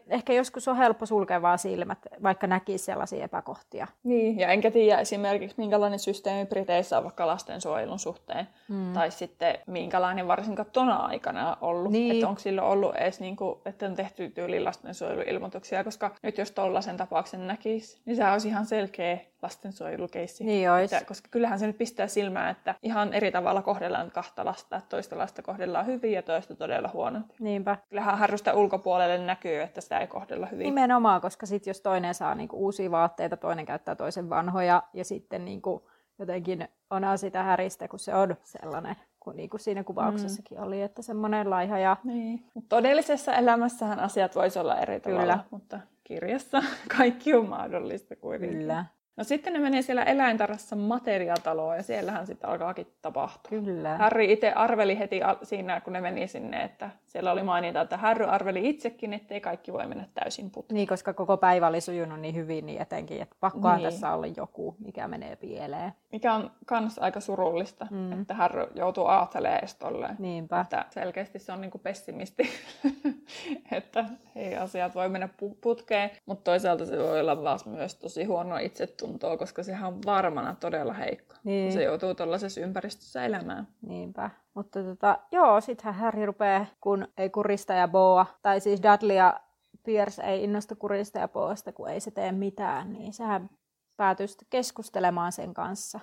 ehkä 0.08 0.32
joskus 0.32 0.68
on 0.68 0.76
helppo 0.76 1.06
sulkea 1.06 1.42
vaan 1.42 1.58
silmät, 1.58 1.98
vaikka 2.22 2.46
näkisi 2.46 2.84
sellaisia 2.84 3.24
epäkohtia. 3.24 3.86
Niin, 4.04 4.38
ja 4.38 4.48
enkä 4.48 4.70
tiedä 4.70 5.00
esimerkiksi 5.00 5.58
minkälainen 5.58 5.98
systeemi 5.98 6.46
Briteissä 6.46 6.98
on 6.98 7.04
vaikka 7.04 7.26
lastensuojelun 7.26 7.98
suhteen, 7.98 8.48
mm. 8.68 8.92
tai 8.92 9.10
sitten 9.10 9.58
minkälainen 9.66 10.28
varsinkaan 10.28 10.68
tuona 10.72 10.96
aikana 10.96 11.50
on 11.50 11.56
ollut. 11.60 11.92
Niin. 11.92 12.14
Että 12.14 12.28
onko 12.28 12.40
silloin 12.40 12.66
ollut 12.66 12.96
edes, 12.96 13.20
niin 13.20 13.36
kuin, 13.36 13.58
että 13.64 13.86
on 13.86 13.94
tehty 13.94 14.30
tyyli 14.30 14.60
lastensuojeluilmoituksia, 14.60 15.84
koska 15.84 16.14
nyt 16.22 16.38
jos 16.38 16.50
tuollaisen 16.50 16.96
tapauksen 16.96 17.46
näkisi, 17.46 18.00
niin 18.04 18.16
se 18.16 18.30
olisi 18.30 18.48
ihan 18.48 18.66
selkeä 18.66 19.18
lastensuojelukeissi. 19.42 20.44
Niin 20.44 20.70
olisi. 20.70 20.94
Että, 20.94 21.06
koska 21.08 21.28
kyllähän 21.30 21.58
se 21.58 21.66
nyt 21.66 21.78
pistää 21.78 22.06
silmään, 22.06 22.50
että 22.50 22.74
ihan 22.82 23.12
eri 23.12 23.32
tavalla 23.32 23.62
kohdellaan 23.62 24.10
kahta 24.10 24.44
lasta, 24.44 24.76
että 24.76 24.88
toista 24.88 25.18
lasta 25.18 25.42
kohdellaan 25.42 25.86
hyvin 25.86 26.12
ja 26.12 26.22
toista 26.22 26.54
todella 26.56 26.90
huonosti. 26.92 27.34
Niinpä. 27.40 27.76
Kyllähän 27.88 28.18
harrusta 28.18 28.52
ulkopuolelle 28.52 29.18
näkyy, 29.18 29.60
että 29.60 29.73
sitä 29.80 29.98
ei 29.98 30.06
kohdella 30.06 30.46
hyvin. 30.46 30.64
Nimenomaan, 30.64 31.20
koska 31.20 31.46
sitten 31.46 31.70
jos 31.70 31.80
toinen 31.80 32.14
saa 32.14 32.34
niinku 32.34 32.56
uusia 32.56 32.90
vaatteita, 32.90 33.36
toinen 33.36 33.66
käyttää 33.66 33.94
toisen 33.94 34.30
vanhoja 34.30 34.82
ja 34.92 35.04
sitten 35.04 35.44
niinku 35.44 35.88
jotenkin 36.18 36.68
on 36.90 37.18
sitä 37.18 37.42
häristä, 37.42 37.88
kun 37.88 37.98
se 37.98 38.14
on 38.14 38.36
sellainen 38.42 38.96
kuin, 39.20 39.36
niin 39.36 39.50
kuin 39.50 39.60
siinä 39.60 39.84
kuvauksessakin 39.84 40.58
mm. 40.58 40.64
oli, 40.64 40.82
että 40.82 41.02
semmoinen 41.02 41.50
laiha. 41.50 41.78
Ja... 41.78 41.96
Niin. 42.04 42.46
Mut 42.54 42.68
todellisessa 42.68 43.34
elämässähän 43.34 44.00
asiat 44.00 44.36
voisi 44.36 44.58
olla 44.58 44.78
eri 44.78 45.00
tavalla, 45.00 45.20
Kyllä. 45.22 45.44
mutta 45.50 45.80
kirjassa 46.04 46.62
kaikki 46.98 47.34
on 47.34 47.48
mahdollista 47.48 48.16
kuitenkin. 48.16 48.58
Kyllä. 48.58 48.84
No 49.16 49.24
sitten 49.24 49.52
ne 49.52 49.58
menee 49.58 49.82
siellä 49.82 50.02
eläintarassa 50.02 50.76
materiaataloon 50.76 51.76
ja 51.76 51.82
siellähän 51.82 52.26
sitten 52.26 52.50
alkaakin 52.50 52.86
tapahtua. 53.02 53.50
Kyllä. 53.50 53.96
Harry 53.96 54.24
itse 54.24 54.52
arveli 54.52 54.98
heti 54.98 55.20
siinä, 55.42 55.80
kun 55.80 55.92
ne 55.92 56.00
meni 56.00 56.28
sinne, 56.28 56.62
että 56.62 56.90
siellä 57.06 57.32
oli 57.32 57.42
mainita, 57.42 57.80
että 57.80 57.96
Harry 57.96 58.24
arveli 58.24 58.68
itsekin, 58.68 59.12
ettei 59.12 59.40
kaikki 59.40 59.72
voi 59.72 59.86
mennä 59.86 60.04
täysin 60.14 60.50
putkeen. 60.50 60.74
Niin, 60.74 60.88
koska 60.88 61.12
koko 61.12 61.36
päivä 61.36 61.66
oli 61.66 61.80
sujunut 61.80 62.20
niin 62.20 62.34
hyvin, 62.34 62.66
niin 62.66 62.82
etenkin, 62.82 63.22
että 63.22 63.36
pakkohan 63.40 63.76
niin. 63.76 63.90
tässä 63.90 64.12
olla 64.12 64.26
joku, 64.26 64.76
mikä 64.78 65.08
menee 65.08 65.36
pieleen. 65.36 65.92
Mikä 66.12 66.34
on 66.34 66.50
kans 66.66 66.98
aika 66.98 67.20
surullista, 67.20 67.86
mm. 67.90 68.20
että 68.20 68.34
Harry 68.34 68.66
joutuu 68.74 69.06
ajattelemaan 69.06 69.58
edes 69.58 69.74
tolleen. 69.74 70.16
Niinpä. 70.18 70.60
Että 70.60 70.84
selkeästi 70.90 71.38
se 71.38 71.52
on 71.52 71.60
niinku 71.60 71.78
pessimisti, 71.78 72.42
että 73.72 74.04
ei 74.36 74.56
asiat 74.56 74.94
voi 74.94 75.08
mennä 75.08 75.28
putkeen, 75.60 76.10
mutta 76.26 76.44
toisaalta 76.44 76.86
se 76.86 76.98
voi 76.98 77.20
olla 77.20 77.58
myös 77.66 77.94
tosi 77.94 78.24
huono 78.24 78.58
itsetuntoa, 79.04 79.36
koska 79.36 79.62
sehän 79.62 79.92
on 79.92 80.00
varmana 80.06 80.56
todella 80.60 80.92
heikko. 80.92 81.34
Niin. 81.44 81.72
Se 81.72 81.82
joutuu 81.82 82.14
tuollaisessa 82.14 82.60
ympäristössä 82.60 83.24
elämään. 83.24 83.68
Niinpä. 83.82 84.30
Mutta 84.54 84.82
tota, 84.82 85.18
joo, 85.32 85.60
sittenhän 85.60 85.94
Harry 85.94 86.26
rupeaa, 86.26 86.66
kun 86.80 87.08
ei 87.18 87.30
kurista 87.30 87.72
ja 87.72 87.88
Boa, 87.88 88.26
tai 88.42 88.60
siis 88.60 88.80
Dudley 88.82 89.16
ja 89.16 89.40
Pierce 89.84 90.22
ei 90.22 90.44
innostu 90.44 90.76
kurista 90.76 91.18
ja 91.18 91.28
Boasta, 91.28 91.72
kun 91.72 91.88
ei 91.88 92.00
se 92.00 92.10
tee 92.10 92.32
mitään, 92.32 92.92
niin 92.92 93.12
sehän 93.12 93.50
päätyi 93.96 94.26
keskustelemaan 94.50 95.32
sen 95.32 95.54
kanssa. 95.54 96.00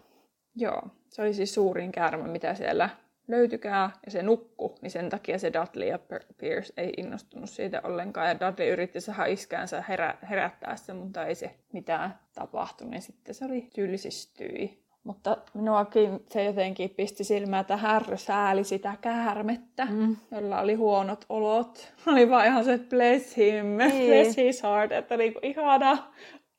Joo, 0.56 0.82
se 1.10 1.22
oli 1.22 1.34
siis 1.34 1.54
suurin 1.54 1.92
käärme, 1.92 2.28
mitä 2.28 2.54
siellä 2.54 2.90
löytykää, 3.32 3.92
ja 4.06 4.12
se 4.12 4.24
nukku, 4.24 4.76
niin 4.82 4.92
sen 4.92 5.10
takia 5.10 5.40
se 5.40 5.52
Dudley 5.54 5.88
ja 5.88 6.00
Pierce 6.38 6.74
ei 6.78 6.94
innostunut 6.98 7.50
siitä 7.50 7.82
ollenkaan. 7.84 8.28
Ja 8.28 8.40
Dudley 8.40 8.72
yritti 8.72 9.02
saada 9.02 9.26
iskäänsä 9.26 9.84
herä, 9.90 10.18
herättää 10.30 10.76
se, 10.76 10.94
mutta 10.94 11.26
ei 11.26 11.36
se 11.36 11.56
mitään 11.72 12.20
tapahtunut, 12.36 12.92
niin 12.92 13.02
sitten 13.02 13.36
se 13.36 13.46
oli 13.46 13.70
tylsistyi. 13.76 14.82
Mutta 15.04 15.38
minuakin 15.54 16.26
se 16.30 16.44
jotenkin 16.44 16.90
pisti 16.90 17.24
silmään, 17.24 17.62
että 17.62 17.78
Harry 17.78 18.18
sääli 18.18 18.64
sitä 18.64 18.94
käärmettä, 19.02 19.86
mm. 19.86 20.16
jolla 20.32 20.62
oli 20.62 20.74
huonot 20.74 21.26
olot. 21.30 21.94
Oli 22.08 22.30
vaan 22.30 22.46
ihan 22.46 22.66
se, 22.66 22.78
bless 22.78 23.38
him, 23.38 23.66
niin. 23.66 24.08
bless 24.08 24.38
his 24.38 24.64
heart, 24.64 24.92
että 24.92 25.18
niinku 25.18 25.40
ihana, 25.44 25.98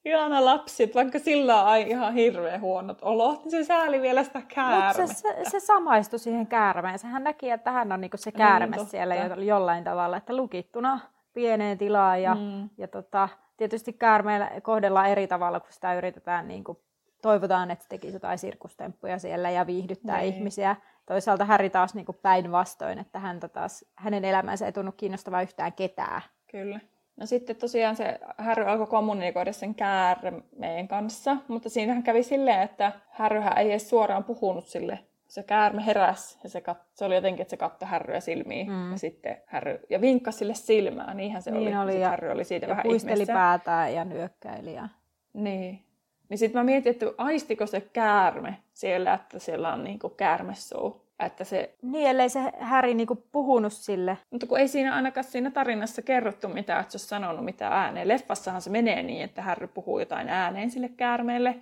ihana 0.04 0.44
lapsi, 0.44 0.82
että 0.82 0.94
vaikka 0.94 1.18
sillä 1.18 1.64
on 1.64 1.76
ihan 1.78 2.14
hirveän 2.14 2.60
huonot 2.60 2.98
olot, 3.02 3.44
niin 3.44 3.50
se 3.50 3.64
sääli 3.64 4.00
vielä 4.00 4.24
sitä 4.24 4.42
käärmettä. 4.54 5.02
Mutta 5.02 5.14
se, 5.14 5.44
se, 5.44 5.50
se 5.50 5.60
samaistui 5.60 6.18
siihen 6.18 6.46
käärmeen. 6.46 6.98
Sehän 6.98 7.24
näki, 7.24 7.50
että 7.50 7.70
hän 7.70 7.92
on 7.92 8.00
niinku 8.00 8.16
se 8.16 8.32
käärme 8.32 8.76
niin, 8.76 8.86
siellä 8.86 9.14
jollain 9.44 9.84
tavalla, 9.84 10.16
että 10.16 10.36
lukittuna 10.36 11.00
pieneen 11.32 11.78
tilaan. 11.78 12.22
Ja, 12.22 12.34
mm. 12.34 12.68
ja 12.78 12.88
tota, 12.88 13.28
tietysti 13.56 13.92
käärmeellä 13.92 14.50
kohdellaan 14.62 15.08
eri 15.08 15.26
tavalla, 15.26 15.60
kun 15.60 15.72
sitä 15.72 15.94
yritetään 15.94 16.48
niinku 16.48 16.80
toivotaan, 17.22 17.70
että 17.70 17.82
se 17.82 17.88
tekisi 17.88 18.16
jotain 18.16 18.38
sirkustemppuja 18.38 19.18
siellä 19.18 19.50
ja 19.50 19.66
viihdyttää 19.66 20.18
niin. 20.18 20.34
ihmisiä. 20.34 20.76
Toisaalta 21.06 21.44
Häri 21.44 21.70
taas 21.70 21.94
niin 21.94 22.06
päinvastoin, 22.22 22.98
että 22.98 23.18
häntä 23.18 23.48
taas, 23.48 23.84
hänen 23.96 24.24
elämänsä 24.24 24.66
ei 24.66 24.72
tunnu 24.72 24.92
kiinnostavaa 24.92 25.42
yhtään 25.42 25.72
ketään. 25.72 26.22
Kyllä. 26.50 26.80
No 27.16 27.26
sitten 27.26 27.56
tosiaan 27.56 27.96
se 27.96 28.18
Harry 28.38 28.64
alkoi 28.64 28.86
kommunikoida 28.86 29.52
sen 29.52 29.74
käärmeen 29.74 30.88
kanssa, 30.88 31.36
mutta 31.48 31.68
siinähän 31.68 32.02
kävi 32.02 32.22
silleen, 32.22 32.62
että 32.62 32.92
Harryhän 33.10 33.58
ei 33.58 33.70
edes 33.70 33.88
suoraan 33.88 34.24
puhunut 34.24 34.66
sille. 34.66 34.98
Se 35.28 35.42
käärme 35.42 35.86
heräsi 35.86 36.38
ja 36.42 36.48
se, 36.48 36.58
kat- 36.58 36.84
se 36.94 37.04
oli 37.04 37.14
jotenkin, 37.14 37.42
että 37.42 37.50
se 37.50 37.56
katsoi 37.56 37.88
Harryä 37.88 38.20
silmiin 38.20 38.70
mm. 38.70 38.92
ja 38.92 38.98
sitten 38.98 39.36
Harry, 39.46 39.80
ja 39.90 40.00
vinkkasi 40.00 40.38
sille 40.38 40.54
silmää, 40.54 41.14
niinhän 41.14 41.42
se 41.42 41.50
niin 41.50 41.76
oli. 41.76 41.92
oli 41.92 42.00
ja, 42.00 42.08
Harry 42.08 42.30
oli 42.30 42.44
siitä 42.44 42.66
ja 42.66 42.70
vähän 42.70 42.82
puisteli 42.82 43.12
ihmeessä. 43.12 43.32
päätään 43.32 43.94
ja 43.94 44.04
nyökkäili. 44.04 44.74
Ja... 44.74 44.88
Niin, 45.32 45.84
niin 46.28 46.38
sitten 46.38 46.60
mä 46.60 46.64
mietin, 46.64 46.90
että 46.90 47.06
aistiko 47.18 47.66
se 47.66 47.80
käärme 47.80 48.56
siellä, 48.72 49.14
että 49.14 49.38
siellä 49.38 49.72
on 49.72 49.84
niinku 49.84 50.08
käärmesuu. 50.08 51.06
Että 51.18 51.44
se... 51.44 51.74
Niin, 51.82 52.08
ellei 52.08 52.28
se 52.28 52.40
Häri 52.58 52.94
niinku 52.94 53.16
puhunut 53.32 53.72
sille. 53.72 54.18
Mutta 54.30 54.46
kun 54.46 54.58
ei 54.58 54.68
siinä 54.68 54.94
ainakaan 54.94 55.24
siinä 55.24 55.50
tarinassa 55.50 56.02
kerrottu 56.02 56.48
mitään, 56.48 56.80
että 56.80 56.92
se 56.92 56.96
olisi 56.96 57.08
sanonut 57.08 57.44
mitään 57.44 57.72
ääneen. 57.72 58.08
Leffassahan 58.08 58.62
se 58.62 58.70
menee 58.70 59.02
niin, 59.02 59.22
että 59.22 59.42
Harry 59.42 59.66
puhuu 59.66 59.98
jotain 59.98 60.28
ääneen 60.28 60.70
sille 60.70 60.88
käärmeelle, 60.88 61.54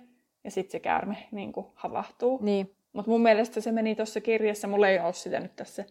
ja 0.43 0.51
sitten 0.51 0.71
se 0.71 0.79
käärme 0.79 1.17
niin 1.31 1.53
kuin 1.53 1.65
havahtuu. 1.75 2.39
Niin. 2.41 2.75
Mutta 2.93 3.11
mun 3.11 3.21
mielestä 3.21 3.61
se 3.61 3.71
meni 3.71 3.95
tuossa 3.95 4.21
kirjassa, 4.21 4.67
mulla 4.67 4.87
ei 4.87 4.99
ole 4.99 5.13
sitä 5.13 5.39
nyt 5.39 5.55
tässä, 5.55 5.85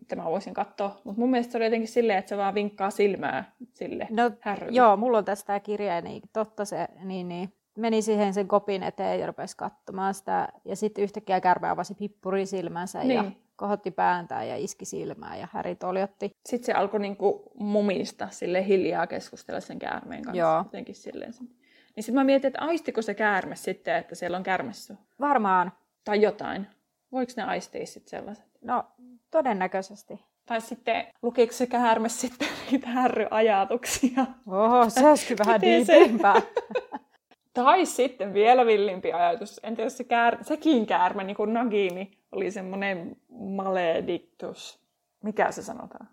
että 0.00 0.16
mä 0.16 0.24
voisin 0.24 0.54
katsoa. 0.54 1.00
Mutta 1.04 1.20
mun 1.20 1.30
mielestä 1.30 1.52
se 1.52 1.58
oli 1.58 1.64
jotenkin 1.64 1.88
silleen, 1.88 2.18
että 2.18 2.28
se 2.28 2.36
vaan 2.36 2.54
vinkkaa 2.54 2.90
silmää 2.90 3.52
sille 3.72 4.06
No, 4.10 4.30
Harrylle. 4.40 4.76
joo, 4.76 4.96
mulla 4.96 5.18
on 5.18 5.24
tästä 5.24 5.46
tämä 5.46 5.60
kirja, 5.60 6.00
niin 6.00 6.22
totta 6.32 6.64
se, 6.64 6.88
niin, 7.04 7.28
niin. 7.28 7.52
Meni 7.76 8.02
siihen 8.02 8.34
sen 8.34 8.48
kopin 8.48 8.82
eteen 8.82 9.20
ja 9.20 9.26
rupesi 9.26 9.56
katsomaan 9.56 10.14
sitä. 10.14 10.48
Ja 10.64 10.76
sitten 10.76 11.04
yhtäkkiä 11.04 11.40
kärme 11.40 11.68
avasi 11.68 11.94
pippuri 11.94 12.46
silmänsä 12.46 13.02
ja 13.02 13.22
Niin. 13.22 13.36
kohotti 13.56 13.90
pääntään 13.90 14.48
ja 14.48 14.56
iski 14.56 14.84
silmään 14.84 15.40
ja 15.40 15.48
Häri 15.52 15.74
toljotti. 15.74 16.30
Sitten 16.46 16.66
se 16.66 16.72
alkoi 16.72 17.00
niinku 17.00 17.42
mumista 17.54 18.28
sille 18.30 18.66
hiljaa 18.66 19.06
keskustella 19.06 19.60
sen 19.60 19.78
käärmeen 19.78 20.22
kanssa. 20.22 20.38
Joo. 20.40 20.58
Jotenkin 20.58 20.94
silleen. 20.94 21.32
Niin 21.96 22.02
sitten 22.04 22.14
mä 22.14 22.24
mietin, 22.24 22.48
että 22.48 22.60
aistiko 22.62 23.02
se 23.02 23.14
käärme 23.14 23.56
sitten, 23.56 23.96
että 23.96 24.14
siellä 24.14 24.36
on 24.36 24.42
käärmessu. 24.42 24.94
Varmaan, 25.20 25.72
Tai 26.04 26.22
jotain. 26.22 26.66
Voiko 27.12 27.32
ne 27.36 27.42
aistia 27.42 27.86
sitten 27.86 28.10
sellaiset? 28.10 28.44
no 28.64 28.84
todennäköisesti. 29.30 30.24
Tai 30.46 30.60
sitten 30.60 31.06
lukiko 31.22 31.52
se 31.52 31.66
käärme 31.66 32.08
sitten 32.08 32.48
niitä 32.70 32.86
härryajatuksia? 32.88 34.26
Oho, 34.46 34.90
se 34.90 35.08
olisikin 35.08 35.38
vähän 35.38 35.60
diipempää. 35.60 36.34
Tai 37.56 37.86
sitten 37.86 38.34
vielä 38.34 38.66
villimpi 38.66 39.12
ajatus. 39.12 39.60
En 39.62 39.76
tiedä, 39.76 39.86
jos 39.86 39.96
se 39.96 40.04
käär... 40.04 40.44
sekin 40.44 40.86
käärme, 40.86 41.24
niin 41.24 41.36
kuin 41.36 41.52
Nagini, 41.52 42.10
oli 42.32 42.50
semmoinen 42.50 43.16
maledictus. 43.28 44.80
Mikä 45.22 45.50
se 45.50 45.62
sanotaan? 45.62 46.08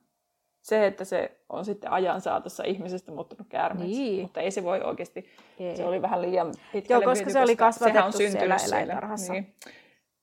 Se, 0.61 0.87
että 0.87 1.05
se 1.05 1.31
on 1.49 1.65
sitten 1.65 1.91
ajan 1.91 2.21
saatossa 2.21 2.63
ihmisestä 2.63 3.11
muuttunut 3.11 3.47
käärmeeksi. 3.49 3.97
Niin. 3.97 4.21
Mutta 4.21 4.41
ei 4.41 4.51
se 4.51 4.63
voi 4.63 4.81
oikeasti. 4.81 5.29
Ei. 5.59 5.77
Se 5.77 5.85
oli 5.85 6.01
vähän 6.01 6.21
liian 6.21 6.53
pitkälle 6.73 7.03
Joo, 7.03 7.11
koska 7.11 7.25
viety, 7.25 7.33
se 7.33 7.41
oli 7.41 7.55
kasvatettu 7.55 8.17
syntynyt 8.17 8.59
siellä 8.59 8.79
eläintarhassa. 8.79 9.33
Niin. 9.33 9.55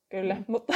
Kyllä, 0.08 0.36
mutta 0.46 0.72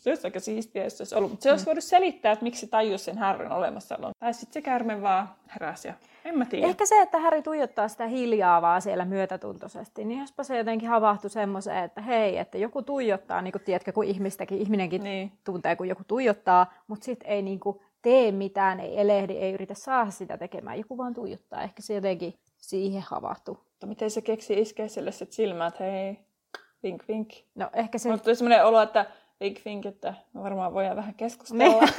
se 0.00 0.10
olisi 0.10 0.26
aika 0.26 0.40
siistiä, 0.40 0.84
jos 0.84 0.98
se 0.98 1.02
olisi 1.02 1.14
ollut. 1.14 1.30
Mutta 1.30 1.42
se 1.42 1.50
olisi 1.50 1.66
voinut 1.66 1.84
selittää, 1.84 2.32
että 2.32 2.42
miksi 2.42 2.60
se 2.60 2.66
tajusi 2.66 3.04
sen 3.04 3.18
härryn 3.18 3.52
olemassaolon. 3.52 4.12
Tai 4.18 4.34
sitten 4.34 4.52
se 4.52 4.62
käärme 4.62 5.02
vaan 5.02 5.28
heräsi 5.54 5.88
ja 5.88 5.94
en 6.24 6.38
mä 6.38 6.44
tiedä. 6.44 6.66
Ehkä 6.66 6.86
se, 6.86 7.00
että 7.02 7.18
Häri 7.18 7.42
tuijottaa 7.42 7.88
sitä 7.88 8.06
hiljaa 8.06 8.62
vaan 8.62 8.82
siellä 8.82 9.04
myötätuntoisesti, 9.04 10.04
niin 10.04 10.20
jospa 10.20 10.44
se 10.44 10.58
jotenkin 10.58 10.88
havahtui 10.88 11.30
semmoiseen, 11.30 11.84
että 11.84 12.00
hei, 12.00 12.38
että 12.38 12.58
joku 12.58 12.82
tuijottaa, 12.82 13.42
niin 13.42 13.52
kuin 13.52 13.62
tiedätkö, 13.62 13.92
kun 13.92 14.04
ihmistäkin, 14.04 14.58
ihminenkin 14.58 15.02
Niin. 15.02 15.32
tuntee, 15.44 15.76
kun 15.76 15.88
joku 15.88 16.02
tuijottaa, 16.08 16.72
mutta 16.86 17.04
sitten 17.04 17.30
ei 17.30 17.42
niin 17.42 17.60
kuin 17.60 17.80
tee 18.02 18.32
mitään, 18.32 18.80
ei 18.80 19.00
elehdi, 19.00 19.32
ei 19.32 19.52
yritä 19.52 19.74
saada 19.74 20.10
sitä 20.10 20.38
tekemään, 20.38 20.78
joku 20.78 20.98
vaan 20.98 21.14
tuijottaa. 21.14 21.62
Ehkä 21.62 21.82
se 21.82 21.94
jotenkin 21.94 22.34
siihen 22.56 23.02
havahtui. 23.06 23.54
Mutta 23.54 23.86
miten 23.86 24.10
se 24.10 24.20
keksi 24.20 24.60
iskeä 24.60 24.88
sille 24.88 25.12
sit 25.12 25.32
että 25.68 25.84
hei, 25.84 26.18
vink 26.82 27.02
vink. 27.08 27.28
No 27.54 27.70
ehkä 27.72 27.98
se... 27.98 28.08
Mulle 28.08 28.22
tuli 28.22 28.36
semmoinen 28.36 28.66
olo, 28.66 28.82
että 28.82 29.06
vink 29.40 29.58
vink, 29.64 29.86
että 29.86 30.14
me 30.34 30.42
varmaan 30.42 30.74
voidaan 30.74 30.96
vähän 30.96 31.14
keskustella. 31.14 31.88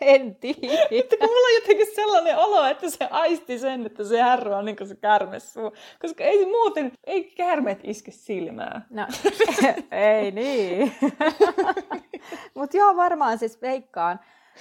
en 0.00 0.36
tiedä. 0.36 0.58
Mutta 0.96 1.16
kun 1.16 1.28
mulla 1.28 1.46
on 1.48 1.54
jotenkin 1.54 1.94
sellainen 1.94 2.38
olo, 2.38 2.66
että 2.66 2.90
se 2.90 3.08
aisti 3.10 3.58
sen, 3.58 3.86
että 3.86 4.04
se 4.04 4.22
härry 4.22 4.52
on 4.52 4.64
niin 4.64 4.76
kuin 4.76 4.88
se 4.88 4.96
kärmessuu. 4.96 5.72
Koska 6.00 6.24
ei 6.24 6.46
muuten, 6.46 6.92
ei 7.04 7.24
käärmeet 7.24 7.80
iske 7.84 8.10
silmään. 8.10 8.86
No, 8.90 9.06
ei 9.90 10.30
niin. 10.30 10.92
Mutta 12.54 12.76
joo, 12.76 12.96
varmaan 12.96 13.38
siis 13.38 13.62
veikkaan. 13.62 14.20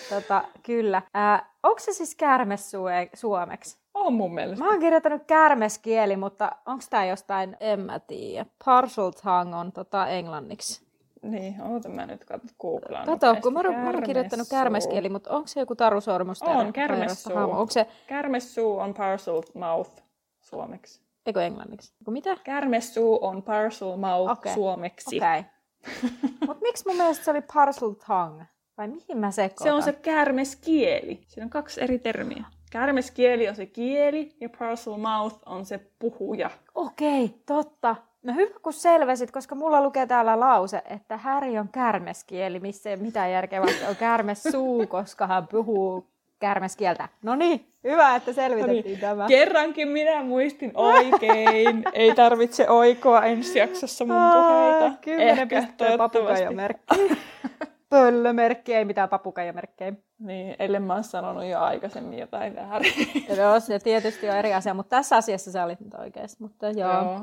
Tota, 0.10 0.44
kyllä. 0.64 1.02
Ää, 1.14 1.54
onko 1.64 1.80
se 1.80 1.94
siis 1.94 2.16
kärme 2.16 2.56
sue- 2.56 3.10
suomeksi? 3.14 3.85
On 4.06 4.14
mun 4.14 4.34
mielestä. 4.34 4.64
Mä 4.66 4.72
oon 4.72 4.80
kirjoittanut 4.80 5.22
kärmeskieli, 5.28 6.18
mutta 6.18 6.52
onko 6.66 6.84
tää 6.90 7.06
jostain, 7.06 7.58
en 7.60 7.80
mä 7.80 8.00
tiedä. 8.00 8.46
Partial 8.66 9.12
tongue 9.24 9.56
on 9.60 9.72
tota 9.72 10.08
englanniksi. 10.08 10.86
Niin, 11.22 11.62
oota 11.62 11.90
mä 11.90 12.06
nyt 12.06 12.24
kat- 12.24 12.54
googlaan. 12.62 13.06
Kato, 13.06 13.36
kun 13.42 13.54
mä, 13.54 13.64
mä 13.64 13.90
oon 13.90 14.04
kirjoittanut 14.04 14.48
kärmeskieli, 14.50 15.10
mutta 15.10 15.30
onko 15.30 15.48
se 15.48 15.60
joku 15.60 15.76
Taru? 15.76 16.00
On, 16.42 16.74
kärmessuu. 16.74 17.38
Onko 17.38 17.68
se, 17.70 17.88
Kärmessuu 18.08 18.78
on 18.80 18.94
parcel 18.94 19.42
mouth 19.54 20.04
suomeksi. 20.42 21.02
eikö 21.26 21.44
englanniksi? 21.44 21.94
Eiku 22.02 22.12
mitä? 22.12 22.38
Kärmessuu 22.44 23.26
on 23.26 23.44
parcel 23.44 23.98
mouth 23.98 24.32
Okei. 24.32 24.54
suomeksi. 24.54 25.18
Okei. 25.18 25.44
Okay. 25.86 26.48
mutta 26.48 26.62
miksi 26.62 26.84
mun 26.88 26.98
mielestä 26.98 27.26
se 27.26 27.32
oli 27.32 27.42
partial 27.42 27.92
tongue? 28.08 28.46
Vai 28.78 28.88
mihin 28.88 29.18
mä 29.18 29.32
sekoitan? 29.32 29.64
Se 29.64 29.74
on 29.74 29.84
se 29.84 29.94
kärmeskieli. 29.94 31.22
Siinä 31.28 31.46
on 31.46 31.50
kaksi 31.50 31.84
eri 31.84 32.00
termiä. 32.00 32.44
Kärmeskieli 32.72 33.50
on 33.50 33.56
se 33.56 33.66
kieli 33.66 34.32
ja 34.42 34.50
parcel 34.60 34.98
mouth 34.98 35.38
on 35.46 35.66
se 35.66 35.80
puhuja. 36.00 36.50
Okei, 36.76 37.36
totta. 37.46 37.96
No 38.24 38.34
hyvä 38.34 38.60
kun 38.62 38.74
selväsit, 38.74 39.32
koska 39.32 39.56
mulla 39.56 39.84
lukee 39.84 40.08
täällä 40.08 40.40
lause, 40.40 40.82
että 40.90 41.18
Häri 41.18 41.60
on 41.60 41.70
kärmeskieli, 41.70 42.60
missä 42.60 42.90
ei 42.90 42.98
mitään 42.98 43.32
järkeä, 43.32 43.62
se 43.80 43.88
on 43.90 43.96
kärmessuu, 43.96 44.88
koska 44.98 45.28
hän 45.28 45.48
puhuu 45.48 46.08
kärmeskieltä. 46.40 47.10
No 47.24 47.36
niin, 47.36 47.68
hyvä, 47.84 48.16
että 48.16 48.34
selvitettiin 48.34 48.86
niin. 48.86 49.00
tämä. 49.00 49.28
Kerrankin 49.28 49.88
minä 49.88 50.24
muistin 50.24 50.72
oikein. 50.74 51.84
Ei 51.94 52.16
tarvitse 52.16 52.70
oikoa 52.70 53.24
ensi 53.24 53.60
jaksossa 53.60 54.06
mun 54.06 54.16
puheita. 54.36 54.98
Kymmenen 55.02 55.48
pistettä 55.48 55.86
toivottavasti. 55.86 56.46
Pöllömerkki, 57.96 58.74
ei 58.74 58.86
mitään 58.86 59.10
papukaijamerkkejä. 59.10 59.94
Niin, 60.20 60.56
ellei 60.60 60.80
mä 60.80 60.94
oon 60.94 61.04
sanonut 61.04 61.46
jo 61.46 61.60
aikaisemmin 61.60 62.20
jotain 62.20 62.56
väärin. 62.56 62.94
Joo, 63.38 63.60
se 63.60 63.80
tietysti 63.80 64.30
on 64.30 64.36
eri 64.36 64.54
asia, 64.54 64.74
mutta 64.74 64.90
tässä 64.90 65.16
asiassa 65.16 65.52
sä 65.52 65.64
olit 65.64 65.80
nyt 65.80 65.94
oikeassa. 65.94 66.38
Mutta 66.40 66.70
joo. 66.70 66.94
Joo. 66.94 67.22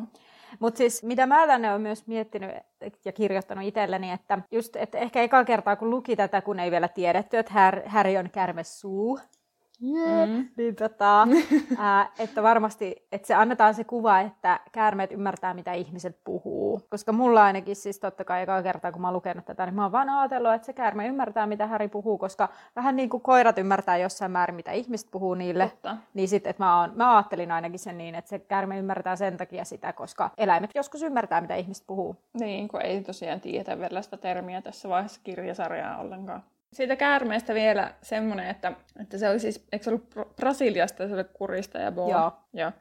Mutta 0.61 0.79
siis 0.79 1.03
mitä 1.03 1.27
mä 1.27 1.47
tänne 1.47 1.70
olen 1.70 1.83
myös 1.83 2.07
miettinyt 2.07 2.51
ja 3.05 3.12
kirjoittanut 3.12 3.64
itselleni, 3.64 4.11
että 4.12 4.39
just, 4.51 4.77
että 4.77 4.99
ehkä 4.99 5.23
eka 5.23 5.45
kertaa 5.45 5.77
kun 5.77 5.91
luki 5.91 6.16
tätä, 6.16 6.41
kun 6.41 6.61
ei 6.61 6.70
vielä 6.70 6.89
tiedetty, 6.89 7.39
että 7.39 7.53
Har- 7.53 7.89
Harry 7.89 8.16
on 8.16 8.31
kärmessuu, 9.83 10.37
Mm. 10.37 10.49
niin 10.57 10.76
tota, 10.76 11.26
ää, 11.78 12.11
että 12.18 12.43
varmasti, 12.43 13.07
että 13.12 13.26
se 13.26 13.35
annetaan 13.35 13.74
se 13.74 13.85
kuva, 13.85 14.20
että 14.20 14.61
käärmeet 14.72 15.12
ymmärtää, 15.12 15.55
mitä 15.55 15.72
ihmiset 15.72 16.16
puhuu. 16.24 16.80
Koska 16.91 17.12
mulla 17.12 17.45
ainakin 17.45 17.76
siis 17.76 18.01
totta 18.01 18.24
kai 18.24 18.43
eka 18.43 18.62
kertaa, 18.62 18.93
kun 18.93 19.01
mä 19.01 19.07
oon 19.09 19.14
lukenut 19.14 19.45
tätä, 19.45 19.66
niin 19.66 19.74
mä 19.74 19.83
oon 19.83 19.93
vaan 19.93 20.09
ajatellut, 20.11 20.53
että 20.53 20.66
se 20.66 20.72
käärme 20.72 21.07
ymmärtää, 21.07 21.47
mitä 21.47 21.66
Harry 21.66 21.89
puhuu, 21.89 22.18
koska 22.18 22.49
vähän 22.76 22.97
niin 22.97 23.09
kuin 23.11 23.20
koirat 23.20 23.59
ymmärtää 23.59 23.97
jossain 23.97 24.30
määrin, 24.30 24.55
mitä 24.57 24.72
ihmiset 24.72 25.09
puhuu 25.11 25.35
niille. 25.35 25.68
Totta. 25.68 25.97
Niin 26.14 26.28
sit, 26.28 26.47
että 26.47 26.62
mä, 26.62 26.80
oon, 26.80 26.93
mä 26.95 27.16
ajattelin 27.16 27.53
ainakin 27.53 27.78
sen 27.78 27.99
niin, 27.99 28.14
että 28.14 28.28
se 28.28 28.39
käärme 28.39 28.78
ymmärtää 28.78 29.16
sen 29.16 29.37
takia 29.37 29.64
sitä, 29.64 29.93
koska 29.93 30.30
eläimet 30.39 30.70
joskus 30.74 31.03
ymmärtää, 31.03 31.41
mitä 31.41 31.55
ihmiset 31.55 31.87
puhuu. 31.87 32.16
Niin, 32.41 32.68
kun 32.68 32.83
ei 32.83 33.03
tosiaan 33.03 33.41
tiedä 33.41 33.78
vielä 33.78 34.03
sitä 34.03 34.16
termiä 34.16 34.62
tässä 34.62 34.89
vaiheessa 34.89 35.20
kirjasarjaa 35.24 35.99
ollenkaan. 35.99 36.43
Siitä 36.73 36.97
käärmeestä 36.97 37.55
vielä 37.55 37.95
semmoinen, 38.03 38.49
että, 38.51 38.73
että 39.01 39.18
se 39.18 39.29
oli 39.29 39.41
siis, 39.41 39.66
eikö 39.73 39.85
se 39.85 39.91
ollut 39.91 40.14
Bra- 40.14 40.35
Brasiliasta 40.37 41.09
se 41.09 41.14
oli 41.14 41.25
kurista 41.33 41.79
ja 41.79 41.93
boa? 41.93 42.11
Joo. 42.11 42.33
Joo. 42.53 42.73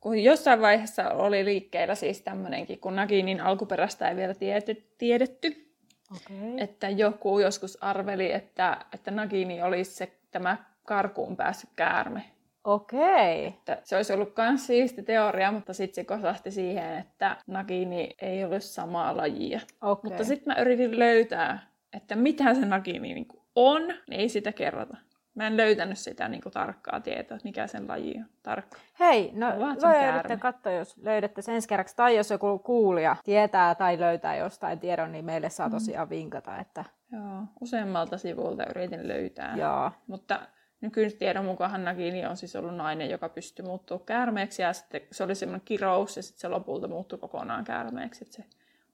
Kun 0.00 0.18
jossain 0.18 0.60
vaiheessa 0.60 1.10
oli 1.10 1.44
liikkeellä 1.44 1.94
siis 1.94 2.22
tämmöinenkin, 2.22 2.78
kun 2.78 2.96
Naginin 2.96 3.40
alkuperäistä 3.40 4.08
ei 4.08 4.16
vielä 4.16 4.34
tiedetty, 4.34 4.94
tiedetty 4.98 5.68
Okay. 6.16 6.54
että 6.56 6.88
joku 6.88 7.38
joskus 7.38 7.78
arveli, 7.80 8.32
että, 8.32 8.76
että 8.94 9.10
Nagini 9.10 9.62
olisi 9.62 9.90
se, 9.90 10.12
tämä 10.30 10.56
karkuun 10.84 11.36
päässyt 11.36 11.70
käärme. 11.76 12.24
Okei. 12.64 13.46
Että 13.46 13.78
se 13.84 13.96
olisi 13.96 14.12
ollut 14.12 14.36
myös 14.36 14.66
siisti 14.66 15.02
teoria, 15.02 15.52
mutta 15.52 15.72
sitten 15.72 15.94
se 15.94 16.04
kosahti 16.04 16.50
siihen, 16.50 16.98
että 16.98 17.36
Nagini 17.46 18.16
ei 18.22 18.44
ole 18.44 18.60
samaa 18.60 19.16
lajia. 19.16 19.60
Okei. 19.82 20.10
Mutta 20.10 20.24
sitten 20.24 20.54
mä 20.54 20.60
yritin 20.60 20.98
löytää, 20.98 21.66
että 21.92 22.16
mitä 22.16 22.54
se 22.54 22.66
Nagini 22.66 23.14
niin 23.14 23.26
on, 23.56 23.82
niin 23.82 24.20
ei 24.20 24.28
sitä 24.28 24.52
kerrota. 24.52 24.96
Mä 25.34 25.46
en 25.46 25.56
löytänyt 25.56 25.98
sitä 25.98 26.28
niin 26.28 26.40
kuin, 26.42 26.52
tarkkaa 26.52 27.00
tietoa, 27.00 27.34
että 27.36 27.48
mikä 27.48 27.66
sen 27.66 27.88
laji 27.88 28.14
on 28.18 28.24
tarkkaan. 28.42 28.82
Hei, 29.00 29.30
no 29.34 29.46
voi 29.58 30.08
yrittää 30.08 30.36
katsoa, 30.36 30.72
jos 30.72 30.96
löydätte 30.96 31.42
sen 31.42 31.54
ensi 31.54 31.68
kerraksi. 31.68 31.96
Tai 31.96 32.16
jos 32.16 32.30
joku 32.30 32.58
kuulija 32.58 33.16
tietää 33.24 33.74
tai 33.74 34.00
löytää 34.00 34.36
jostain 34.36 34.78
tiedon, 34.78 35.12
niin 35.12 35.24
meille 35.24 35.46
Mm. 35.46 35.50
saa 35.50 35.70
tosiaan 35.70 36.10
vinkata, 36.10 36.58
että 36.58 36.84
Joo, 37.12 37.42
useammalta 37.60 38.18
sivulta 38.18 38.64
yritin 38.70 39.08
löytää. 39.08 39.56
joo. 39.56 39.90
Mutta 40.06 40.40
nykytiedon 40.80 41.44
mukaan 41.44 41.84
Nagini 41.84 42.26
on 42.26 42.36
siis 42.36 42.56
ollut 42.56 42.76
nainen, 42.76 43.10
joka 43.10 43.28
pystyi 43.28 43.64
muuttumaan 43.64 44.06
käärmeeksi. 44.06 44.62
Ja 44.62 44.72
sitten 44.72 45.00
se 45.12 45.24
oli 45.24 45.34
semmoinen 45.34 45.64
kirous 45.64 46.16
ja 46.16 46.22
sitten 46.22 46.40
se 46.40 46.48
lopulta 46.48 46.88
muuttui 46.88 47.18
kokonaan 47.18 47.64
käärmeeksi. 47.64 48.24
Että 48.24 48.36
se 48.36 48.44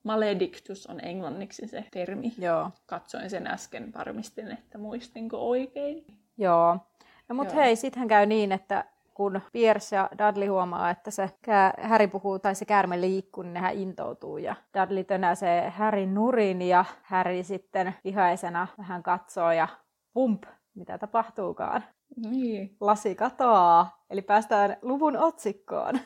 maledictus 0.05 0.87
on 0.87 1.05
englanniksi 1.05 1.69
se 1.69 1.85
termi. 1.91 2.33
Joo. 2.39 2.71
Katsoin 2.87 3.31
sen 3.31 3.47
äsken, 3.47 3.93
varmistin, 3.99 4.51
että 4.51 4.79
muistinko 4.79 5.49
oikein. 5.49 6.05
Joo. 6.39 6.79
No 7.29 7.35
mut 7.35 7.49
Joo. 7.49 7.57
hei, 7.57 7.77
sittenhän 7.77 8.09
käy 8.09 8.27
niin, 8.27 8.53
että 8.53 8.85
kun 9.15 9.41
Pierce 9.53 9.97
ja 9.97 10.09
Dudley 10.19 10.49
huomaa, 10.49 10.91
että 10.91 11.11
se 11.11 11.31
kää, 11.43 11.75
Harry 11.83 12.09
puhuu 12.09 12.39
tai 12.39 12.55
se 12.55 12.65
käärme 12.65 13.01
liikkuu, 13.01 13.43
niin 13.43 13.55
nehän 13.55 13.75
intoutuu 13.75 14.39
ja 14.39 14.55
Dudley 14.79 15.05
tönäsee 15.05 15.71
Harry 15.71 16.07
nurin 16.07 16.63
ja 16.63 16.85
Harry 17.03 17.43
sitten 17.43 17.95
vihaisena 18.05 18.67
vähän 18.79 19.03
katsoo 19.03 19.53
ja 19.53 19.69
pump, 20.13 20.45
mitä 20.75 20.99
tapahtuukaan. 20.99 21.85
Niin. 22.17 22.77
Lasi 22.81 23.15
katoaa, 23.15 24.05
eli 24.11 24.23
päästään 24.23 24.77
luvun 24.83 25.17
otsikkoon. 25.17 26.01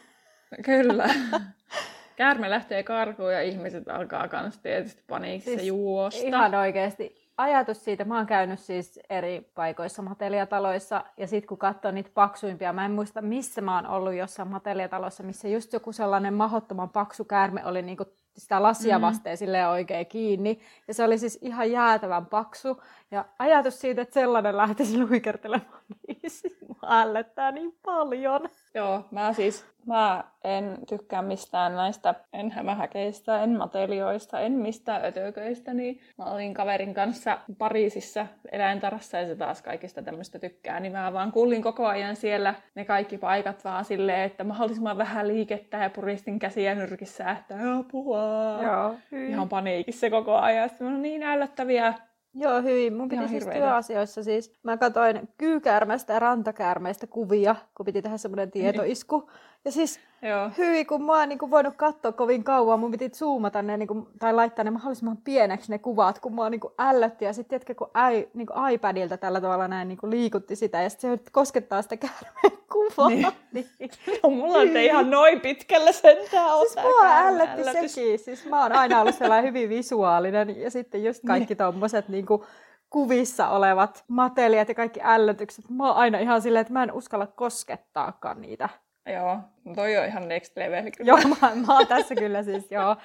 Kyllä. 0.64 1.08
Käärme 2.18 2.50
lähtee 2.50 2.82
karkuun 2.82 3.32
ja 3.32 3.42
ihmiset 3.42 3.88
alkaa 3.88 4.28
kans 4.28 4.58
tietysti 4.58 5.02
paniikissa 5.06 5.50
siis 5.50 5.66
juosta. 5.66 6.26
Ihan 6.26 6.54
oikeasti. 6.54 7.28
Ajatus 7.36 7.84
siitä, 7.84 8.04
mä 8.04 8.16
oon 8.16 8.26
käynyt 8.26 8.60
siis 8.60 9.00
eri 9.10 9.50
paikoissa 9.54 10.02
mateliataloissa 10.02 11.04
ja 11.16 11.26
sitten 11.26 11.48
kun 11.48 11.58
katsoo 11.58 11.90
niitä 11.90 12.10
paksuimpia, 12.14 12.72
mä 12.72 12.84
en 12.84 12.90
muista 12.90 13.22
missä 13.22 13.60
mä 13.60 13.74
oon 13.74 13.86
ollut 13.86 14.14
jossain 14.14 14.48
mateliatalossa, 14.48 15.22
missä 15.22 15.48
just 15.48 15.72
joku 15.72 15.92
sellainen 15.92 16.34
mahottoman 16.34 16.88
paksu 16.88 17.24
käärme 17.24 17.64
oli 17.64 17.82
niinku 17.82 18.04
sitä 18.36 18.62
lasia 18.62 19.00
vasten 19.00 19.38
mm. 19.40 19.70
oikein 19.70 20.06
kiinni. 20.06 20.60
Ja 20.88 20.94
se 20.94 21.04
oli 21.04 21.18
siis 21.18 21.38
ihan 21.42 21.70
jäätävän 21.70 22.26
paksu. 22.26 22.82
Ja 23.10 23.24
ajatus 23.38 23.80
siitä, 23.80 24.02
että 24.02 24.14
sellainen 24.14 24.56
lähtisi 24.56 25.06
luikertelemaan, 25.08 25.82
niin 26.08 26.30
siis 26.30 26.58
ällöttää 26.86 27.52
niin 27.52 27.72
paljon. 27.82 28.48
Joo, 28.74 29.04
mä 29.10 29.32
siis 29.32 29.64
mä 29.86 30.24
en 30.44 30.78
tykkää 30.88 31.22
mistään 31.22 31.74
näistä, 31.74 32.14
en 32.32 32.50
hämähäkeistä, 32.50 33.42
en 33.42 33.58
matelioista, 33.58 34.40
en 34.40 34.52
mistään 34.52 35.04
ötököistä, 35.04 35.74
niin 35.74 36.00
mä 36.18 36.24
olin 36.24 36.54
kaverin 36.54 36.94
kanssa 36.94 37.38
Pariisissa 37.58 38.26
eläintarassa 38.52 39.18
ja 39.18 39.26
se 39.26 39.36
taas 39.36 39.62
kaikista 39.62 40.02
tämmöistä 40.02 40.38
tykkää, 40.38 40.80
niin 40.80 40.92
mä 40.92 41.12
vaan 41.12 41.32
kuulin 41.32 41.62
koko 41.62 41.86
ajan 41.86 42.16
siellä 42.16 42.54
ne 42.74 42.84
kaikki 42.84 43.18
paikat 43.18 43.64
vaan 43.64 43.84
silleen, 43.84 44.20
että 44.20 44.44
mahdollisimman 44.44 44.98
vähän 44.98 45.28
liikettä 45.28 45.76
ja 45.76 45.90
puristin 45.90 46.38
käsiä 46.38 46.74
nyrkissä, 46.74 47.30
että 47.30 47.54
apua. 47.78 48.62
Joo, 48.62 48.94
Ihan 49.28 49.48
paniikissa 49.48 50.10
koko 50.10 50.36
ajan. 50.36 50.68
Sitten 50.68 50.86
on 50.86 51.02
niin 51.02 51.22
ällöttäviä 51.22 51.94
Joo, 52.40 52.62
hyvin. 52.62 52.94
Mun 52.94 53.08
piti 53.08 53.28
siis 53.28 53.46
työasioissa 53.46 54.22
siis, 54.22 54.58
mä 54.62 54.76
katsoin 54.76 55.28
kyykäärmeestä 55.38 56.12
ja 56.12 56.18
rantakäärmeistä 56.18 57.06
kuvia, 57.06 57.56
kun 57.74 57.86
piti 57.86 58.02
tehdä 58.02 58.16
semmoinen 58.16 58.50
tietoisku. 58.50 59.30
Ja 59.68 59.72
siis 59.72 60.00
Joo. 60.22 60.50
hyvin, 60.58 60.86
kun 60.86 61.02
mä 61.02 61.18
oon 61.18 61.28
niin 61.28 61.50
voinut 61.50 61.76
katsoa 61.76 62.12
kovin 62.12 62.44
kauan, 62.44 62.80
mun 62.80 62.90
piti 62.90 63.08
zoomata 63.08 63.62
ne, 63.62 63.76
niin 63.76 63.86
kuin, 63.86 64.06
tai 64.18 64.34
laittaa 64.34 64.64
ne 64.64 64.70
mahdollisimman 64.70 65.16
pieneksi 65.16 65.70
ne 65.70 65.78
kuvat, 65.78 66.18
kun 66.18 66.34
mä 66.34 66.50
niin 66.50 66.60
ällötti. 66.78 67.24
Ja 67.24 67.32
sitten 67.32 67.48
tiedätkö, 67.48 67.74
kun 67.74 67.90
ai, 67.94 68.28
niin 68.34 68.46
kuin 68.46 68.70
iPadilta 68.72 69.16
tällä 69.16 69.40
tavalla 69.40 69.68
näin 69.68 69.88
niin 69.88 69.98
kuin 69.98 70.10
liikutti 70.10 70.56
sitä, 70.56 70.82
ja 70.82 70.90
sitten 70.90 71.18
se 71.18 71.30
koskettaa 71.32 71.82
sitä 71.82 71.96
käärmeen 71.96 72.62
kuvaa. 72.72 73.08
Niin. 73.08 73.26
niin. 73.52 73.90
No, 74.22 74.30
mulla 74.30 74.58
on 74.58 74.76
ihan 74.76 75.10
noin 75.10 75.40
pitkällä 75.40 75.92
sentään 75.92 76.58
Siis 76.58 76.76
mua 76.82 77.16
ällötti 77.16 77.64
sekin. 77.64 78.18
Siis 78.18 78.46
mä 78.46 78.62
oon 78.62 78.72
aina 78.72 79.00
ollut 79.00 79.14
sellainen 79.14 79.48
hyvin 79.48 79.68
visuaalinen, 79.68 80.60
ja 80.60 80.70
sitten 80.70 81.04
just 81.04 81.22
kaikki 81.26 81.54
niin. 81.54 81.58
tommoset 81.58 82.08
niin 82.08 82.26
kuin, 82.26 82.42
kuvissa 82.90 83.48
olevat 83.48 84.04
mateliat 84.08 84.68
ja 84.68 84.74
kaikki 84.74 85.00
ällötykset. 85.02 85.64
Mä 85.70 85.86
oon 85.86 85.96
aina 85.96 86.18
ihan 86.18 86.42
silleen, 86.42 86.60
että 86.60 86.72
mä 86.72 86.82
en 86.82 86.92
uskalla 86.92 87.26
koskettaakaan 87.26 88.40
niitä 88.40 88.68
Joo, 89.08 89.38
toi 89.74 89.96
on 89.96 90.04
ihan 90.06 90.28
next 90.28 90.56
level 90.56 90.90
kyllä. 90.96 91.08
Joo, 91.08 91.18
mä, 91.18 91.54
mä 91.66 91.76
oon 91.76 91.86
tässä 91.86 92.14
kyllä 92.14 92.42
siis 92.42 92.70
joo. 92.70 92.96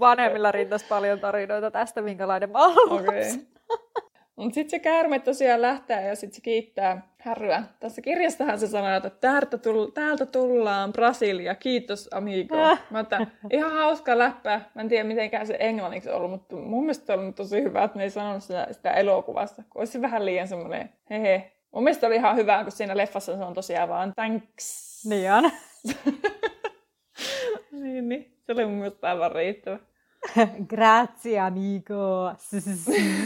Vanhemmilla 0.00 0.52
rintas 0.52 0.84
paljon 0.84 1.20
tarinoita 1.20 1.70
tästä, 1.70 2.02
minkälainen 2.02 2.50
mä 2.50 2.64
oon 2.64 2.92
okay. 2.92 3.24
Mutta 4.36 4.54
sitten 4.54 4.70
se 4.70 4.78
käärme 4.78 5.18
tosiaan 5.18 5.62
lähtee 5.62 6.08
ja 6.08 6.16
sitten 6.16 6.34
se 6.34 6.40
kiittää 6.40 7.08
härryä. 7.18 7.62
Tässä 7.80 8.02
kirjastahan 8.02 8.58
se 8.58 8.66
sanoo, 8.66 8.96
että 8.96 9.10
täältä, 9.10 9.56
tull- 9.56 9.92
täältä 9.92 10.26
tullaan 10.26 10.92
Brasilia, 10.92 11.54
kiitos 11.54 12.08
amigo. 12.12 12.56
Äh. 12.56 12.82
Mä 12.90 13.00
että 13.00 13.26
ihan 13.50 13.72
hauska 13.72 14.18
läppä. 14.18 14.60
Mä 14.74 14.82
en 14.82 14.88
tiedä 14.88 15.04
mitenkään 15.04 15.46
se 15.46 15.56
englanniksi 15.60 16.10
ollut, 16.10 16.30
mutta 16.30 16.56
mun 16.56 16.80
mielestä 16.80 17.14
on 17.14 17.34
tosi 17.34 17.62
hyvä, 17.62 17.84
että 17.84 17.98
ne 17.98 18.04
ei 18.04 18.10
sanonut 18.10 18.42
sitä, 18.42 18.68
sitä 18.70 18.90
elokuvasta. 18.90 19.62
Kun 19.70 19.80
olisi 19.80 20.02
vähän 20.02 20.26
liian 20.26 20.48
semmoinen 20.48 20.92
hehe. 21.10 21.52
Mun 21.74 21.84
mielestä 21.84 22.06
oli 22.06 22.16
ihan 22.16 22.36
hyvä, 22.36 22.62
kun 22.62 22.72
siinä 22.72 22.96
leffassa 22.96 23.36
se 23.36 23.44
on 23.44 23.54
tosiaan 23.54 23.88
vaan 23.88 24.14
thanks 24.14 25.04
niin 25.04 25.32
on. 25.32 25.50
niin, 27.82 28.08
niin. 28.08 28.36
Se 28.46 28.52
oli 28.52 28.64
mun 28.64 28.74
mielestä 28.74 29.08
aivan 29.08 29.32
riittävä. 29.32 29.78
Grazie, 30.70 31.40
amigo. 31.40 32.32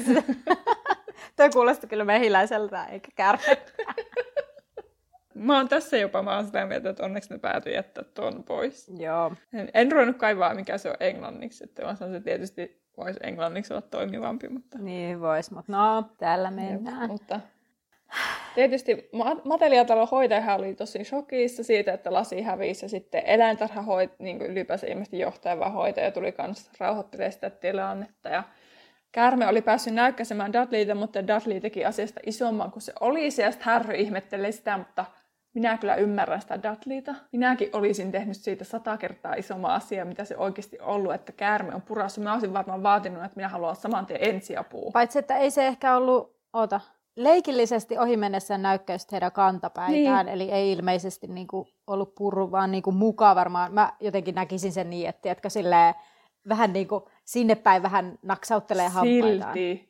Tuo 1.37 1.51
kuulosti 1.53 1.87
kyllä 1.87 2.05
mehiläiseltä, 2.05 2.85
eikä 2.85 3.09
kärme. 3.15 3.63
Mä 5.35 5.57
oon 5.57 5.69
tässä 5.69 5.97
jopa 5.97 6.23
mä 6.23 6.37
oon 6.37 6.47
sitä 6.47 6.67
mieltä, 6.67 6.91
että 6.91 7.05
onneksi 7.05 7.31
ne 7.31 7.39
päätyi 7.39 7.75
jättää 7.75 8.05
tuon 8.05 8.45
pois. 8.45 8.91
Joo. 8.99 9.33
En, 9.53 9.71
en 9.75 9.93
ruvennut 9.93 10.17
kaivaa, 10.17 10.55
mikä 10.55 10.79
se 10.79 10.91
on 10.91 10.97
englanniksi. 11.01 11.65
Että 11.65 11.85
mä 11.85 11.95
sanon, 11.95 12.15
se 12.15 12.21
tietysti 12.21 12.83
voisi 12.97 13.21
englanniksi 13.23 13.73
olla 13.73 13.83
toimivampi, 13.83 14.49
mutta... 14.49 14.79
Niin 14.79 15.21
vois, 15.21 15.51
mutta 15.51 15.73
no, 15.73 16.05
täällä 16.19 16.51
mennään. 16.51 17.01
Jep, 17.01 17.11
mutta 17.11 17.41
Tietysti 18.55 19.09
mateliatalon 19.45 20.09
hoitaja 20.11 20.55
oli 20.55 20.75
tosi 20.75 21.05
shokissa 21.05 21.63
siitä, 21.63 21.93
että 21.93 22.13
lasi 22.13 22.43
hävisi 22.43 22.85
ja 22.85 22.89
sitten 22.89 23.23
eläintarhahoit, 23.27 24.11
niin 24.19 24.39
kuin 24.39 24.51
ylipäänsä 24.51 24.87
ilmeisesti 24.87 25.19
johtava 25.19 25.71
hoitaja 25.71 26.11
tuli 26.11 26.35
myös 26.47 26.71
rauhoittelemaan 26.79 27.33
sitä 27.33 27.51
tilannetta. 27.51 28.29
Ja 28.29 28.43
Kärme 29.13 29.49
oli 29.49 29.63
päässyt 29.63 29.95
näykkäsemään 29.95 30.53
Dudleyta, 30.53 30.95
mutta 30.95 31.27
Dudley 31.27 31.61
teki 31.61 31.85
asiasta 31.85 32.21
isomman 32.27 32.71
kuin 32.71 32.83
se 32.83 32.93
oli. 33.01 33.25
Ja 33.25 33.31
sitten 33.31 33.65
Harry 33.65 33.95
ihmetteli 33.95 34.53
sitä, 34.53 34.79
mutta 34.79 35.05
minä 35.55 35.79
kyllä 35.79 35.95
ymmärrän 35.95 36.41
sitä 36.41 36.63
Dudleyta. 36.63 37.15
Minäkin 37.33 37.71
olisin 37.73 38.13
tehnyt 38.13 38.37
siitä 38.37 38.65
sata 38.65 38.97
kertaa 38.97 39.35
isomman 39.35 39.71
asiaa, 39.71 40.05
mitä 40.05 40.25
se 40.25 40.37
oikeasti 40.37 40.79
ollut, 40.81 41.15
että 41.15 41.33
käärme 41.33 41.75
on 41.75 41.83
purassa. 41.83 42.21
Mä 42.21 42.33
olisin 42.33 42.53
varmaan 42.53 42.83
vaatinut, 42.83 43.25
että 43.25 43.37
minä 43.37 43.49
haluan 43.49 43.77
saman 43.77 44.07
tien 44.07 44.29
ensiapua. 44.29 44.91
Paitsi, 44.93 45.19
että 45.19 45.37
ei 45.37 45.51
se 45.51 45.67
ehkä 45.67 45.97
ollut, 45.97 46.37
oota, 46.53 46.81
leikillisesti 47.19 47.99
ohi 47.99 48.17
mennessä 48.17 48.59
näykkäys 48.59 49.13
heidän 49.13 49.33
kantapäitään, 49.33 50.27
niin. 50.27 50.35
eli 50.35 50.51
ei 50.51 50.73
ilmeisesti 50.73 51.27
niin 51.27 51.47
kuin, 51.47 51.69
ollut 51.87 52.15
purru, 52.15 52.51
vaan 52.51 52.71
niin 52.71 52.83
kuin, 52.83 52.97
mukaan 52.97 53.37
varmaan. 53.37 53.75
Mä 53.75 53.93
jotenkin 54.01 54.35
näkisin 54.35 54.73
sen 54.73 54.91
niin, 54.91 55.09
että 55.09 55.33
että 55.33 55.49
silleen, 55.49 55.95
vähän 56.49 56.73
niin 56.73 56.89
kuin, 56.89 57.05
sinne 57.25 57.55
päin 57.55 57.83
vähän 57.83 58.19
naksauttelee 58.23 58.89
hampaitaan. 58.89 59.55
Silti. 59.55 59.89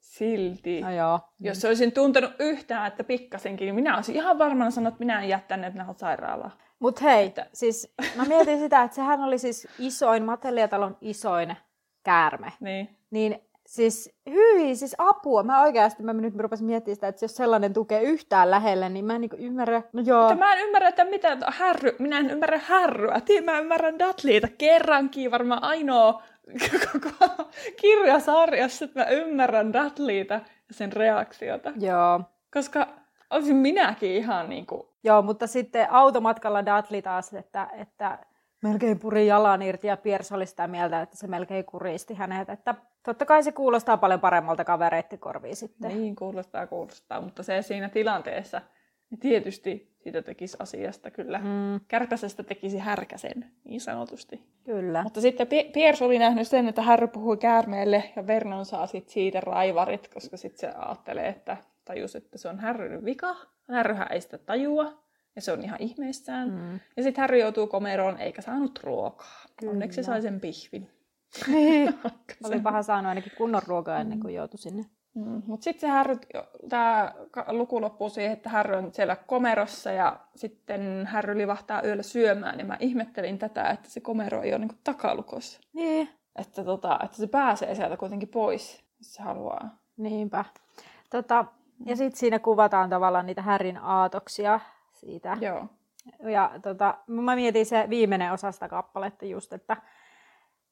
Silti. 0.00 0.80
No 0.80 0.90
joo. 0.90 1.20
Jos 1.40 1.64
olisin 1.64 1.92
tuntenut 1.92 2.32
yhtään, 2.38 2.86
että 2.86 3.04
pikkasenkin, 3.04 3.66
niin 3.66 3.74
minä 3.74 3.96
olisin 3.96 4.14
ihan 4.14 4.38
varmana 4.38 4.70
sanonut, 4.70 4.94
että 4.94 5.04
minä 5.04 5.22
en 5.22 5.28
jää 5.28 5.42
tänne, 5.48 5.66
että 5.66 5.94
sairaalaa. 5.96 6.50
Mutta 6.78 7.04
hei, 7.04 7.26
että... 7.26 7.46
siis 7.52 7.94
mä 8.16 8.24
mietin 8.24 8.58
sitä, 8.58 8.82
että 8.82 8.94
sehän 8.94 9.20
oli 9.20 9.38
siis 9.38 9.68
isoin, 9.78 10.24
Mateliatalon 10.24 10.96
isoin 11.00 11.56
käärme. 12.02 12.52
Niin. 12.60 12.96
Niin 13.10 13.49
Siis 13.70 14.14
hyi, 14.30 14.76
siis 14.76 14.94
apua. 14.98 15.42
Mä 15.42 15.62
oikeasti, 15.62 16.02
mä 16.02 16.12
nyt 16.12 16.36
rupesin 16.36 16.66
miettimään 16.66 16.94
sitä, 16.94 17.08
että 17.08 17.24
jos 17.24 17.36
sellainen 17.36 17.72
tukee 17.72 18.02
yhtään 18.02 18.50
lähelle, 18.50 18.88
niin 18.88 19.04
mä 19.04 19.14
en 19.14 19.20
niin 19.20 19.30
ymmärrä. 19.38 19.82
No 19.92 20.02
joo. 20.06 20.20
Mutta 20.20 20.34
mä 20.36 20.52
en 20.52 20.66
ymmärrä, 20.66 20.88
että 20.88 21.04
mitä 21.04 21.38
härry, 21.46 21.96
minä 21.98 22.18
en 22.18 22.30
ymmärrä 22.30 22.60
härryä. 22.64 23.20
Tii, 23.20 23.40
mä 23.40 23.58
ymmärrän 23.58 23.98
Dudleyta 23.98 24.48
kerrankin, 24.58 25.30
varmaan 25.30 25.64
ainoa 25.64 26.22
koko 26.92 27.50
kirjasarjassa, 27.80 28.84
että 28.84 29.00
mä 29.00 29.06
ymmärrän 29.06 29.72
Dudleyta 29.72 30.34
ja 30.34 30.40
sen 30.70 30.92
reaktiota. 30.92 31.72
Joo. 31.80 32.20
Koska 32.54 32.88
olisin 33.30 33.56
minäkin 33.56 34.10
ihan 34.10 34.48
niin 34.48 34.66
kuin... 34.66 34.82
Joo, 35.04 35.22
mutta 35.22 35.46
sitten 35.46 35.90
automatkalla 35.90 36.66
Dudley 36.66 37.02
taas, 37.02 37.34
että, 37.34 37.68
että 37.72 38.18
melkein 38.62 38.98
puri 38.98 39.26
jalan 39.26 39.62
irti 39.62 39.86
ja 39.86 39.96
Piers 39.96 40.32
oli 40.32 40.46
sitä 40.46 40.66
mieltä, 40.68 41.00
että 41.00 41.16
se 41.16 41.26
melkein 41.26 41.64
kuristi 41.64 42.14
hänet. 42.14 42.48
Että 42.48 42.74
totta 43.02 43.26
kai 43.26 43.42
se 43.42 43.52
kuulostaa 43.52 43.96
paljon 43.96 44.20
paremmalta 44.20 44.64
kavereittikorviin 44.64 45.56
sitten. 45.56 45.90
Niin, 45.90 46.16
kuulostaa, 46.16 46.66
kuulostaa. 46.66 47.20
Mutta 47.20 47.42
se 47.42 47.62
siinä 47.62 47.88
tilanteessa, 47.88 48.60
niin 49.10 49.18
tietysti 49.18 49.96
siitä 50.02 50.22
tekisi 50.22 50.56
asiasta 50.60 51.10
kyllä. 51.10 51.38
Mm. 51.38 51.80
Kärpäsestä 51.88 52.42
tekisi 52.42 52.78
härkäsen, 52.78 53.50
niin 53.64 53.80
sanotusti. 53.80 54.44
Kyllä. 54.64 55.02
Mutta 55.02 55.20
sitten 55.20 55.46
Piers 55.72 56.02
oli 56.02 56.18
nähnyt 56.18 56.48
sen, 56.48 56.68
että 56.68 56.82
Harry 56.82 57.08
puhui 57.08 57.36
käärmeelle 57.36 58.12
ja 58.16 58.26
Vernon 58.26 58.64
saa 58.64 58.86
sit 58.86 59.08
siitä 59.08 59.40
raivarit, 59.40 60.10
koska 60.14 60.36
sitten 60.36 60.60
se 60.60 60.76
ajattelee, 60.78 61.28
että 61.28 61.56
tajus, 61.84 62.16
että 62.16 62.38
se 62.38 62.48
on 62.48 62.58
Harryn 62.58 63.04
vika. 63.04 63.36
Harryhän 63.68 64.12
ei 64.12 64.20
sitä 64.20 64.38
tajua. 64.38 65.02
Ja 65.36 65.42
se 65.42 65.52
on 65.52 65.64
ihan 65.64 65.82
ihmeissään. 65.82 66.50
Mm. 66.50 66.80
Ja 66.96 67.02
sitten 67.02 67.22
Harry 67.22 67.38
joutuu 67.38 67.66
komeroon 67.66 68.18
eikä 68.18 68.42
saanut 68.42 68.80
ruokaa. 68.82 69.42
Kyllä. 69.60 69.72
Onneksi 69.72 69.96
se 69.96 70.02
sai 70.02 70.22
sen 70.22 70.40
pihvin. 70.40 70.90
Niin. 71.46 71.94
Oli 72.44 72.60
paha 72.60 72.82
saanut 72.82 73.08
ainakin 73.08 73.32
kunnon 73.38 73.62
ruokaa 73.66 74.00
ennen 74.00 74.20
kuin 74.20 74.34
joutui 74.34 74.58
sinne. 74.58 74.84
Mm. 75.14 75.42
Mutta 75.46 75.64
sitten 75.64 75.80
se 75.80 75.88
Harry, 75.88 76.16
tämä 76.68 77.14
luku 77.48 77.80
loppuu 77.80 78.08
siihen, 78.08 78.32
että 78.32 78.50
Harry 78.50 78.76
on 78.76 78.92
siellä 78.92 79.16
komerossa 79.16 79.92
ja 79.92 80.20
sitten 80.36 81.06
Harry 81.06 81.38
livahtaa 81.38 81.82
yöllä 81.82 82.02
syömään. 82.02 82.58
Ja 82.58 82.64
mä 82.64 82.76
ihmettelin 82.80 83.38
tätä, 83.38 83.70
että 83.70 83.90
se 83.90 84.00
komero 84.00 84.42
ei 84.42 84.52
ole 84.52 84.58
niinku 84.58 84.76
takalukossa. 84.84 85.60
Niin. 85.72 86.08
Että, 86.36 86.64
tota, 86.64 86.98
että 87.04 87.16
se 87.16 87.26
pääsee 87.26 87.74
sieltä 87.74 87.96
kuitenkin 87.96 88.28
pois, 88.28 88.84
jos 88.98 89.14
se 89.14 89.22
haluaa. 89.22 89.78
Niinpä. 89.96 90.44
Tota, 91.10 91.44
ja 91.86 91.96
sitten 91.96 92.18
siinä 92.18 92.38
kuvataan 92.38 92.90
tavallaan 92.90 93.26
niitä 93.26 93.42
Härin 93.42 93.78
aatoksia 93.78 94.60
siitä. 95.00 95.36
Joo. 95.40 95.66
Ja 96.30 96.50
tota, 96.62 96.94
mä 97.06 97.34
mietin 97.34 97.66
se 97.66 97.86
viimeinen 97.90 98.32
osa 98.32 98.52
sitä 98.52 98.68
kappaletta 98.68 99.24
just, 99.24 99.52
että 99.52 99.76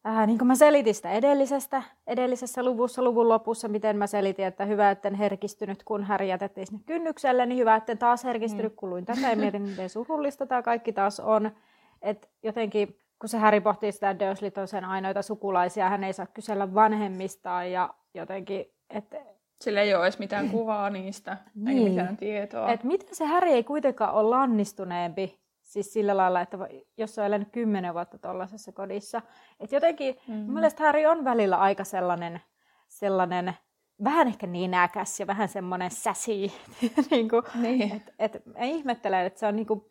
äh, 0.07 0.27
niin 0.27 0.39
kuin 0.39 0.49
mä 0.49 0.55
selitin 0.55 0.95
sitä 0.95 1.11
edellisestä, 1.11 1.83
edellisessä 2.07 2.63
luvussa, 2.63 3.03
luvun 3.03 3.29
lopussa, 3.29 3.69
miten 3.69 3.97
mä 3.97 4.07
selitin, 4.07 4.45
että 4.45 4.65
hyvä, 4.65 4.91
etten 4.91 5.15
herkistynyt, 5.15 5.83
kun 5.83 6.05
Häri 6.05 6.29
jätettiin 6.29 6.67
sinne 6.67 6.83
kynnykselle, 6.87 7.47
niin 7.47 7.59
hyvä, 7.59 7.77
etten 7.77 7.99
taas 7.99 8.25
herkistynyt, 8.25 8.73
mm. 8.73 8.77
kun 8.77 8.91
luin 8.91 9.05
tätä 9.05 9.31
ja 9.31 9.37
mietin, 9.37 9.63
miten 9.63 9.91
surullista 9.91 10.47
tämä 10.47 10.63
kaikki 10.63 10.93
taas 10.93 11.21
on. 11.21 11.51
Että 12.03 12.29
jotenkin, 12.43 12.99
kun 13.19 13.29
se 13.29 13.39
Häri 13.39 13.61
pohtii 13.61 13.93
sitä, 13.93 14.11
että 14.11 14.27
Dursleyt 14.27 14.59
on 14.59 14.69
sen 14.69 14.85
ainoita 14.85 15.23
sukulaisia, 15.23 15.89
hän 15.89 16.05
ei 16.05 16.13
saa 16.13 16.27
kysellä 16.27 16.75
vanhemmistaan 16.75 17.73
ja 17.73 17.95
jotenkin, 18.15 18.67
että 18.91 19.17
sillä 19.61 19.81
ei 19.81 19.95
ole 19.95 20.05
edes 20.05 20.19
mitään 20.19 20.51
kuvaa 20.51 20.91
niistä, 20.91 21.37
niin. 21.55 21.79
eikä 21.79 21.91
mitään 21.91 22.17
tietoa. 22.17 22.73
Et 22.73 22.85
miten 22.85 23.15
se 23.15 23.25
Häri 23.25 23.51
ei 23.51 23.65
kuitenkaan 23.65 24.15
ole 24.15 24.29
lannistuneempi, 24.29 25.41
siis 25.63 25.93
sillä 25.93 26.17
lailla, 26.17 26.41
että 26.41 26.59
jos 26.97 27.19
on 27.19 27.25
elänyt 27.25 27.49
kymmenen 27.53 27.95
vuotta 27.95 28.19
tuollaisessa 28.19 28.73
kodissa. 28.73 29.23
Et 29.61 29.73
jotenkin, 29.73 30.17
mm-hmm. 30.29 30.53
mielestäni 30.53 30.87
Häri 30.87 31.07
on 31.07 31.25
välillä 31.25 31.57
aika 31.57 31.85
sellainen, 31.85 32.41
sellainen 32.89 33.55
vähän 34.05 34.29
ehkä 34.29 34.47
niin 34.47 34.75
äkäs 34.75 35.21
ja 35.21 35.27
vähän 35.27 35.49
semmoinen 35.49 35.91
säsi. 35.91 36.53
niin 37.11 37.29
kuin, 37.29 37.43
niin. 37.55 37.93
Et, 37.93 38.15
et, 38.19 38.43
ihmettelen, 38.63 39.27
että 39.27 39.41
se 39.41 39.47
on 39.47 39.57
niin 39.57 39.67
kuin, 39.67 39.85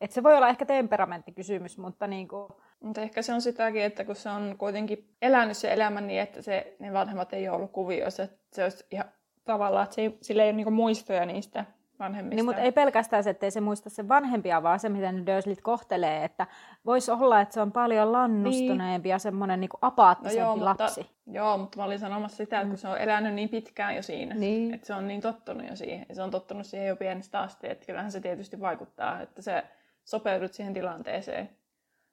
että 0.00 0.14
se 0.14 0.22
voi 0.22 0.36
olla 0.36 0.48
ehkä 0.48 0.66
temperamenttikysymys, 0.66 1.78
mutta 1.78 2.06
niin 2.06 2.28
kuin... 2.28 2.48
Mutta 2.80 3.00
ehkä 3.00 3.22
se 3.22 3.34
on 3.34 3.42
sitäkin, 3.42 3.82
että 3.82 4.04
kun 4.04 4.16
se 4.16 4.28
on 4.28 4.54
kuitenkin 4.58 5.08
elänyt 5.22 5.56
se 5.56 5.72
elämän 5.72 6.06
niin, 6.06 6.20
että 6.20 6.42
se, 6.42 6.76
ne 6.78 6.92
vanhemmat 6.92 7.32
ei 7.32 7.48
ole 7.48 7.56
ollut 7.56 7.72
kuvioissa, 7.72 8.22
että 8.22 8.38
se 8.52 8.64
olisi 8.64 8.86
ihan 8.90 9.06
tavallaan, 9.44 9.84
että 9.84 9.94
se 9.94 10.02
ei, 10.02 10.18
sillä 10.22 10.42
ei 10.42 10.48
ole 10.48 10.56
niinku 10.56 10.70
muistoja 10.70 11.26
niistä 11.26 11.64
vanhemmista. 12.00 12.34
Niin, 12.34 12.44
mutta 12.44 12.62
ei 12.62 12.72
pelkästään 12.72 13.24
se, 13.24 13.30
ettei 13.30 13.50
se 13.50 13.60
muista 13.60 13.90
sen 13.90 14.08
vanhempia, 14.08 14.62
vaan 14.62 14.80
se, 14.80 14.88
miten 14.88 15.26
Dursleyt 15.26 15.60
kohtelee. 15.60 16.24
Että 16.24 16.46
voisi 16.86 17.10
olla, 17.10 17.40
että 17.40 17.54
se 17.54 17.60
on 17.60 17.72
paljon 17.72 18.12
lannustuneempi 18.12 19.06
niin. 19.06 19.10
ja 19.10 19.18
semmoinen 19.18 19.60
niin 19.60 19.70
apaattisempi 19.82 20.44
no 20.44 20.56
joo, 20.56 20.64
lapsi. 20.64 21.00
Mutta, 21.00 21.14
joo, 21.26 21.58
mutta 21.58 21.78
mä 21.78 21.84
olin 21.84 21.98
sanomassa 21.98 22.36
sitä, 22.36 22.60
että 22.60 22.68
kun 22.68 22.78
se 22.78 22.88
on 22.88 22.98
elänyt 22.98 23.34
niin 23.34 23.48
pitkään 23.48 23.96
jo 23.96 24.02
siinä, 24.02 24.34
niin. 24.34 24.74
että 24.74 24.86
se 24.86 24.94
on 24.94 25.08
niin 25.08 25.20
tottunut 25.20 25.68
jo 25.68 25.76
siihen. 25.76 26.06
Ja 26.08 26.14
se 26.14 26.22
on 26.22 26.30
tottunut 26.30 26.66
siihen 26.66 26.88
jo 26.88 26.96
pienestä 26.96 27.40
asti, 27.40 27.68
että 27.70 27.86
kyllähän 27.86 28.12
se 28.12 28.20
tietysti 28.20 28.60
vaikuttaa, 28.60 29.20
että 29.20 29.42
se 29.42 29.64
sopeudut 30.04 30.52
siihen 30.52 30.74
tilanteeseen. 30.74 31.50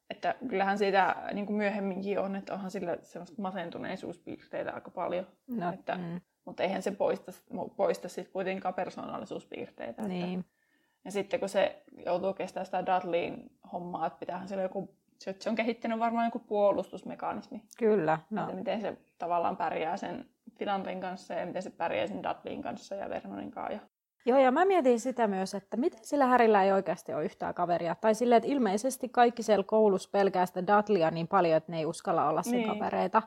Että 0.10 0.36
kyllähän 0.50 0.78
siitä 0.78 1.16
niin 1.34 1.46
kuin 1.46 1.58
myöhemminkin 1.58 2.20
on, 2.20 2.36
että 2.36 2.54
onhan 2.54 2.72
sillä 2.72 2.98
semmoista 3.02 3.42
masentuneisuuspiirteitä 3.42 4.72
aika 4.72 4.92
paljon. 4.92 5.28
No, 5.48 5.74
että, 5.74 5.98
mm. 5.98 6.22
Mutta 6.46 6.64
eihän 6.64 6.82
se 6.82 6.92
poista, 6.92 7.32
poista 7.76 8.10
sitten 8.10 8.34
kuitenkaan 8.34 8.74
persoonallisuuspiirteitä. 8.74 10.02
Niin. 10.02 10.40
Että, 10.40 10.52
ja 11.06 11.12
sitten 11.12 11.40
kun 11.40 11.50
se 11.50 11.84
joutuu 12.06 12.34
kestämään 12.34 12.66
sitä 12.66 12.86
Dudleyin 12.86 13.52
hommaa, 13.74 14.08
että 14.08 14.20
pitäähän 14.20 14.48
sillä 14.48 14.64
joku, 14.64 14.96
se 15.20 15.50
on 15.50 15.56
kehittänyt 15.56 16.00
varmaan 16.00 16.28
joku 16.28 16.40
puolustusmekanismi. 16.40 17.62
Kyllä. 17.78 18.20
No. 18.30 18.42
Että 18.42 18.56
miten 18.56 18.82
se 18.82 18.98
tavallaan 19.18 19.58
pärjää 19.58 19.98
sen 19.98 20.26
tilanteen 20.58 21.00
kanssa 21.00 21.34
ja 21.34 21.46
miten 21.46 21.64
se 21.64 21.70
pärjää 21.70 22.08
sen 22.08 22.24
Dudleyin 22.24 22.62
kanssa 22.62 22.96
ja 22.96 23.10
Vernonin 23.10 23.52
kanssa. 23.52 23.88
Joo, 24.28 24.38
ja 24.38 24.52
mä 24.52 24.66
mietin 24.66 25.00
sitä 25.00 25.28
myös, 25.28 25.54
että 25.54 25.78
miten 25.78 26.00
sillä 26.04 26.26
Härillä 26.26 26.64
ei 26.64 26.72
oikeasti 26.72 27.14
ole 27.14 27.26
yhtään 27.26 27.54
kaveria. 27.54 27.96
Tai 27.96 28.16
silleen, 28.16 28.38
että 28.38 28.52
ilmeisesti 28.52 29.10
kaikki 29.10 29.44
siellä 29.44 29.64
koulussa 29.64 30.10
pelkää 30.12 30.46
sitä 30.46 30.68
Dudleya 30.68 31.12
niin 31.12 31.28
paljon, 31.28 31.58
että 31.58 31.72
ne 31.72 31.78
ei 31.78 31.86
uskalla 31.86 32.30
olla 32.30 32.44
sen 32.44 32.54
niin. 32.54 32.68
kavereita. 32.68 33.22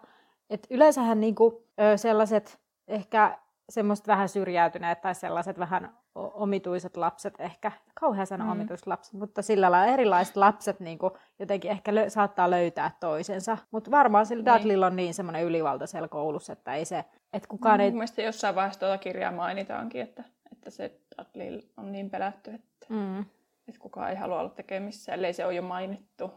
Et 0.50 0.66
yleensähän 0.70 1.20
niinku, 1.20 1.64
sellaiset 1.96 2.58
ehkä 2.88 3.38
semmoiset 3.68 4.06
vähän 4.06 4.28
syrjäytyneet 4.28 5.00
tai 5.00 5.14
sellaiset 5.14 5.58
vähän 5.58 5.96
omituiset 6.14 6.96
lapset 6.96 7.40
ehkä, 7.40 7.72
kauhean 7.94 8.26
sana 8.26 8.44
mm. 8.44 8.50
omituiset 8.50 8.86
lapset, 8.86 9.14
mutta 9.14 9.42
sillä 9.42 9.70
lailla 9.70 9.92
erilaiset 9.92 10.36
lapset 10.36 10.80
niin 10.80 10.98
kuin, 10.98 11.12
jotenkin 11.38 11.70
ehkä 11.70 11.92
lö- 11.92 12.10
saattaa 12.10 12.50
löytää 12.50 12.90
toisensa. 13.00 13.58
Mutta 13.70 13.90
varmaan 13.90 14.26
sillä 14.26 14.44
niin. 14.44 14.54
Dudleylla 14.54 14.86
on 14.86 14.96
niin 14.96 15.14
semmoinen 15.14 15.44
ylivalta 15.44 15.86
siellä 15.86 16.08
koulussa, 16.08 16.52
että 16.52 16.74
ei 16.74 16.84
se, 16.84 17.04
että 17.32 17.48
kukaan 17.48 17.80
mm, 17.80 17.84
ei... 17.84 17.90
Mielestäni 17.90 18.26
jossain 18.26 18.54
vaiheessa 18.54 18.80
tuota 18.80 18.98
kirjaa 18.98 19.32
mainitaankin, 19.32 20.00
että 20.00 20.24
että 20.52 20.70
se 20.70 21.00
Dudley 21.18 21.60
on 21.76 21.92
niin 21.92 22.10
pelätty, 22.10 22.50
että, 22.50 22.86
mm. 22.88 23.20
että 23.68 23.80
kukaan 23.80 24.10
ei 24.10 24.16
halua 24.16 24.40
olla 24.40 24.50
tekemissä, 24.50 25.14
ellei 25.14 25.32
se 25.32 25.46
ole 25.46 25.54
jo 25.54 25.62
mainittu 25.62 26.30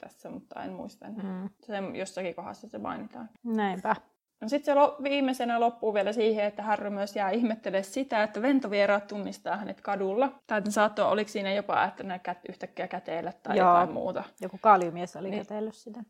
tässä, 0.00 0.30
mutta 0.30 0.62
en 0.62 0.72
muista. 0.72 1.06
Mm. 1.06 1.48
Se 1.62 1.78
jossakin 1.98 2.34
kohdassa 2.34 2.68
se 2.68 2.78
mainitaan. 2.78 3.30
Näinpä. 3.44 3.96
No 4.40 4.48
sitten 4.48 4.74
se 4.74 4.74
lo- 4.74 4.96
viimeisenä 5.02 5.60
loppuu 5.60 5.94
vielä 5.94 6.12
siihen, 6.12 6.44
että 6.44 6.62
Harry 6.62 6.90
myös 6.90 7.16
jää 7.16 7.30
ihmettelemään 7.30 7.84
sitä, 7.84 8.22
että 8.22 8.42
ventovieraat 8.42 9.06
tunnistaa 9.06 9.56
hänet 9.56 9.80
kadulla. 9.80 10.32
Tai 10.46 10.62
saattoi, 10.68 11.04
oliko 11.04 11.28
siinä 11.30 11.52
jopa, 11.52 11.84
että 11.84 12.02
ne 12.02 12.18
kät, 12.18 12.38
yhtäkkiä 12.48 12.88
käteillä 12.88 13.32
tai 13.42 13.58
Joo. 13.58 13.68
jotain 13.68 13.92
muuta. 13.92 14.24
Joku 14.40 14.58
kaljumies 14.60 15.16
oli 15.16 15.30
niin, 15.30 15.42
käteillyt 15.42 15.74
sitä. 15.74 16.04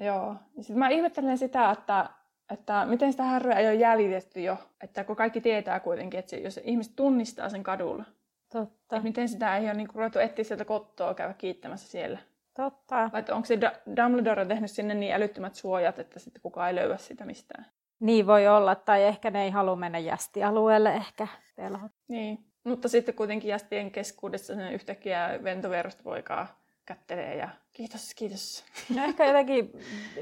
Joo. 0.00 0.36
Sitten 0.56 0.78
mä 0.78 0.88
ihmettelen 0.88 1.38
sitä, 1.38 1.70
että 1.70 2.10
että 2.52 2.86
miten 2.86 3.12
sitä 3.12 3.22
härryä 3.22 3.54
ei 3.54 3.66
ole 3.66 3.74
jäljitetty 3.74 4.40
jo, 4.40 4.56
että 4.80 5.04
kun 5.04 5.16
kaikki 5.16 5.40
tietää 5.40 5.80
kuitenkin, 5.80 6.20
että 6.20 6.30
se, 6.30 6.36
jos 6.36 6.60
ihmiset 6.64 6.96
tunnistaa 6.96 7.48
sen 7.48 7.62
kadulla, 7.62 8.04
Totta. 8.52 8.96
Että 8.96 9.08
miten 9.08 9.28
sitä 9.28 9.56
ei 9.56 9.64
ole 9.64 9.74
niin 9.74 9.88
ruvettu 9.94 10.18
etsiä 10.18 10.44
sieltä 10.44 10.64
kottoa 10.64 11.14
käydä 11.14 11.34
kiittämässä 11.34 11.88
siellä. 11.88 12.18
Totta. 12.56 13.10
Vai 13.12 13.24
onko 13.30 13.46
se 13.46 13.58
Dumbledore 13.96 14.46
tehnyt 14.46 14.70
sinne 14.70 14.94
niin 14.94 15.14
älyttömät 15.14 15.54
suojat, 15.54 15.98
että 15.98 16.18
sitten 16.18 16.42
kukaan 16.42 16.68
ei 16.68 16.74
löyä 16.74 16.96
sitä 16.96 17.24
mistään? 17.24 17.66
Niin 18.00 18.26
voi 18.26 18.48
olla, 18.48 18.74
tai 18.74 19.02
ehkä 19.02 19.30
ne 19.30 19.44
ei 19.44 19.50
halua 19.50 19.76
mennä 19.76 19.98
jästialueelle 19.98 20.94
ehkä 20.94 21.28
pelhot. 21.56 21.92
Niin, 22.08 22.44
mutta 22.64 22.88
sitten 22.88 23.14
kuitenkin 23.14 23.48
jästien 23.48 23.90
keskuudessa 23.90 24.54
sen 24.54 24.72
yhtäkkiä 24.72 25.40
ventoverosta 25.44 26.04
voikaa 26.04 26.61
kättelee 26.94 27.36
ja 27.36 27.48
kiitos, 27.72 28.14
kiitos. 28.14 28.64
No 28.96 29.04
ehkä 29.04 29.26
jotenkin 29.26 29.72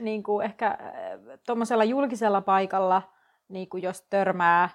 niin 0.01 0.23
kuin 0.23 0.45
ehkä 0.45 0.67
äh, 0.67 0.79
tuommoisella 1.47 1.85
julkisella 1.85 2.41
paikalla, 2.41 3.03
niin 3.49 3.69
kuin 3.69 3.83
jos 3.83 4.03
törmää, 4.03 4.69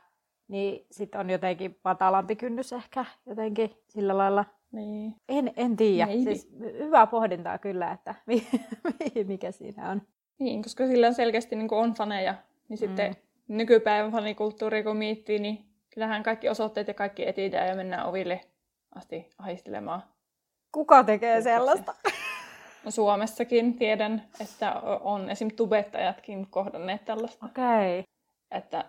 niin 0.48 0.86
sitten 0.92 1.22
on 1.22 1.30
jotenkin 1.30 1.80
matalampi 1.84 2.36
kynnys 2.36 2.74
ehkä 2.74 3.06
jotenkin 3.26 3.76
sillä 3.88 4.18
lailla. 4.18 4.46
Niin. 4.72 5.16
En, 5.30 5.54
en 5.58 5.76
tiedä. 5.78 6.12
Siis 6.12 6.50
hyvää 6.60 7.08
pohdintaa 7.08 7.58
kyllä, 7.58 7.92
että 7.92 8.16
mikä 9.28 9.52
siinä 9.52 9.90
on. 9.90 10.02
Niin, 10.40 10.64
koska 10.64 10.88
sillä 10.88 11.14
selkeästi 11.14 11.56
niin 11.56 11.74
on 11.74 11.94
faneja. 11.94 12.36
Niin 12.70 12.78
sitten 12.78 13.12
mm. 13.12 13.58
nykypäivän 13.58 14.12
fanikulttuuri 14.12 14.84
kun 14.84 14.98
miettii, 14.98 15.40
niin 15.40 15.66
kyllähän 15.94 16.24
kaikki 16.24 16.50
osoitteet 16.50 16.88
ja 16.88 16.94
kaikki 16.94 17.28
etitään 17.28 17.68
ja 17.68 17.76
mennään 17.76 18.06
oville 18.06 18.42
asti 18.96 19.30
ahistelemaan 19.38 20.04
Kuka 20.76 21.04
tekee 21.04 21.42
sellaista? 21.42 21.94
No 22.86 22.92
Suomessakin 22.92 23.74
tiedän, 23.74 24.24
että 24.42 24.82
on 25.02 25.30
esim. 25.30 25.52
tubettajatkin 25.56 26.48
kohdanneet 26.50 27.06
tällaista. 27.06 27.46
Okei. 27.46 28.00
Okay. 28.00 28.04
Että, 28.52 28.86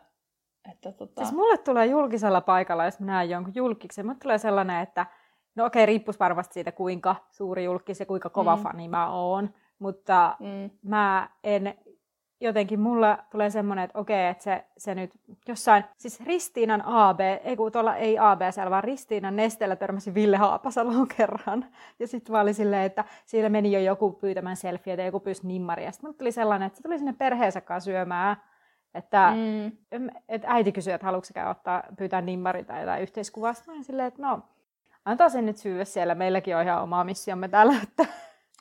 että 0.70 0.92
tota... 0.92 1.24
Siis 1.24 1.34
mulle 1.36 1.58
tulee 1.58 1.86
julkisella 1.86 2.40
paikalla, 2.40 2.84
jos 2.84 3.00
mä 3.00 3.06
näen 3.06 3.30
jonkun 3.30 3.54
julkiksen, 3.54 4.06
mulle 4.06 4.18
tulee 4.22 4.38
sellainen, 4.38 4.82
että 4.82 5.06
no 5.54 5.64
okei, 5.64 5.80
okay, 5.80 5.86
riippuisi 5.86 6.20
varmasti 6.20 6.54
siitä, 6.54 6.72
kuinka 6.72 7.16
suuri 7.30 7.64
julkis 7.64 8.00
ja 8.00 8.06
kuinka 8.06 8.30
kova 8.30 8.56
mm. 8.56 8.62
fani 8.62 8.88
mä 8.88 9.10
oon, 9.10 9.54
mutta 9.78 10.36
mm. 10.40 10.70
mä 10.82 11.30
en 11.44 11.74
jotenkin 12.40 12.80
mulla 12.80 13.18
tulee 13.30 13.50
semmoinen, 13.50 13.84
että 13.84 13.98
okei, 13.98 14.26
että 14.26 14.44
se, 14.44 14.64
se 14.78 14.94
nyt 14.94 15.10
jossain, 15.48 15.84
siis 15.96 16.20
Ristiinan 16.20 16.82
AB, 16.84 17.20
ei 17.44 17.56
kun 17.56 17.72
tuolla 17.72 17.96
ei 17.96 18.18
AB, 18.18 18.40
vaan 18.70 18.84
Ristiinan 18.84 19.36
nesteellä 19.36 19.76
törmäsi 19.76 20.14
Ville 20.14 20.36
Haapasaloon 20.36 21.08
kerran. 21.16 21.66
Ja 21.98 22.06
sitten 22.06 22.32
mä 22.32 22.40
olin 22.40 22.54
silleen, 22.54 22.82
että 22.82 23.04
siellä 23.26 23.48
meni 23.48 23.72
jo 23.72 23.80
joku 23.80 24.12
pyytämään 24.12 24.56
selfieä 24.56 24.96
ja 24.96 25.04
joku 25.04 25.20
pyysi 25.20 25.46
nimmaria. 25.46 25.92
Sitten 25.92 26.14
tuli 26.14 26.32
sellainen, 26.32 26.66
että 26.66 26.76
se 26.76 26.82
tuli 26.82 26.98
sinne 26.98 27.12
perheensä 27.12 27.60
kanssa 27.60 27.90
syömään. 27.90 28.36
Että, 28.94 29.32
mm. 29.36 30.10
että 30.28 30.48
äiti 30.50 30.72
kysyi, 30.72 30.92
että 30.92 31.06
haluatko 31.06 31.50
ottaa, 31.50 31.82
pyytää 31.98 32.20
nimmari 32.20 32.64
tai 32.64 32.80
jotain 32.80 33.02
yhteiskuvaa. 33.02 33.54
Sitten 33.54 33.84
silleen, 33.84 34.08
että 34.08 34.22
no, 34.22 34.42
antaa 35.04 35.28
sen 35.28 35.46
nyt 35.46 35.56
syödä 35.56 35.84
siellä. 35.84 36.14
Meilläkin 36.14 36.56
on 36.56 36.62
ihan 36.62 36.82
oma 36.82 37.04
missiomme 37.04 37.48
täällä. 37.48 37.74
Että... 37.82 38.06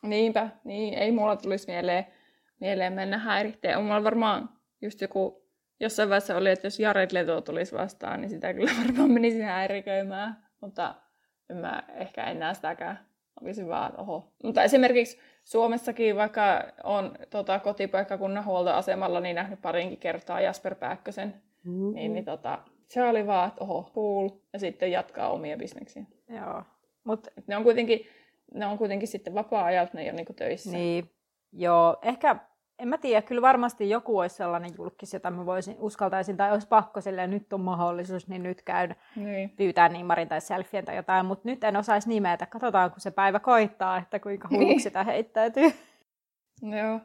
Niinpä, 0.04 0.50
niin 0.64 0.94
ei 0.94 1.12
mulla 1.12 1.36
tulisi 1.36 1.68
mieleen 1.68 2.06
mieleen 2.60 2.94
mennä 2.94 3.18
häiritteen. 3.18 3.78
On 3.78 4.04
varmaan 4.04 4.50
just 4.82 5.02
joku, 5.02 5.46
jossain 5.80 6.10
vaiheessa 6.10 6.38
oli, 6.38 6.50
että 6.50 6.68
jos 6.68 6.80
Jared 6.80 7.10
Leto 7.14 7.42
tulisi 7.42 7.76
vastaan, 7.76 8.22
niin 8.22 8.30
sitä 8.30 8.54
kyllä 8.54 8.72
varmaan 8.86 9.12
menisi 9.12 9.42
häiriköimään. 9.42 10.46
Mutta 10.62 10.96
en 11.50 11.58
mä 11.58 11.84
ehkä 11.94 12.24
enää 12.24 12.54
sitäkään. 12.54 13.00
Olisi 13.42 13.68
vaan, 13.68 14.00
oho. 14.00 14.34
Mutta 14.44 14.64
esimerkiksi 14.64 15.20
Suomessakin, 15.44 16.16
vaikka 16.16 16.74
on 16.84 17.16
tota, 17.30 17.60
kotipaikkakunnan 17.60 18.46
huoltoasemalla, 18.46 19.20
niin 19.20 19.36
nähnyt 19.36 19.62
parinkin 19.62 19.98
kertaa 19.98 20.42
Jasper 20.42 20.76
Pääkkösen. 20.76 21.42
Mm-hmm. 21.64 21.94
Niin, 21.94 22.14
niin 22.14 22.26
tota, 22.26 22.60
se 22.88 23.04
oli 23.04 23.28
vaan, 23.28 23.48
että 23.48 23.64
oho, 23.64 23.92
cool. 23.96 24.30
Ja 24.54 24.60
sitten 24.60 24.92
jatkaa 24.92 25.30
omia 25.30 25.58
bisneksiä. 25.58 26.04
Joo. 26.30 26.64
Mut, 27.04 27.28
ne 27.48 27.58
on 27.58 27.64
kuitenkin 27.64 28.08
ne 28.54 28.66
on 28.66 28.78
kuitenkin 28.78 29.08
sitten 29.08 29.34
vapaa-ajalta, 29.34 29.92
ne 29.94 30.02
ei 30.02 30.10
ole 30.10 30.16
niinku 30.16 30.34
töissä. 30.34 30.72
Niin, 30.72 31.12
Joo, 31.58 31.98
ehkä 32.02 32.36
en 32.80 32.88
mä 32.88 32.98
tiedä, 32.98 33.22
kyllä 33.22 33.42
varmasti 33.42 33.90
joku 33.90 34.20
olisi 34.20 34.36
sellainen 34.36 34.72
julkis, 34.78 35.14
jota 35.14 35.32
mä 35.32 35.46
voisin, 35.46 35.76
uskaltaisin, 35.80 36.38
tai 36.38 36.52
olisi 36.52 36.68
pakko 36.68 37.02
silleen, 37.02 37.30
nyt 37.30 37.54
on 37.54 37.62
mahdollisuus, 37.62 38.28
niin 38.28 38.44
nyt 38.44 38.62
käyn 38.62 38.96
Niin. 39.16 39.50
pyytää 39.50 39.90
nimmarin 39.90 40.28
tai 40.28 40.42
selfien 40.42 40.86
tai 40.86 40.96
jotain, 40.96 41.26
mutta 41.26 41.50
nyt 41.50 41.64
en 41.64 41.78
osaisi 41.78 42.10
nimetä. 42.10 42.46
Katsotaan, 42.46 42.92
kun 42.92 43.00
se 43.00 43.12
päivä 43.12 43.40
koittaa, 43.40 43.98
että 43.98 44.20
kuinka 44.20 44.48
hulluksi 44.48 44.68
Niin. 44.68 44.82
sitä 44.82 45.04
heittäytyy. 45.04 45.72
Joo. 46.62 47.00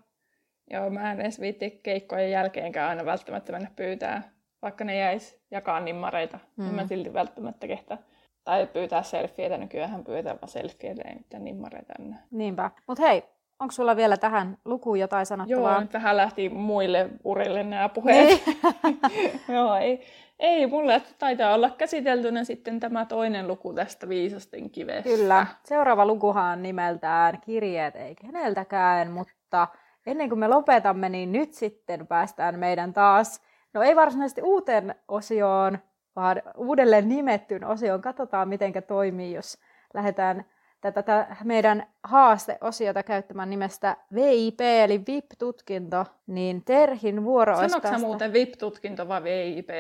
Joo, 0.71 0.91
mä 0.91 1.13
en 1.13 1.21
edes 1.21 1.41
viitti 1.41 1.71
keikkojen 1.83 2.31
jälkeenkään 2.31 2.89
aina 2.89 3.05
välttämättä 3.05 3.53
mennä 3.53 3.71
pyytää, 3.77 4.23
vaikka 4.63 4.85
ne 4.85 4.97
jäis 4.99 5.41
jakaa 5.51 5.81
nimmareita. 5.81 6.39
Mm. 6.57 6.65
En 6.65 6.71
Mm. 6.71 6.77
mä 6.77 6.87
silti 6.87 7.13
välttämättä 7.13 7.67
kehtaa. 7.67 7.99
Tai 8.45 8.67
pyytää 8.67 9.03
selfieitä, 9.03 9.59
nykyään 9.59 10.05
pyytää 10.05 10.35
vaan 10.35 10.49
selfieitä, 10.49 11.03
ei 11.09 11.15
mitään 11.15 11.45
nimmareita 11.45 11.93
enää. 11.99 12.19
Niinpä. 12.31 12.71
Mutta 12.87 13.03
hei, 13.03 13.23
onko 13.61 13.73
sulla 13.73 13.97
vielä 13.97 14.17
tähän 14.17 14.59
lukuun 14.65 14.99
jotain 14.99 15.21
Joo, 15.21 15.25
sanottavaa? 15.25 15.81
nyt 15.81 15.93
vähän 15.93 16.17
lähti 16.17 16.49
muille 16.49 17.11
urille 17.25 17.63
nämä 17.63 17.89
puheet. 17.89 18.43
Niin. 18.47 19.41
Joo, 19.57 19.75
ei, 19.77 20.07
ei, 20.39 20.67
mulle 20.67 21.03
taitaa 21.19 21.55
olla 21.55 21.71
käsiteltynä 21.71 22.45
sitten 22.45 22.81
tämä 22.81 23.05
toinen 23.05 23.49
luku 23.49 23.73
tästä 23.73 24.09
viisasten 24.09 24.71
kivestä. 24.71 25.11
Kyllä. 25.11 25.47
Seuraava 25.65 26.07
lukuhan 26.07 26.53
on 26.59 26.63
nimeltään 26.63 27.41
Kirjeet 27.41 27.97
ei 27.97 28.15
keneltäkään, 28.15 29.11
mutta 29.11 29.69
ennen 30.07 30.29
kuin 30.29 30.39
me 30.39 30.49
lopetamme, 30.49 31.09
niin 31.09 31.33
nyt 31.33 31.53
sitten 31.53 32.07
päästään 32.07 32.59
meidän 32.59 32.93
taas, 32.93 33.43
no 33.75 33.83
ei 33.83 33.97
varsinaisesti 33.97 34.43
uuteen 34.43 34.95
osioon, 35.09 35.79
vaan 36.17 36.43
uudelleen 36.57 37.09
nimettyyn 37.09 37.65
osioon. 37.65 38.01
Katsotaan, 38.01 38.49
miten 38.49 38.73
toimii, 38.87 39.35
jos 39.35 39.59
lähdetään 39.95 40.45
tätä, 40.81 41.37
meidän 41.45 41.87
haasteosiota 42.05 43.03
käyttämään 43.03 43.51
nimestä 43.51 43.97
VIP, 44.15 44.61
eli 44.61 45.03
VIP-tutkinto, 45.09 46.07
niin 46.27 46.65
Terhin 46.65 47.25
vuoro 47.25 47.59
olisi 47.59 47.71
Sanoitko 47.71 47.89
sä 47.89 47.93
päästä- 47.93 48.07
muuten 48.07 48.33
VIP-tutkinto 48.33 49.09
vai 49.09 49.23
VIP? 49.23 49.71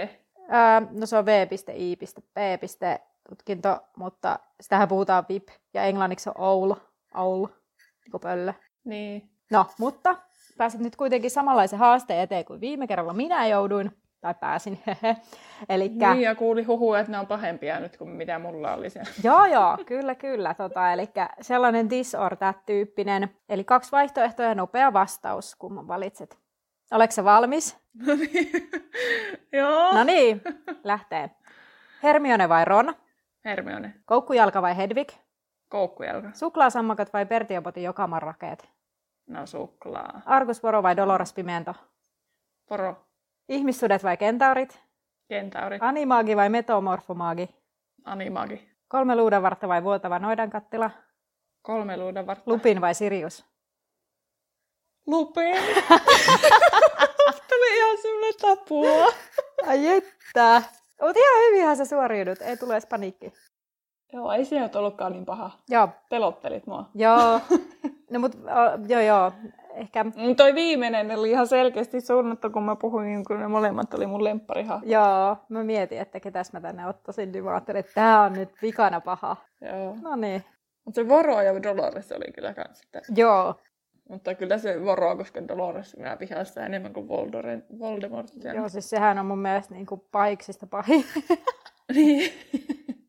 Ää, 0.49 0.83
no 0.91 1.07
se 1.07 1.17
on 1.17 1.27
v.i.p.tutkinto, 1.27 3.79
mutta 3.97 4.39
sitähän 4.61 4.89
puhutaan 4.89 5.25
VIP, 5.29 5.49
ja 5.75 5.83
englanniksi 5.85 6.29
on 6.29 6.35
OUL, 6.39 6.75
OUL, 7.15 7.47
niin 7.47 8.11
kuin 8.11 8.21
pöllö. 8.21 8.53
Niin. 8.85 9.31
No, 9.51 9.67
mutta 9.79 10.17
pääsit 10.59 10.81
nyt 10.81 10.97
kuitenkin 10.97 11.31
samanlaisen 11.31 11.79
haasteen 11.79 12.21
eteen 12.21 12.45
kuin 12.45 12.61
viime 12.61 12.87
kerralla 12.87 13.13
minä 13.13 13.47
jouduin, 13.47 14.00
tai 14.21 14.35
pääsin, 14.35 14.79
Eli 15.69 15.89
Niin, 15.89 16.21
ja 16.21 16.35
kuuli 16.35 16.63
huhuja, 16.63 17.01
että 17.01 17.13
ne 17.13 17.19
on 17.19 17.27
pahempia 17.27 17.81
nyt 17.81 17.97
kuin 17.97 18.11
mitä 18.11 18.39
mulla 18.39 18.75
oli 18.75 18.91
siellä. 18.91 19.11
Joo, 19.25 19.47
joo, 19.47 19.79
kyllä, 19.87 20.15
kyllä. 20.15 20.55
Tota, 20.55 20.93
eli 20.93 21.09
sellainen 21.41 21.89
this 21.89 22.15
or 22.15 22.37
that-tyyppinen. 22.37 23.29
Eli 23.49 23.65
kaksi 23.65 23.93
vaihtoehtoa 23.93 24.47
ja 24.47 24.55
nopea 24.55 24.93
vastaus, 24.93 25.55
kumman 25.55 25.89
valitset. 25.89 26.39
Oletko 26.93 27.13
se 27.15 27.25
valmis? 27.25 27.79
Joo. 29.53 29.95
No 29.95 30.05
niin, 30.05 30.43
lähtee. 30.85 31.31
Hermione 32.03 32.49
vai 32.49 32.65
Ron? 32.65 32.95
Hermione. 33.45 33.95
Koukkujalka 34.05 34.63
vai 34.63 34.77
Hedvig? 34.77 35.09
Koukkujalka. 35.69 36.29
Suklaasammakat 36.33 37.13
vai 37.13 37.27
Pertiopotin 37.27 37.83
jokaman 37.83 38.23
rakeet? 38.23 38.71
No 39.27 39.47
suklaa. 39.47 40.21
Argus 40.27 40.61
Poro 40.61 40.83
vai 40.83 40.97
Dolores 40.97 41.33
Pimento? 41.33 41.75
Poro. 42.69 43.10
Ihmissudet 43.51 44.03
vai 44.05 44.17
kentaurit? 44.17 44.81
Kentauri. 45.29 45.79
Animaagi 45.81 46.37
vai 46.37 46.49
metomorfomaagi? 46.49 47.49
Animagi. 48.05 48.71
Kolme 48.89 49.17
luudanvartta 49.17 49.69
vai 49.69 49.83
vuotava 49.83 50.19
noidankattila? 50.19 50.91
Kolme 51.63 51.97
luudan 51.97 52.27
vartta. 52.27 52.51
Lupin 52.51 52.81
vai 52.81 52.95
Sirius? 52.95 53.45
Lupin. 55.07 55.57
Tuli 57.49 57.77
ihan 57.79 57.99
semmoinen 58.03 58.35
tapua. 58.41 59.07
Ai 59.67 59.89
että. 59.89 60.63
Mutta 61.03 61.21
ihan 61.21 61.43
hyvinhän 61.49 61.77
sä 61.77 61.85
suoriudut, 61.85 62.43
ei 62.43 62.57
tule 62.57 62.75
edes 62.75 62.87
paniikki. 62.87 63.33
Joo, 64.13 64.33
ei 64.33 64.45
se 64.45 64.61
nyt 64.61 64.77
ollutkaan 64.77 65.13
niin 65.13 65.25
paha. 65.25 65.51
Joo, 65.69 65.89
Pelottelit 66.11 66.67
mua. 66.67 66.91
joo. 66.95 67.41
No 68.11 68.19
mut, 68.21 68.35
o, 68.35 68.39
joo 68.89 69.01
joo, 69.01 69.33
ehkä, 69.75 70.05
Mm, 70.05 70.37
Toi 70.37 70.55
viimeinen 70.55 71.19
oli 71.19 71.31
ihan 71.31 71.47
selkeästi 71.47 72.01
suunnattu, 72.01 72.51
kun 72.51 72.63
mä 72.63 72.77
puhuin, 72.77 73.25
kun 73.25 73.41
ne 73.41 73.49
molemmat 73.49 73.95
oli 73.95 74.07
mun 74.07 74.25
lemppariha. 74.25 74.81
joo, 74.85 75.37
mä 75.49 75.65
mietin, 75.65 75.99
että 76.01 76.21
ketäs 76.21 76.53
mä 76.53 76.61
tänne 76.61 76.87
ottaisin, 76.87 77.33
niin 77.33 77.45
mä 77.45 77.51
ajattelin, 77.51 77.81
että 77.81 77.93
tää 77.95 78.21
on 78.23 78.33
nyt 78.33 78.49
vikana 78.63 79.01
paha. 79.01 79.37
Joo. 79.61 79.97
No 80.03 80.17
niin, 80.17 80.45
Mutta 80.85 81.01
se 81.01 81.09
Voro 81.09 81.41
ja 81.41 81.63
Dolores 81.63 82.13
oli 82.13 82.33
kyllä 82.33 82.55
kans 82.55 82.79
sitä. 82.79 83.01
joo, 83.17 83.55
Mutta 84.09 84.35
kyllä 84.35 84.59
se 84.59 84.85
Voro, 84.85 85.17
koska 85.17 85.49
Dolores 85.49 85.97
minä 85.97 86.17
vihaan 86.21 86.47
sitä 86.47 86.67
enemmän 86.67 86.93
kuin 86.93 87.09
Voldore, 87.09 87.63
Voldemort. 87.79 88.27
joo, 88.55 88.69
siis 88.69 88.91
sehän 88.91 89.19
on 89.19 89.27
mun 89.27 89.39
mielestä 89.39 89.75
niin 89.75 89.87
kuin 89.87 90.03
pahiksista 90.13 90.67
pahin. 90.67 91.05
Niin. 91.95 92.33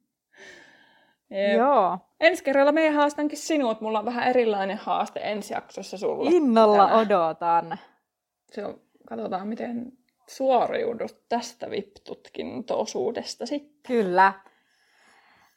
Jep. 1.32 1.57
joo, 1.57 1.97
Ensi 2.19 2.43
kerralla 2.43 2.71
me 2.71 2.89
haastankin 2.89 3.38
sinut. 3.38 3.82
Mulla 3.82 3.99
on 3.99 4.05
vähän 4.05 4.27
erilainen 4.27 4.77
haaste 4.77 5.19
ensi 5.23 5.53
jaksossa 5.53 5.97
sulla. 5.97 6.29
innolla 6.34 6.77
Tänään. 6.88 6.99
odotan. 6.99 7.77
Se 8.51 8.65
on, 8.65 8.82
katsotaan, 9.07 9.47
miten 9.47 9.91
suoriudut 10.27 11.17
tästä 11.29 11.69
VIP-tutkinto-osuudesta 11.69 13.45
sitten. 13.45 13.82
Kyllä. 13.88 14.34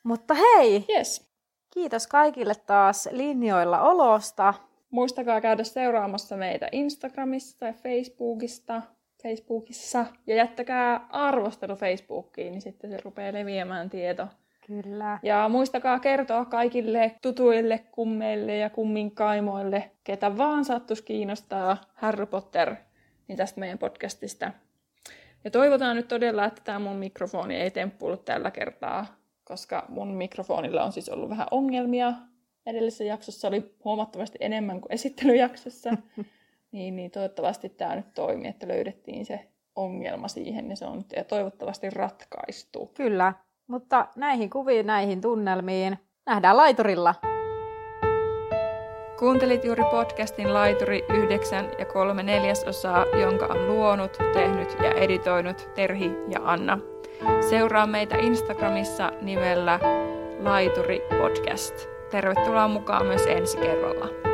Mutta 0.03 0.35
hei, 0.35 0.85
Yes. 0.91 1.31
kiitos 1.71 2.07
kaikille 2.07 2.55
taas 2.55 3.09
linjoilla 3.13 3.81
olosta. 3.83 4.55
Muistakaa 4.91 5.41
käydä 5.41 5.65
seuraamassa 5.65 6.37
meitä 6.37 6.69
Instagramissa 6.73 7.59
tai 7.59 7.73
Facebookista, 7.73 8.83
Facebookissa. 9.23 10.07
Ja 10.27 10.37
jättäkää 10.37 11.07
arvostelu 11.11 11.77
Facebookiin, 11.77 12.53
niin 12.53 12.63
sitten 12.63 12.91
se 12.91 12.99
rupeaa 13.05 13.33
leviämään 13.33 13.91
tieto. 13.91 14.27
Kyllä. 14.67 15.19
Ja 15.23 15.49
muistakaa 15.49 15.99
kertoa 15.99 16.45
kaikille 16.45 17.15
tutuille 17.23 17.79
kummeille 17.79 18.57
ja 18.57 18.71
kumminkaimoille, 18.71 19.91
ketä 20.05 20.37
vaan 20.37 20.65
sattus 20.65 21.03
kiinnostaa 21.03 21.77
Harry 21.95 22.27
Potter, 22.27 22.75
niin 23.29 23.37
tästä 23.37 23.61
meidän 23.61 23.79
podcastista. 23.79 24.53
Ja 25.45 25.51
toivotaan 25.51 25.97
nyt 25.97 26.09
todella, 26.09 26.45
että 26.45 26.63
tämä 26.65 26.79
mun 26.79 26.97
mikrofoni 26.97 27.57
ei 27.57 27.71
temppuillut 27.71 28.25
tällä 28.25 28.51
kertaa, 28.51 29.07
koska 29.45 29.87
mun 29.89 30.15
mikrofonilla 30.15 30.85
on 30.85 30.93
siis 30.93 31.09
ollut 31.09 31.31
vähän 31.31 31.47
ongelmia. 31.51 32.13
Edellisessä 32.67 33.05
jaksossa 33.05 33.49
oli 33.49 33.75
huomattavasti 33.85 34.39
enemmän 34.41 34.81
kuin 34.81 34.93
esittelyjaksossa. 34.93 35.91
niin, 36.73 36.97
niin 36.97 37.11
toivottavasti 37.11 37.69
tämä 37.69 37.97
nyt 37.97 38.15
toimii, 38.15 38.49
että 38.51 38.69
löydettiin 38.69 39.27
se 39.27 39.49
ongelma 39.77 40.29
siihen 40.29 40.71
ja 40.71 40.77
se 40.77 40.87
on 40.87 40.99
nyt 40.99 41.13
ja 41.17 41.25
toivottavasti 41.25 41.91
ratkaistu. 41.91 42.87
Kyllä. 42.87 43.33
Mutta 43.67 44.07
näihin 44.17 44.51
kuviin, 44.51 44.87
näihin 44.87 45.21
tunnelmiin 45.21 45.99
nähdään 46.27 46.57
laiturilla. 46.57 47.15
Kuuntelit 49.19 49.65
juuri 49.65 49.85
podcastin 49.91 50.55
Laituri 50.55 51.05
9 51.09 51.69
ja 51.79 51.85
3 51.85 52.23
neljäsosaa, 52.23 53.05
jonka 53.21 53.47
on 53.47 53.69
luonut, 53.69 54.19
tehnyt 54.33 54.77
ja 54.83 54.91
editoinut 54.91 55.71
Terhi 55.75 56.13
ja 56.29 56.39
Anna. 56.45 56.79
Seuraa 57.51 57.87
meitä 57.87 58.17
Instagramissa 58.17 59.13
nimellä 59.23 59.81
Laituri 60.43 61.03
Podcast. 61.19 61.75
Tervetuloa 62.11 62.69
mukaan 62.69 63.07
myös 63.07 63.27
ensi 63.27 63.59
kerralla. 63.59 64.34